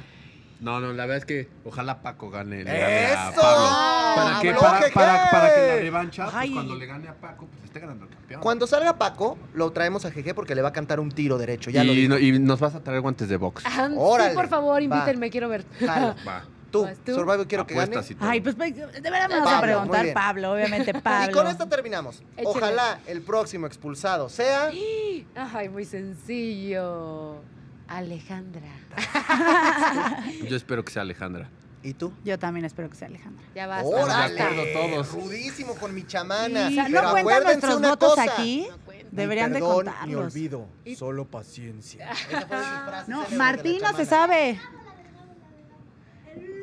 No, 0.62 0.80
no, 0.80 0.94
la 0.94 1.04
verdad 1.06 1.18
es 1.18 1.26
que 1.26 1.50
ojalá 1.66 2.02
Paco 2.02 2.30
gane. 2.30 2.64
le 2.64 2.72
gane 2.72 2.84
a 2.84 3.30
¡Eso! 3.32 3.42
Pablo. 3.42 4.16
¿Para 4.16 4.40
qué? 4.42 4.50
¡Habló, 4.50 4.62
Para, 4.62 4.80
para, 4.94 5.30
para 5.32 5.56
que 5.56 5.68
la 5.68 5.76
revancha, 5.76 6.30
pues, 6.32 6.52
cuando 6.52 6.76
le 6.76 6.86
gane 6.86 7.08
a 7.10 7.14
Paco, 7.14 7.48
pues 7.52 7.64
esté 7.66 7.80
ganando 7.82 8.06
el 8.06 8.12
campeón. 8.12 8.42
Cuando 8.42 8.66
salga 8.66 8.98
Paco, 8.98 9.38
lo 9.54 9.72
traemos 9.72 10.06
a 10.06 10.10
GG 10.12 10.34
porque 10.34 10.56
le 10.56 10.62
va 10.62 10.70
a 10.70 10.74
cantar 10.74 11.00
un 11.02 11.12
tiro 11.12 11.38
derecho. 11.38 11.72
Ya 11.72 11.84
y, 11.84 12.08
no- 12.08 12.18
y 12.18 12.40
nos 12.40 12.60
vas 12.62 12.74
a 12.74 12.80
traer 12.82 13.02
guantes 13.02 13.28
de 13.28 13.36
box. 13.38 13.64
Ah, 13.66 13.90
Órale, 13.96 14.30
sí, 14.30 14.36
por 14.36 14.48
favor, 14.48 14.78
va. 14.80 14.82
invítenme, 14.84 15.30
quiero 15.30 15.50
ver. 15.50 15.66
Jalo. 15.80 16.16
Va. 16.26 16.44
Tú. 16.84 17.14
Survivor 17.14 17.48
quiero 17.48 17.66
que 17.66 17.74
gane. 17.74 17.86
Apuestas 17.86 18.12
y 18.12 18.16
todo. 18.16 18.30
Ay, 18.30 18.42
pues 18.42 18.58
de 18.58 18.72
verdad 19.02 19.30
me 19.30 19.40
vas 19.40 19.44
Pablo, 19.46 19.56
a 19.56 19.58
muy 19.58 19.62
preguntar, 19.68 20.04
bien. 20.04 20.14
Pablo, 20.14 20.54
obviamente 20.54 20.94
Pablo. 21.02 21.30
Y 21.30 21.34
con 21.34 21.48
esto 21.48 21.68
terminamos. 21.68 22.24
Échale. 22.38 22.46
Ojalá 22.46 23.00
el 23.08 23.22
próximo 23.22 23.68
expulsado 23.68 24.30
sea. 24.30 24.72
Ay, 25.54 25.70
muy 25.70 25.86
sencillo. 25.86 27.42
Alejandra. 27.88 28.62
Yo 30.50 30.56
espero 30.56 30.84
que 30.84 30.92
sea 30.92 31.04
Alejandra. 31.04 31.50
¿Y 31.84 31.94
tú? 31.94 32.12
Yo 32.24 32.40
también 32.40 32.66
espero 32.66 32.90
que 32.90 32.96
sea 32.96 33.08
Alejandra. 33.08 33.44
Ya 33.54 33.68
basta. 33.68 33.86
¡Órale! 33.86 34.34
de 34.34 34.42
acuerdo 34.42 34.64
todos. 34.74 35.12
Rudísimo 35.14 35.76
con 35.76 35.94
mi 35.94 36.04
chamana. 36.06 36.68
Sí, 36.70 36.74
o 36.74 36.76
sea, 36.76 36.86
Pero 36.86 37.02
no 37.04 37.12
cuentan 37.12 37.20
acuérdense 37.36 37.54
nuestros 37.54 37.76
una 37.78 37.90
votos 37.90 38.10
cosa. 38.16 38.24
aquí. 38.24 38.68
No 38.72 38.78
cuenta. 38.80 39.06
Deberían 39.12 39.54
de 39.54 39.60
perdón, 39.60 39.76
contarlos. 39.76 40.08
Ni 40.08 40.16
olvido, 40.16 40.68
Y- 40.84 40.96
solo 40.96 41.26
paciencia. 41.26 42.10
Esa 42.30 42.42
fue 42.48 42.58
de 42.58 42.64
No, 43.08 43.22
de 43.24 43.30
la 43.32 43.38
Martín 43.38 43.74
no 43.84 43.88
se 43.96 44.06
chamana. 44.06 44.06
sabe. 44.10 44.60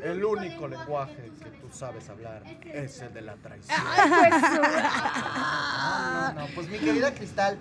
El 0.03 0.25
único 0.25 0.67
lenguaje 0.67 1.31
que 1.43 1.51
tú 1.61 1.69
sabes 1.73 2.09
hablar 2.09 2.43
es 2.65 3.01
el 3.01 3.15
de 3.15 3.23
la 3.23 3.35
traición. 3.37 3.79
Ay, 3.97 4.31
pues, 4.31 4.43
No, 4.43 6.33
no, 6.33 6.41
no. 6.41 6.47
Pues 6.55 6.69
mi 6.69 6.79
querida 6.79 7.15
Cristal, 7.15 7.57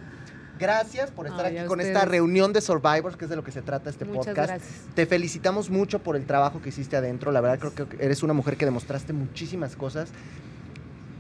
gracias 0.59 1.11
por 1.11 1.27
estar 1.27 1.45
Ay, 1.45 1.57
aquí 1.59 1.67
con 1.67 1.81
esta 1.81 2.05
reunión 2.05 2.51
de 2.53 2.61
Survivors, 2.61 3.15
que 3.15 3.25
es 3.25 3.29
de 3.29 3.35
lo 3.35 3.43
que 3.43 3.51
se 3.51 3.61
trata 3.61 3.89
este 3.89 4.05
Muchas 4.05 4.27
podcast. 4.27 4.49
gracias. 4.51 4.71
Te 4.95 5.05
felicitamos 5.05 5.69
mucho 5.69 5.99
por 5.99 6.15
el 6.15 6.25
trabajo 6.25 6.61
que 6.61 6.69
hiciste 6.69 6.97
adentro. 6.97 7.31
La 7.31 7.41
verdad 7.41 7.59
creo 7.71 7.87
que 7.87 8.03
eres 8.03 8.23
una 8.23 8.33
mujer 8.33 8.57
que 8.57 8.65
demostraste 8.65 9.13
muchísimas 9.13 9.75
cosas. 9.75 10.09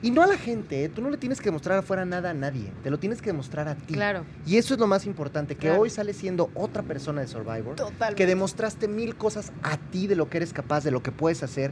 Y 0.03 0.09
no 0.11 0.21
a 0.23 0.27
la 0.27 0.37
gente, 0.37 0.83
¿eh? 0.83 0.89
tú 0.89 1.01
no 1.01 1.09
le 1.11 1.17
tienes 1.17 1.39
que 1.39 1.45
demostrar 1.45 1.77
afuera 1.77 2.05
nada 2.05 2.31
a 2.31 2.33
nadie, 2.33 2.71
te 2.83 2.89
lo 2.89 2.97
tienes 2.97 3.21
que 3.21 3.27
demostrar 3.29 3.67
a 3.67 3.75
ti. 3.75 3.93
Claro. 3.93 4.23
Y 4.47 4.57
eso 4.57 4.73
es 4.73 4.79
lo 4.79 4.87
más 4.87 5.05
importante, 5.05 5.55
que 5.55 5.67
Claro. 5.67 5.81
hoy 5.81 5.89
sales 5.91 6.17
siendo 6.17 6.49
otra 6.55 6.81
persona 6.81 7.21
de 7.21 7.27
Survivor, 7.27 7.75
Totalmente. 7.75 8.15
que 8.15 8.25
demostraste 8.25 8.87
mil 8.87 9.15
cosas 9.15 9.51
a 9.61 9.77
ti 9.77 10.07
de 10.07 10.15
lo 10.15 10.29
que 10.29 10.37
eres 10.37 10.53
capaz, 10.53 10.83
de 10.83 10.91
lo 10.91 11.03
que 11.03 11.11
puedes 11.11 11.43
hacer. 11.43 11.71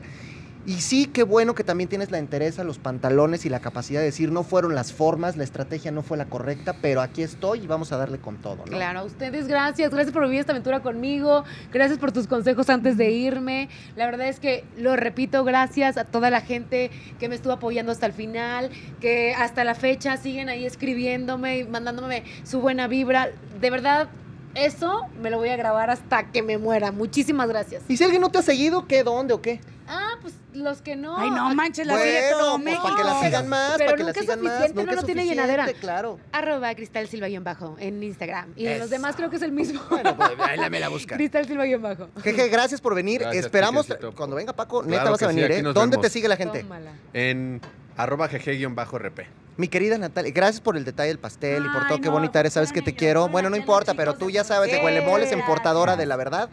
Y 0.69 0.81
sí, 0.81 1.07
qué 1.07 1.23
bueno 1.23 1.55
que 1.55 1.63
también 1.63 1.89
tienes 1.89 2.11
la 2.11 2.19
entereza, 2.19 2.63
los 2.63 2.77
pantalones 2.77 3.43
y 3.43 3.49
la 3.49 3.59
capacidad 3.59 4.01
de 4.01 4.05
decir, 4.05 4.31
no 4.31 4.43
fueron 4.43 4.75
las 4.75 4.93
formas, 4.93 5.35
la 5.35 5.43
estrategia 5.43 5.89
no 5.89 6.03
fue 6.03 6.15
la 6.15 6.25
correcta, 6.25 6.75
pero 6.79 7.01
aquí 7.01 7.23
estoy 7.23 7.61
y 7.61 7.65
vamos 7.65 7.91
a 7.91 7.97
darle 7.97 8.19
con 8.19 8.37
todo. 8.37 8.65
Claro, 8.65 8.99
a 8.99 9.03
ustedes 9.03 9.47
gracias, 9.47 9.89
gracias 9.89 10.13
por 10.13 10.25
vivir 10.25 10.41
esta 10.41 10.51
aventura 10.51 10.81
conmigo, 10.81 11.43
gracias 11.73 11.97
por 11.97 12.11
tus 12.11 12.27
consejos 12.27 12.69
antes 12.69 12.97
de 12.97 13.09
irme. 13.09 13.67
La 13.95 14.05
verdad 14.05 14.27
es 14.27 14.39
que 14.39 14.63
lo 14.77 14.95
repito, 14.95 15.43
gracias 15.43 15.97
a 15.97 16.05
toda 16.05 16.29
la 16.29 16.41
gente 16.41 16.91
que 17.17 17.29
me 17.29 17.33
estuvo 17.33 17.53
apoyando 17.53 17.91
hasta 17.91 18.05
el 18.05 18.13
final, 18.13 18.69
que 19.01 19.33
hasta 19.33 19.63
la 19.63 19.73
fecha 19.73 20.17
siguen 20.17 20.49
ahí 20.49 20.67
escribiéndome 20.67 21.57
y 21.57 21.63
mandándome 21.63 22.25
su 22.43 22.61
buena 22.61 22.87
vibra. 22.87 23.29
De 23.59 23.71
verdad, 23.71 24.07
eso 24.55 25.07
me 25.21 25.29
lo 25.29 25.37
voy 25.37 25.49
a 25.49 25.55
grabar 25.57 25.89
hasta 25.89 26.31
que 26.31 26.41
me 26.41 26.57
muera. 26.57 26.91
Muchísimas 26.91 27.47
gracias. 27.47 27.83
Y 27.87 27.97
si 27.97 28.03
alguien 28.03 28.21
no 28.21 28.29
te 28.29 28.39
ha 28.39 28.41
seguido, 28.41 28.87
¿qué, 28.87 29.03
dónde 29.03 29.33
o 29.33 29.41
qué? 29.41 29.61
Ah, 29.91 30.17
pues 30.21 30.35
los 30.53 30.83
que 30.83 30.95
no. 30.95 31.17
Ay, 31.17 31.31
no 31.31 31.53
manches, 31.55 31.87
la 31.87 31.97
sigue 31.97 32.19
Bueno, 32.31 32.37
todo 32.37 32.59
pues 32.61 32.77
para 32.77 32.95
que 32.95 33.03
la 33.03 33.21
sigan 33.21 33.47
más, 33.47 33.73
Pero 33.77 33.85
para 33.85 33.97
que 33.97 34.03
la 34.03 34.13
sigan 34.13 34.41
más. 34.41 34.51
suficiente, 34.53 34.79
Nunca 34.79 34.91
no, 34.91 34.97
es 34.97 35.01
no 35.01 35.05
tiene 35.07 35.25
llenadera. 35.25 35.65
claro. 35.79 36.19
Arroba 36.31 36.75
Cristal 36.75 37.07
Silva 37.07 37.27
guion 37.27 37.43
bajo 37.43 37.75
en 37.79 38.03
Instagram. 38.03 38.53
Y 38.55 38.67
en 38.67 38.77
los 38.79 38.91
demás 38.91 39.15
creo 39.15 39.31
que 39.31 39.37
es 39.37 39.41
el 39.41 39.51
mismo. 39.51 39.81
Bueno, 39.89 40.15
pues 40.15 40.29
ahí 40.41 40.59
la 40.59 40.69
me 40.69 40.79
la 40.79 40.89
busca. 40.89 41.15
Cristal 41.15 41.47
Silva 41.47 41.65
guion 41.65 41.81
bajo. 41.81 42.09
Jeje, 42.21 42.49
gracias 42.49 42.81
por 42.81 42.93
venir. 42.93 43.21
Gracias, 43.21 43.45
Esperamos, 43.45 43.87
cuando 44.15 44.35
venga 44.35 44.53
Paco, 44.53 44.81
Claro 44.83 44.91
neta 44.91 45.09
vas 45.09 45.23
a 45.23 45.29
sí, 45.29 45.35
venir, 45.35 45.51
¿eh? 45.51 45.61
¿Dónde 45.63 45.97
vemos. 45.97 46.01
te 46.01 46.09
sigue 46.11 46.27
la 46.27 46.37
gente? 46.37 46.59
Tómala. 46.61 46.91
En 47.13 47.59
arroba 47.97 48.29
gg-rp. 48.29 49.25
Mi 49.59 49.67
querida 49.67 49.97
Natalia, 49.97 50.31
gracias 50.33 50.61
por 50.61 50.77
el 50.77 50.85
detalle 50.85 51.09
del 51.09 51.19
pastel 51.19 51.65
y 51.65 51.67
por 51.67 51.81
Ay, 51.81 51.87
todo. 51.89 51.97
Qué 51.97 52.05
no, 52.05 52.13
bonita 52.13 52.39
eres, 52.39 52.53
sabes 52.53 52.71
que 52.71 52.81
te 52.81 52.95
quiero. 52.95 53.27
Bueno, 53.27 53.49
no 53.49 53.57
importa, 53.57 53.93
pero 53.93 54.13
tú 54.13 54.29
ya 54.29 54.45
sabes, 54.45 54.71
de 54.71 54.77
entonces. 54.77 54.85
Huele 54.97 55.05
Moles, 55.05 55.27
Gracias. 55.27 55.41
importadora 55.41 55.97
de 55.97 56.05
la 56.05 56.15
verdad. 56.15 56.49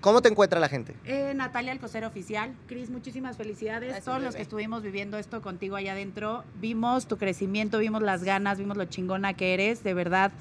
¿Cómo 0.00 0.22
te 0.22 0.30
encuentra 0.30 0.58
la 0.58 0.70
gente? 0.70 0.94
Eh, 1.04 1.34
Natalia 1.36 1.72
Alcocer 1.72 2.06
Oficial. 2.06 2.54
Cris, 2.66 2.88
muchísimas 2.88 3.36
felicidades. 3.36 3.88
Gracias, 3.90 4.06
Todos 4.06 4.22
los 4.22 4.34
que 4.36 4.40
estuvimos 4.40 4.82
viviendo 4.82 5.18
esto 5.18 5.42
contigo 5.42 5.76
allá 5.76 5.92
adentro, 5.92 6.44
vimos 6.58 7.06
tu 7.06 7.18
crecimiento, 7.18 7.76
vimos 7.76 8.00
las 8.00 8.24
ganas, 8.24 8.56
vimos 8.56 8.78
lo 8.78 8.86
chingona 8.86 9.34
que 9.34 9.52
eres. 9.52 9.84
De 9.84 9.92
verdad, 9.92 10.32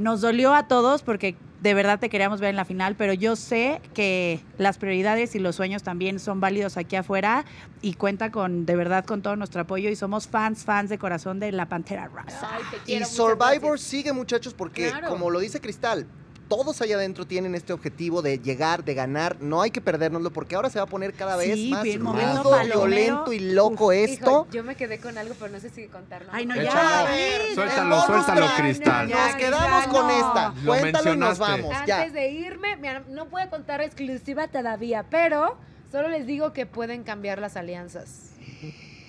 nos 0.00 0.20
dolió 0.22 0.54
a 0.54 0.66
todos 0.66 1.02
porque 1.02 1.36
de 1.60 1.74
verdad 1.74 2.00
te 2.00 2.08
queríamos 2.08 2.40
ver 2.40 2.48
en 2.50 2.56
la 2.56 2.64
final, 2.64 2.96
pero 2.96 3.12
yo 3.12 3.36
sé 3.36 3.82
que 3.92 4.40
las 4.56 4.78
prioridades 4.78 5.34
y 5.34 5.38
los 5.38 5.56
sueños 5.56 5.82
también 5.82 6.18
son 6.18 6.40
válidos 6.40 6.78
aquí 6.78 6.96
afuera 6.96 7.44
y 7.82 7.94
cuenta 7.94 8.30
con, 8.32 8.64
de 8.64 8.76
verdad, 8.76 9.04
con 9.04 9.20
todo 9.20 9.36
nuestro 9.36 9.60
apoyo 9.60 9.90
y 9.90 9.96
somos 9.96 10.26
fans, 10.26 10.64
fans 10.64 10.88
de 10.88 10.96
corazón 10.98 11.38
de 11.38 11.52
la 11.52 11.66
Pantera 11.68 12.06
Rosa. 12.08 12.48
Ay, 12.50 12.62
te 12.70 12.76
Y 12.78 12.80
quiero, 12.96 13.04
Survivor 13.06 13.60
gracias. 13.72 13.80
sigue, 13.82 14.12
muchachos, 14.14 14.54
porque 14.54 14.88
Claro. 14.88 15.08
como 15.08 15.28
lo 15.28 15.38
dice 15.38 15.60
Cristal, 15.60 16.06
todos 16.50 16.82
allá 16.82 16.96
adentro 16.96 17.26
tienen 17.28 17.54
este 17.54 17.72
objetivo 17.72 18.22
de 18.22 18.40
llegar, 18.40 18.84
de 18.84 18.94
ganar. 18.94 19.36
No 19.40 19.62
hay 19.62 19.70
que 19.70 19.80
perdérnoslo 19.80 20.32
porque 20.32 20.56
ahora 20.56 20.68
se 20.68 20.80
va 20.80 20.82
a 20.82 20.88
poner 20.88 21.14
cada 21.14 21.36
vez 21.36 21.54
Sí, 21.54 21.70
más 21.70 21.84
bien, 21.84 22.00
rudo, 22.00 22.58
violento 22.64 23.32
y 23.32 23.38
loco 23.38 23.86
Uf, 23.86 23.92
esto. 23.94 24.30
hijo, 24.30 24.48
yo 24.50 24.64
me 24.64 24.74
quedé 24.74 24.98
con 24.98 25.16
algo, 25.16 25.34
pero 25.38 25.52
no 25.52 25.60
sé 25.60 25.70
si 25.70 25.86
contarlo. 25.86 26.28
Ay, 26.32 26.46
no, 26.46 26.54
Échalo. 26.56 26.70
ya. 26.72 27.00
A 27.00 27.04
ver, 27.04 27.54
Suéltalo, 27.54 28.02
suéltalo. 28.02 28.46
Cristal. 28.56 29.08
Ya, 29.08 29.26
Nos 29.28 29.36
quedamos 29.36 29.84
ya 29.84 29.88
con 29.90 30.06
no. 30.08 30.10
esta. 30.10 30.54
Lo 30.64 30.72
Cuéntalo 30.72 31.14
y 31.14 31.16
nos 31.16 31.38
vamos. 31.38 31.72
Ya. 31.86 31.98
Antes 31.98 32.12
de 32.14 32.28
irme, 32.30 32.76
mira, 32.76 33.04
no 33.08 33.26
puedo 33.26 33.48
contar 33.48 33.80
exclusiva 33.80 34.48
todavía, 34.48 35.04
pero 35.08 35.56
solo 35.92 36.08
les 36.08 36.26
digo 36.26 36.52
que 36.52 36.66
pueden 36.66 37.04
cambiar 37.04 37.38
las 37.38 37.56
alianzas 37.56 38.32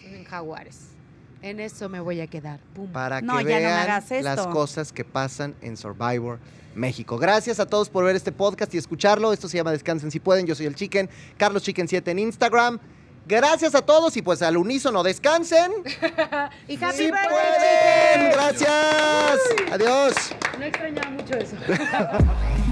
en 0.05 0.23
Jaguares. 0.25 0.89
En 1.41 1.59
eso 1.59 1.89
me 1.89 1.99
voy 1.99 2.21
a 2.21 2.27
quedar. 2.27 2.59
Pum. 2.75 2.91
para 2.91 3.19
No, 3.19 3.39
que 3.39 3.45
ya 3.45 3.49
no 3.49 3.55
me 3.55 3.65
vean 3.65 3.79
hagas 3.79 4.11
esto. 4.11 4.23
las 4.23 4.45
cosas 4.45 4.91
que 4.93 5.03
pasan 5.03 5.55
en 5.63 5.75
Survivor 5.75 6.37
México. 6.75 7.17
Gracias 7.17 7.59
a 7.59 7.65
todos 7.65 7.89
por 7.89 8.03
ver 8.05 8.15
este 8.15 8.31
podcast 8.31 8.73
y 8.73 8.77
escucharlo. 8.77 9.33
Esto 9.33 9.47
se 9.47 9.57
llama 9.57 9.71
Descansen 9.71 10.11
si 10.11 10.19
pueden. 10.19 10.45
Yo 10.45 10.55
soy 10.55 10.65
el 10.65 10.75
Chicken, 10.75 11.09
Carlos 11.37 11.63
Chicken 11.63 11.87
7 11.87 12.11
en 12.11 12.19
Instagram. 12.19 12.79
Gracias 13.27 13.75
a 13.75 13.81
todos 13.83 14.17
y 14.17 14.21
pues 14.21 14.41
al 14.41 14.57
unísono 14.57 15.03
descansen. 15.03 15.71
Y 16.67 16.75
happy 16.83 16.97
¡Sí 16.97 17.03
birthday, 17.05 17.27
pueden! 17.29 18.31
chicken. 18.31 18.31
Gracias. 18.31 19.39
Adiós. 19.71 20.13
No 20.57 20.65
extrañaba 20.65 21.09
mucho 21.11 21.35
eso. 21.35 21.55